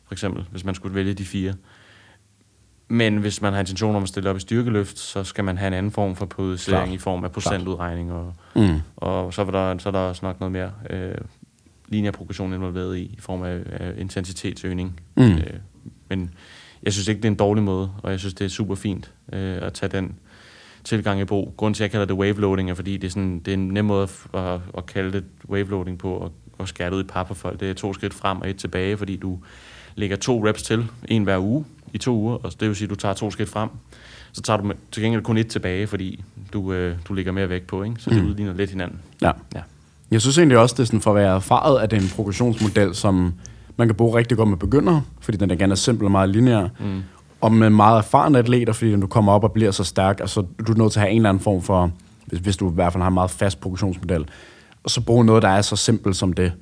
for 0.06 0.14
eksempel, 0.14 0.44
hvis 0.50 0.64
man 0.64 0.74
skulle 0.74 0.94
vælge 0.94 1.14
de 1.14 1.24
fire. 1.24 1.54
Men 2.88 3.16
hvis 3.16 3.42
man 3.42 3.52
har 3.52 3.60
intention 3.60 3.96
om 3.96 4.02
at 4.02 4.08
stille 4.08 4.30
op 4.30 4.36
i 4.36 4.40
styrkeløft, 4.40 4.98
så 4.98 5.24
skal 5.24 5.44
man 5.44 5.58
have 5.58 5.66
en 5.68 5.72
anden 5.74 5.92
form 5.92 6.16
for 6.16 6.26
periodisering 6.26 6.84
Klart. 6.86 6.94
i 6.94 6.98
form 6.98 7.24
af 7.24 7.32
procentudregning, 7.32 8.12
og, 8.12 8.34
Mm. 8.56 8.78
og 8.96 9.34
så, 9.34 9.44
vil 9.44 9.52
der, 9.54 9.78
så 9.78 9.88
er 9.88 9.90
der 9.90 9.98
også 9.98 10.26
nok 10.26 10.40
noget 10.40 10.52
mere 10.52 10.70
øh, 10.90 11.14
lineær 11.88 12.10
progression 12.10 12.52
involveret 12.52 12.96
i, 12.96 13.00
i 13.02 13.18
form 13.20 13.42
af, 13.42 13.60
af 13.70 13.92
intensitetsøgning. 13.98 15.00
Mm. 15.16 15.22
Øh, 15.22 15.40
men 16.08 16.30
jeg 16.82 16.92
synes 16.92 17.08
ikke, 17.08 17.18
det 17.18 17.24
er 17.24 17.30
en 17.30 17.36
dårlig 17.38 17.62
måde, 17.64 17.90
og 18.02 18.10
jeg 18.10 18.18
synes, 18.20 18.34
det 18.34 18.44
er 18.44 18.48
super 18.48 18.74
fint 18.74 19.10
øh, 19.32 19.58
at 19.62 19.72
tage 19.72 19.90
den 19.90 20.14
tilgang 20.84 21.20
i 21.20 21.24
brug. 21.24 21.54
Grunden 21.56 21.74
til, 21.74 21.82
at 21.82 21.86
jeg 21.86 21.90
kalder 21.90 22.06
det 22.06 22.16
wave 22.16 22.40
loading, 22.40 22.70
er 22.70 22.74
fordi 22.74 22.96
det 22.96 23.06
er, 23.06 23.10
sådan, 23.10 23.38
det 23.38 23.48
er 23.48 23.54
en 23.54 23.68
nem 23.68 23.84
måde 23.84 24.02
at, 24.02 24.40
at, 24.40 24.60
at 24.78 24.86
kalde 24.86 25.12
det 25.12 25.24
wave 25.48 25.68
loading 25.70 25.98
på, 25.98 26.12
og, 26.12 26.32
og 26.58 26.68
skære 26.68 26.90
det 26.90 26.96
ud 26.96 27.04
i 27.04 27.06
par 27.06 27.22
på 27.24 27.34
folk. 27.34 27.60
Det 27.60 27.70
er 27.70 27.74
to 27.74 27.94
skridt 27.94 28.14
frem 28.14 28.40
og 28.40 28.50
et 28.50 28.56
tilbage, 28.56 28.96
fordi 28.96 29.16
du 29.16 29.38
lægger 29.94 30.16
to 30.16 30.48
reps 30.48 30.62
til, 30.62 30.86
en 31.08 31.24
hver 31.24 31.38
uge, 31.38 31.64
i 31.94 31.98
to 31.98 32.14
uger, 32.16 32.35
og 32.42 32.52
det 32.61 32.68
vil 32.68 32.76
sige, 32.76 32.87
at 32.87 32.90
du 32.90 32.94
tager 32.94 33.14
to 33.14 33.30
skridt 33.30 33.48
frem, 33.48 33.68
så 34.33 34.42
tager 34.42 34.57
du 34.61 34.72
til 34.92 35.02
gengæld 35.02 35.22
kun 35.22 35.37
et 35.37 35.46
tilbage, 35.46 35.87
fordi 35.87 36.24
du, 36.52 36.72
øh, 36.72 36.96
du 37.09 37.14
lægger 37.14 37.33
mere 37.33 37.48
vægt 37.48 37.66
på, 37.66 37.83
ikke? 37.83 37.96
så 37.98 38.11
det 38.11 38.22
Mm. 38.24 38.28
udligner 38.30 38.54
lidt 38.54 38.70
hinanden. 38.70 38.98
Ja. 39.22 39.30
Ja. 39.54 39.61
Jeg 40.11 40.20
synes 40.20 40.38
egentlig 40.38 40.59
også, 40.59 40.74
det 40.74 40.80
er 40.83 40.87
sådan 40.87 41.00
for 41.00 41.11
at 41.11 41.16
være 41.16 41.35
erfaret, 41.35 41.80
at 41.80 41.90
det 41.90 41.96
er 41.96 42.00
en 42.02 42.09
progressionsmodel, 42.16 42.94
som 42.94 43.35
man 43.76 43.88
kan 43.88 43.94
bruge 43.94 44.18
rigtig 44.18 44.37
godt 44.37 44.48
med 44.48 44.57
begyndere, 44.57 45.02
fordi 45.20 45.37
den 45.46 45.70
er 45.70 45.74
simpel 45.74 46.04
og 46.04 46.11
meget 46.11 46.28
lineær. 46.28 46.68
Mm. 46.80 47.02
Og 47.40 47.52
med 47.52 47.70
meget 47.70 47.98
erfarne 47.98 48.38
atleter, 48.38 48.72
fordi 48.72 48.90
når 48.90 49.00
du 49.00 49.07
kommer 49.07 49.33
op 49.33 49.44
og 49.44 49.52
bliver 49.52 49.70
så 49.70 49.85
stærk, 49.85 50.20
altså 50.20 50.44
du 50.66 50.72
er 50.72 50.76
nødt 50.76 50.92
til 50.92 50.98
at 51.00 51.02
have 51.02 51.11
en 51.11 51.16
eller 51.16 51.28
anden 51.28 51.42
form 51.42 51.62
for, 51.62 51.90
hvis, 52.26 52.38
hvis 52.40 52.57
du 52.57 52.70
i 52.70 52.74
hvert 52.74 52.92
fald 52.92 53.02
har 53.02 53.09
en 53.09 53.14
meget 53.14 53.30
fast 53.30 53.61
progressionsmodel, 53.61 54.24
og 54.85 54.90
så 54.90 55.00
bruge 55.00 55.24
noget, 55.24 55.42
der 55.42 55.48
er 55.48 55.62
så 55.62 55.76
simpelt 55.76 56.16
som 56.16 56.33
det. 56.33 56.52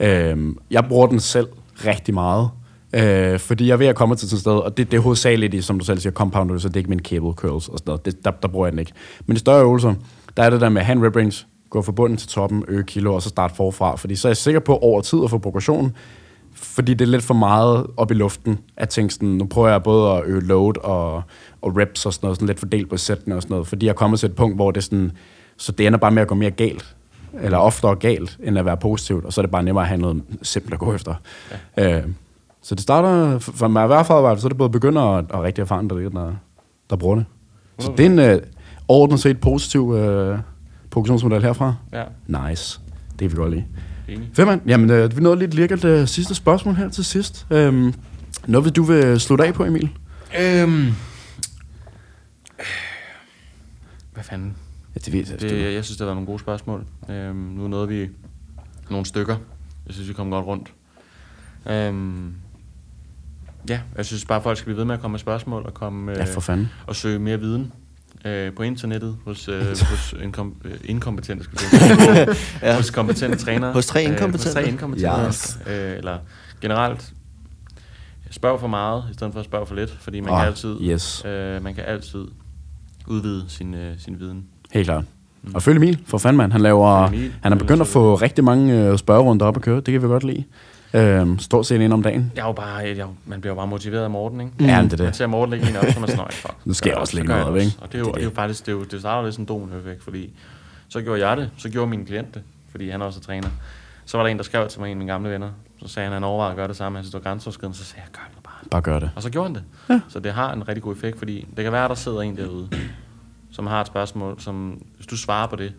Øhm, 0.00 0.58
jeg 0.70 0.84
bruger 0.88 1.06
den 1.06 1.20
selv 1.20 1.48
rigtig 1.86 2.14
meget, 2.14 2.50
øh, 2.92 3.38
fordi 3.38 3.66
jeg 3.66 3.72
er 3.72 3.76
ved 3.76 3.86
at 3.86 3.96
komme 3.96 4.14
til 4.14 4.28
sådan 4.28 4.36
et 4.36 4.40
sted, 4.40 4.52
og 4.52 4.76
det, 4.76 4.90
det 4.90 4.96
er 4.96 5.00
hovedsageligt 5.00 5.54
i, 5.54 5.62
som 5.62 5.78
du 5.78 5.84
selv 5.84 5.98
siger, 5.98 6.12
compound 6.12 6.60
så 6.60 6.68
det 6.68 6.76
er 6.76 6.80
ikke 6.80 6.90
min 6.90 7.00
cable 7.00 7.32
curls 7.32 7.68
og 7.68 7.78
sådan 7.78 7.90
noget. 7.90 8.04
Det, 8.04 8.24
der, 8.24 8.30
der 8.30 8.48
bruger 8.48 8.66
jeg 8.66 8.72
den 8.72 8.78
ikke. 8.78 8.92
Men 9.26 9.34
de 9.34 9.40
større 9.40 9.62
øvelser, 9.62 9.94
der 10.36 10.42
er 10.42 10.50
det 10.50 10.60
der 10.60 10.68
med 10.68 10.82
hand 10.82 11.04
rep 11.04 11.16
rings, 11.16 11.46
gå 11.70 11.82
fra 11.82 11.92
bunden 11.92 12.16
til 12.16 12.28
toppen, 12.28 12.64
øge 12.68 12.84
kilo, 12.84 13.14
og 13.14 13.22
så 13.22 13.28
starte 13.28 13.54
forfra. 13.54 13.96
Fordi 13.96 14.16
så 14.16 14.28
er 14.28 14.30
jeg 14.30 14.36
sikker 14.36 14.60
på 14.60 14.76
over 14.76 15.00
tid 15.00 15.18
at 15.24 15.30
få 15.30 15.38
progression, 15.38 15.96
fordi 16.54 16.94
det 16.94 17.04
er 17.04 17.10
lidt 17.10 17.22
for 17.22 17.34
meget 17.34 17.86
op 17.96 18.10
i 18.10 18.14
luften, 18.14 18.58
at 18.76 18.88
tænke 18.88 19.14
sådan, 19.14 19.28
nu 19.28 19.44
prøver 19.44 19.68
jeg 19.68 19.82
både 19.82 20.12
at 20.12 20.22
øge 20.26 20.40
load 20.40 20.84
og, 20.84 21.22
og 21.62 21.76
reps 21.76 22.06
og 22.06 22.12
sådan 22.12 22.26
noget, 22.26 22.36
sådan 22.36 22.46
lidt 22.46 22.60
fordelt 22.60 22.90
på 22.90 22.96
sættene 22.96 23.36
og 23.36 23.42
sådan 23.42 23.54
noget, 23.54 23.66
fordi 23.66 23.86
jeg 23.86 23.92
er 23.92 23.96
kommet 23.96 24.20
til 24.20 24.28
et 24.28 24.36
punkt, 24.36 24.56
hvor 24.56 24.70
det 24.70 24.84
sådan, 24.84 25.12
så 25.56 25.72
det 25.72 25.86
ender 25.86 25.98
bare 25.98 26.10
med 26.10 26.22
at 26.22 26.28
gå 26.28 26.34
mere 26.34 26.50
galt, 26.50 26.96
eller 27.42 27.58
oftere 27.58 27.94
galt, 27.94 28.38
end 28.42 28.58
at 28.58 28.64
være 28.64 28.76
positivt, 28.76 29.24
og 29.24 29.32
så 29.32 29.40
er 29.40 29.42
det 29.42 29.50
bare 29.50 29.62
nemmere 29.62 29.84
at 29.84 29.88
have 29.88 30.00
noget 30.00 30.22
simpelt 30.42 30.74
at 30.74 30.80
gå 30.80 30.94
efter. 30.94 31.14
Ja. 31.76 31.96
Øh, 31.96 32.04
så 32.62 32.74
det 32.74 32.82
starter, 32.82 33.38
for 33.38 33.68
mig 33.68 33.84
i 33.84 33.86
hvert 33.86 34.06
fald, 34.06 34.38
så 34.38 34.46
er 34.46 34.48
det 34.48 34.58
både 34.58 34.70
begynder 34.70 35.02
og, 35.02 35.24
og 35.30 35.42
rigtig 35.42 35.62
erfaren, 35.62 35.90
der, 35.90 35.96
der, 35.96 36.32
der 36.90 36.96
bruger 36.96 37.16
det. 37.16 37.24
Så 37.78 37.92
det 37.96 38.06
er 38.06 38.10
en 38.10 38.18
øh, 38.18 38.42
overordnet 38.88 39.20
set 39.20 39.40
positiv 39.40 39.94
øh, 39.94 40.38
progressionsmodel 40.90 41.42
herfra. 41.42 41.74
Ja, 41.92 42.04
Nice. 42.26 42.80
Det 43.18 43.24
er 43.24 43.28
vi 43.28 43.36
godt 43.36 43.50
lide. 43.50 43.64
enig. 44.08 44.30
Fedt, 44.34 44.48
mand. 44.48 44.60
Jamen, 44.66 44.90
øh, 44.90 45.16
vi 45.16 45.22
nåede 45.22 45.38
lidt 45.38 45.54
lirket 45.54 45.84
øh, 45.84 46.06
sidste 46.08 46.34
spørgsmål 46.34 46.74
her 46.74 46.88
til 46.88 47.04
sidst. 47.04 47.46
Øhm, 47.50 47.94
noget, 48.46 48.64
vil 48.64 48.72
du 48.76 48.82
vil 48.82 49.20
slutte 49.20 49.44
af 49.44 49.54
på, 49.54 49.64
Emil? 49.64 49.90
Øhm. 50.40 50.92
Hvad 54.12 54.24
fanden? 54.24 54.54
Ja, 54.94 55.00
det 55.04 55.12
ved 55.12 55.24
jeg. 55.30 55.40
Det, 55.40 55.62
jeg, 55.64 55.72
jeg 55.74 55.84
synes, 55.84 55.96
det 55.96 56.00
har 56.00 56.06
været 56.06 56.16
nogle 56.16 56.26
gode 56.26 56.38
spørgsmål. 56.38 56.84
Øhm, 57.10 57.36
nu 57.36 57.68
nåede 57.68 57.88
vi 57.88 58.08
nogle 58.90 59.06
stykker. 59.06 59.36
Jeg 59.86 59.94
synes, 59.94 60.08
vi 60.08 60.14
kom 60.14 60.30
godt 60.30 60.46
rundt. 60.46 60.72
Øhm, 61.66 62.34
ja, 63.68 63.80
jeg 63.96 64.06
synes 64.06 64.24
bare, 64.24 64.42
folk 64.42 64.58
skal 64.58 64.64
blive 64.64 64.76
ved 64.76 64.84
med 64.84 64.94
at 64.94 65.00
komme 65.00 65.12
med 65.12 65.18
spørgsmål 65.18 65.62
og, 65.66 65.74
komme, 65.74 66.12
øh, 66.12 66.18
Ja, 66.18 66.24
for 66.24 66.40
fanden. 66.40 66.68
og 66.86 66.96
søge 66.96 67.18
mere 67.18 67.40
viden 67.40 67.72
øh, 68.24 68.52
på 68.54 68.62
internettet 68.62 69.16
hos, 69.24 69.48
øh, 69.48 69.66
hos 69.90 70.14
inkom, 70.22 70.54
øh, 70.64 70.74
inkompetente, 70.84 71.44
skulle 71.44 71.60
jeg 71.72 71.80
sige. 72.36 72.36
Ja. 72.62 72.76
hos 72.76 72.90
kompetente 72.90 73.36
trænere. 73.38 73.72
Hos 73.72 73.86
tre 73.86 74.04
Øh, 74.04 74.10
inkompetente. 74.12 74.46
hos 74.48 74.54
tre 74.54 74.68
inkompetente. 74.68 75.26
Yes. 75.26 75.58
Øh, 75.66 75.96
eller 75.96 76.18
generelt, 76.60 77.12
spørg 78.30 78.60
for 78.60 78.66
meget, 78.68 79.04
i 79.10 79.14
stedet 79.14 79.32
for 79.32 79.40
at 79.40 79.46
spørge 79.46 79.66
for 79.66 79.74
lidt, 79.74 79.96
fordi 80.00 80.20
man, 80.20 80.32
Ah, 80.32 80.38
kan, 80.38 80.46
altid, 80.46 80.76
yes. 80.82 81.24
øh, 81.24 81.62
man 81.62 81.74
kan 81.74 81.84
altid 81.86 82.24
udvide 83.06 83.44
sin, 83.48 83.74
øh, 83.74 83.94
sin 83.98 84.20
viden. 84.20 84.44
Helt 84.72 84.84
klart. 84.86 85.04
Og 85.54 85.62
følg 85.62 85.76
Emil, 85.76 85.98
for 86.06 86.18
fanden, 86.18 86.36
mand. 86.36 86.52
Han, 86.52 86.60
laver, 86.60 87.06
Emil. 87.06 87.32
han 87.42 87.52
er 87.52 87.56
begyndt 87.56 87.80
at 87.80 87.86
få 87.88 88.14
rigtig 88.14 88.44
mange 88.44 88.74
øh, 88.84 88.98
spørgerunder 88.98 89.46
op 89.46 89.56
at 89.56 89.62
køre. 89.62 89.76
Det 89.76 89.92
kan 89.92 90.02
vi 90.02 90.06
godt 90.06 90.24
lide. 90.24 90.44
Øhm, 90.94 91.38
stort 91.38 91.66
set 91.66 91.80
ind 91.80 91.92
om 91.92 92.02
dagen. 92.02 92.32
Jeg 92.36 92.42
er 92.42 92.46
jo 92.46 92.52
bare, 92.52 92.74
jeg, 92.76 92.90
er 92.90 92.94
jo- 92.96 93.14
man 93.26 93.40
bliver 93.40 93.52
jo 93.54 93.56
bare 93.56 93.66
motiveret 93.66 94.04
af 94.04 94.10
Morten, 94.10 94.40
ikke? 94.40 94.52
Mm. 94.58 94.64
Ja, 94.66 94.82
det 94.82 94.92
er 94.92 94.96
Man 94.98 95.06
det. 95.06 95.16
ser 95.16 95.26
Morten 95.26 95.50
lægge 95.50 95.70
en 95.70 95.76
op, 95.76 95.84
så 95.84 95.92
er 95.96 96.00
man 96.00 96.16
"Nå, 96.16 96.26
fuck. 96.30 96.54
Nu 96.64 96.74
skal 96.74 96.90
jeg 96.90 96.98
også 96.98 97.10
så 97.10 97.16
lægge 97.16 97.28
noget 97.28 97.44
op, 97.44 97.52
også." 97.54 97.66
ikke? 97.66 97.78
Og 97.82 97.88
det 97.92 97.94
er 97.94 97.98
jo, 97.98 98.04
Det 98.06 98.14
det 98.14 98.20
er 98.20 98.24
jo 98.24 98.28
det. 98.30 98.36
faktisk, 98.36 98.66
det, 98.66 98.72
er 98.72 98.76
jo, 98.76 98.84
det 98.84 99.00
starter 99.00 99.22
lidt 99.24 99.34
sådan 99.34 99.42
en 99.42 99.46
dominoeffekt, 99.48 100.04
fordi 100.04 100.30
så 100.88 101.02
gjorde 101.02 101.28
jeg 101.28 101.36
det, 101.36 101.50
så 101.56 101.68
gjorde 101.68 101.90
min 101.90 102.06
klient 102.06 102.34
det, 102.34 102.42
fordi 102.70 102.90
han 102.90 103.02
også 103.02 103.18
er 103.20 103.22
træner. 103.22 103.48
Så 104.04 104.16
var 104.16 104.24
der 104.24 104.30
en, 104.30 104.36
der 104.36 104.42
skrev 104.44 104.68
til 104.68 104.80
mig, 104.80 104.86
en 104.86 104.90
af 104.90 104.96
mine 104.96 105.12
gamle 105.12 105.30
venner, 105.30 105.50
så 105.82 105.88
sagde 105.88 106.04
han, 106.04 106.12
at 106.12 106.16
han 106.16 106.24
overvejede 106.24 106.50
at 106.50 106.56
gøre 106.56 106.68
det 106.68 106.76
samme, 106.76 106.98
han 106.98 107.04
synes, 107.04 107.14
det 107.14 107.24
var 107.24 107.30
grænseoverskridende, 107.30 107.78
så 107.78 107.84
sagde 107.84 108.02
jeg, 108.06 108.12
gør 108.12 108.28
det 108.34 108.42
bare. 108.44 108.54
Bare 108.70 108.80
gør 108.82 108.98
det. 108.98 109.10
Og 109.16 109.22
så 109.22 109.30
gjorde 109.30 109.46
han 109.48 109.54
det. 109.54 109.62
Ja. 109.90 110.00
Så 110.08 110.20
det 110.20 110.32
har 110.32 110.52
en 110.52 110.68
rigtig 110.68 110.82
god 110.82 110.94
effekt, 110.96 111.18
fordi 111.18 111.46
det 111.56 111.64
kan 111.64 111.72
være, 111.72 111.84
at 111.84 111.88
der 111.88 111.94
sidder 111.94 112.20
en 112.20 112.36
derude, 112.36 112.68
som 113.52 113.66
har 113.66 113.80
et 113.80 113.86
spørgsmål, 113.86 114.40
som 114.40 114.82
hvis 114.96 115.06
du 115.06 115.16
svarer 115.16 115.46
på 115.46 115.56
det, 115.56 115.72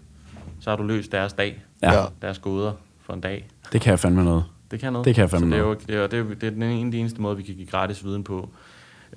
så 0.60 0.70
har 0.70 0.78
du 0.78 0.84
løst 0.84 1.12
deres 1.12 1.34
dag, 1.34 1.64
Ja. 1.84 2.04
Deres 2.22 2.40
gåder 2.40 2.72
for 2.72 2.78
for 3.06 3.14
en 3.14 3.22
dag. 3.22 3.48
Det 3.74 3.82
kan 3.82 3.90
jeg 3.92 4.00
fandme 4.00 4.24
noget. 4.24 4.44
Det 4.72 4.80
kan 4.80 4.94
noget. 4.94 5.06
Det 5.06 5.16
kan 5.16 5.30
fandme 5.30 5.46
Så 5.52 5.56
det 5.56 5.56
er, 5.56 5.60
jo, 5.60 5.66
noget. 5.66 5.88
det, 5.88 5.96
er, 5.96 6.00
jo- 6.00 6.08
det, 6.08 6.32
er, 6.32 6.36
det 6.36 6.44
er 6.48 6.50
den 6.52 6.64
ene, 6.64 6.98
eneste 6.98 7.22
måde, 7.22 7.38
vi 7.38 7.44
kan 7.44 7.56
give 7.56 7.68
gratis 7.68 8.06
viden 8.06 8.24
på. 8.24 8.50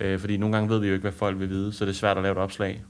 Øh, 0.00 0.18
fordi 0.18 0.36
nogle 0.36 0.54
gange 0.56 0.70
ved 0.70 0.78
vi 0.78 0.86
jo 0.86 0.92
ikke, 0.92 1.02
hvad 1.02 1.12
folk 1.12 1.38
vil 1.38 1.48
vide, 1.50 1.72
så 1.72 1.84
det 1.84 1.90
er 1.90 1.94
svært 1.94 2.16
at 2.16 2.22
lave 2.22 2.32
et 2.32 2.38
opslag. 2.38 2.82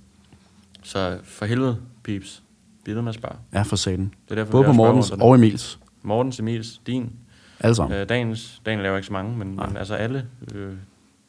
Så 0.83 1.19
for 1.25 1.45
helvede, 1.47 1.77
peeps. 2.05 2.43
Bliv 2.85 2.95
ved 2.95 3.03
med 3.03 3.09
at 3.09 3.15
spørge. 3.15 3.35
Ja, 3.55 3.63
for 3.63 3.77
satan. 3.77 4.01
Det 4.25 4.31
er 4.31 4.35
derfor, 4.35 4.51
Både 4.53 4.65
på 4.65 4.73
Mortens 4.73 5.11
og 5.11 5.35
Emils. 5.35 5.79
Mortens, 6.03 6.41
Emils, 6.41 6.81
din. 6.87 7.13
Alle 7.61 7.75
sammen. 7.75 7.99
Øh, 7.99 8.09
dagens, 8.09 8.63
dagen 8.67 8.81
laver 8.81 8.97
ikke 8.97 9.07
så 9.07 9.13
mange, 9.13 9.37
men, 9.39 9.49
men 9.49 9.77
altså 9.77 9.95
alle. 9.95 10.27
Øh, 10.55 10.73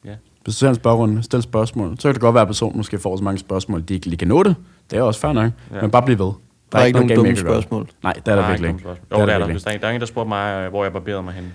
ja. 0.04 0.10
Hvis 0.44 0.54
du 0.54 0.58
ser 0.58 0.68
en 0.68 0.74
spørgerunde, 0.74 1.22
stil 1.22 1.42
spørgsmål. 1.42 1.96
Så 1.98 2.08
kan 2.08 2.14
det 2.14 2.20
godt 2.20 2.34
være, 2.34 2.42
at 2.42 2.48
personen 2.48 2.76
måske 2.76 2.98
får 2.98 3.16
så 3.16 3.24
mange 3.24 3.38
spørgsmål, 3.38 3.82
de 3.88 3.94
ikke 3.94 4.06
lige 4.06 4.16
kan 4.18 4.28
nå 4.28 4.42
det. 4.42 4.56
Det 4.90 4.98
er 4.98 5.02
også 5.02 5.20
fair 5.20 5.32
nok. 5.32 5.52
Ja. 5.72 5.80
Men 5.80 5.90
bare 5.90 6.02
bliv 6.02 6.18
ved. 6.18 6.32
Der 6.72 6.78
er 6.78 6.84
ikke 6.84 6.98
nogen 6.98 7.16
dumme 7.16 7.36
spørgsmål. 7.36 7.88
Nej, 8.02 8.12
det 8.12 8.28
er 8.28 8.34
der 8.34 8.42
Nej, 8.42 8.50
virkelig 8.50 8.70
ikke. 8.70 8.82
Jo, 8.88 8.94
det 8.94 8.98
er 9.12 9.18
der. 9.18 9.26
virkelig 9.26 9.52
Hvis 9.54 9.62
der, 9.62 9.70
er 9.70 9.74
en- 9.74 9.80
der 9.80 9.88
er 9.88 9.98
der 9.98 10.06
spurgte 10.06 10.28
mig, 10.28 10.62
øh, 10.64 10.70
hvor 10.70 10.84
jeg 10.84 10.92
barberede 10.92 11.22
mig 11.22 11.32
hen. 11.34 11.52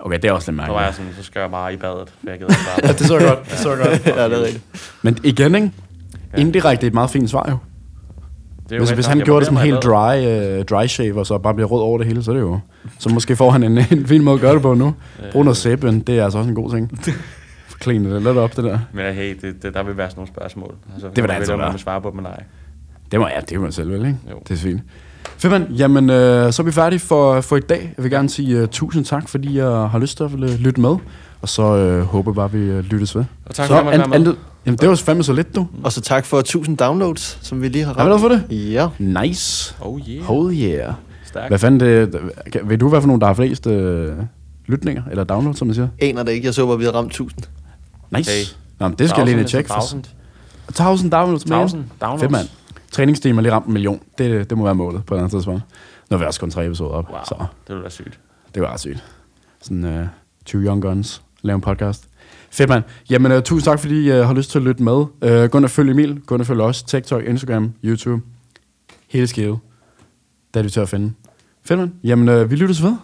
Okay, 0.00 0.16
det 0.18 0.24
er 0.24 0.32
også 0.32 0.52
lidt 0.52 0.60
Så 0.66 0.72
var 0.72 0.80
jeg 0.80 0.86
mærkeligt. 0.86 0.96
sådan, 0.96 1.12
så 1.16 1.22
skal 1.22 1.40
jeg 1.40 1.50
bare 1.50 1.74
i 1.74 1.76
badet, 1.76 2.08
for 2.08 2.30
jeg 2.30 2.38
gider 2.38 2.50
ikke 2.50 2.62
Ja, 2.76 2.86
bare. 2.86 2.92
det 2.92 3.06
så 3.06 3.18
godt. 3.18 3.50
Det 3.50 3.58
så 3.58 3.68
godt. 3.68 4.06
ja, 4.18 4.24
det 4.28 4.38
er 4.38 4.42
rigtigt. 4.44 4.64
Men 5.02 5.18
igen, 5.24 5.54
ikke? 5.54 5.70
Ja. 6.36 6.40
Indirekte 6.40 6.86
et 6.86 6.94
meget 6.94 7.10
fint 7.10 7.30
svar 7.30 7.46
jo. 7.50 7.56
Det 8.68 8.74
er 8.76 8.78
Hvis, 8.80 8.90
hvis 8.90 9.06
han 9.06 9.18
jeg 9.18 9.24
gjorde 9.24 9.40
det 9.40 9.46
sådan 9.46 9.64
helt 9.64 9.82
dry, 9.82 10.58
uh, 10.58 10.64
dry 10.64 10.86
shave, 10.86 11.18
og 11.18 11.26
så 11.26 11.38
bare 11.38 11.54
bliver 11.54 11.68
rød 11.68 11.80
over 11.82 11.98
det 11.98 12.06
hele, 12.06 12.22
så 12.22 12.30
er 12.30 12.34
det 12.34 12.42
jo... 12.42 12.58
Så 12.98 13.08
måske 13.08 13.36
får 13.36 13.50
han 13.50 13.62
en, 13.62 13.78
en 13.98 14.06
fin 14.06 14.22
måde 14.22 14.34
at 14.34 14.40
gøre 14.40 14.54
det 14.54 14.62
på 14.62 14.74
nu. 14.74 14.94
Brug 15.32 15.44
noget 15.44 15.56
sæben, 15.56 16.00
det 16.00 16.18
er 16.18 16.24
altså 16.24 16.38
også 16.38 16.48
en 16.48 16.54
god 16.54 16.70
ting. 16.70 17.00
Forkline 17.66 18.14
det 18.14 18.22
lidt 18.22 18.36
op, 18.38 18.56
det 18.56 18.64
der. 18.64 18.78
Men 18.92 19.14
hey, 19.14 19.36
det, 19.42 19.62
det, 19.62 19.74
der 19.74 19.82
vil 19.82 19.96
være 19.96 20.10
sådan 20.10 20.18
nogle 20.20 20.28
spørgsmål. 20.34 20.74
Altså, 20.94 21.08
Det 21.08 21.16
vil 21.22 21.28
der 21.28 21.34
altid 21.34 21.52
man 21.52 21.60
være. 21.60 21.70
vil 21.72 21.80
svare 21.80 22.00
på 22.02 22.10
dem 22.10 22.18
eller 22.18 22.30
ej. 22.30 22.42
Det 23.12 23.20
må, 23.20 23.26
ja, 23.28 23.40
det 23.48 23.58
må 23.60 23.66
jeg 23.66 23.74
selv 23.74 23.90
vel, 23.90 23.98
ikke? 24.06 24.18
Jo. 24.30 24.36
Det 24.48 24.54
er 24.54 24.58
fint. 24.58 24.80
Fedt, 25.38 25.50
mand. 25.50 25.72
Jamen, 25.72 26.10
øh, 26.10 26.52
så 26.52 26.62
er 26.62 26.64
vi 26.64 26.72
færdige 26.72 26.98
for, 27.00 27.40
for 27.40 27.56
i 27.56 27.60
dag. 27.60 27.94
Jeg 27.96 28.02
vil 28.04 28.10
gerne 28.10 28.28
sige 28.30 28.62
uh, 28.62 28.68
tusind 28.68 29.04
tak, 29.04 29.28
fordi 29.28 29.56
jeg 29.58 29.66
har 29.66 29.98
lyst 29.98 30.16
til 30.16 30.24
at 30.24 30.30
lytte 30.30 30.80
med. 30.80 30.96
Og 31.42 31.48
så 31.48 31.62
øh, 31.76 32.02
håber 32.04 32.32
bare, 32.32 32.52
vi 32.52 32.58
øh, 32.58 32.84
lyttes 32.84 33.16
ved. 33.16 33.24
Og 33.46 33.54
tak 33.54 33.66
så, 33.66 33.72
for, 33.72 33.78
at 33.90 33.98
være 33.98 34.08
med. 34.08 34.34
jamen, 34.66 34.78
det 34.78 34.88
var 34.88 34.94
fandme 34.94 35.24
så 35.24 35.32
lidt, 35.32 35.54
du. 35.56 35.66
Og 35.84 35.92
så 35.92 36.00
tak 36.00 36.24
for 36.24 36.38
1000 36.38 36.76
downloads, 36.76 37.38
som 37.42 37.62
vi 37.62 37.68
lige 37.68 37.84
har 37.84 37.94
Har 37.94 38.04
vi 38.04 38.10
ramt. 38.10 38.20
for 38.20 38.28
det? 38.28 38.42
Ja. 38.50 38.88
Nice. 38.98 39.74
Oh 39.80 40.00
yeah. 40.08 40.30
Oh 40.30 40.52
yeah. 40.54 40.92
Stærkt. 41.26 41.48
Hvad 41.48 41.58
fanden 41.58 41.80
det... 41.80 42.20
Ved 42.64 42.78
du, 42.78 42.88
hvad 42.88 43.00
for 43.00 43.06
nogen, 43.06 43.20
der 43.20 43.26
har 43.26 43.34
flest 43.34 43.66
øh, 43.66 44.12
lytninger? 44.66 45.02
Eller 45.10 45.24
downloads, 45.24 45.58
som 45.58 45.66
man 45.66 45.74
siger? 45.74 45.88
Aner 46.02 46.22
det 46.22 46.32
ikke. 46.32 46.46
Jeg 46.46 46.54
så 46.54 46.66
bare, 46.66 46.78
vi 46.78 46.84
havde 46.84 46.96
ramt 46.96 47.06
1000. 47.10 47.42
Nice. 48.16 48.30
Hey. 48.30 48.44
Nå, 48.80 48.88
men 48.88 48.96
det 48.98 49.10
skal 49.10 49.26
jeg 49.26 49.34
lige 49.36 49.48
tjekke. 49.48 49.68
for- 49.68 49.74
1000. 49.76 50.04
1000 50.68 51.10
downloads, 51.10 51.46
man. 51.48 51.58
1000 51.60 51.84
downloads. 52.00 52.20
Fedt, 52.20 52.32
mand. 52.32 52.48
Træningsteam 52.92 53.36
har 53.36 53.42
lige 53.42 53.52
ramt 53.52 53.66
en 53.66 53.72
million. 53.72 54.00
Det, 54.18 54.50
det 54.50 54.58
må 54.58 54.64
være 54.64 54.74
målet 54.74 55.06
på 55.06 55.14
et 55.14 55.18
eller 55.18 55.24
andet 55.24 55.36
tidspunkt. 55.36 55.62
Nu 56.10 56.16
har 56.16 56.18
vi 56.18 56.24
også 56.26 56.40
kun 56.40 56.50
tre 56.50 56.66
episoder 56.66 56.90
op, 56.90 57.08
Wow, 57.10 57.18
så 57.28 57.34
det 57.38 57.68
ville 57.68 57.82
være 57.82 57.90
sygt. 57.90 58.20
det 58.54 58.62
var 58.62 58.72
ret 58.72 58.80
sygt. 58.80 59.04
Sådan 59.60 59.84
uh, 60.00 60.06
two 60.46 60.60
young 60.60 60.82
guns, 60.82 61.22
lave 61.42 61.54
en 61.54 61.60
podcast. 61.60 62.04
Fedt, 62.50 62.68
mand. 62.68 62.82
Jamen, 63.10 63.32
uh, 63.32 63.40
tusind 63.42 63.64
tak, 63.64 63.78
fordi 63.80 64.06
I 64.06 64.20
uh, 64.20 64.26
har 64.26 64.34
lyst 64.34 64.50
til 64.50 64.58
at 64.58 64.64
lytte 64.64 64.82
med. 64.82 64.92
Uh, 64.94 65.50
gå 65.50 65.58
ind 65.58 65.64
og 65.64 65.70
følg 65.70 65.90
Emil. 65.90 66.20
Gå 66.26 66.34
ind 66.34 66.40
og 66.40 66.46
følg 66.46 66.60
os. 66.60 66.82
TikTok, 66.82 67.24
Instagram, 67.24 67.72
YouTube. 67.84 68.22
Hele 69.08 69.26
skivet. 69.26 69.58
Det 70.54 70.60
er 70.60 70.64
du 70.64 70.68
til 70.70 70.80
at 70.80 70.88
finde. 70.88 71.12
Fedt, 71.64 71.78
mand. 71.80 71.90
Jamen, 72.04 72.28
uh, 72.42 72.50
vi 72.50 72.56
lyttes 72.56 72.82
ved. 72.82 72.96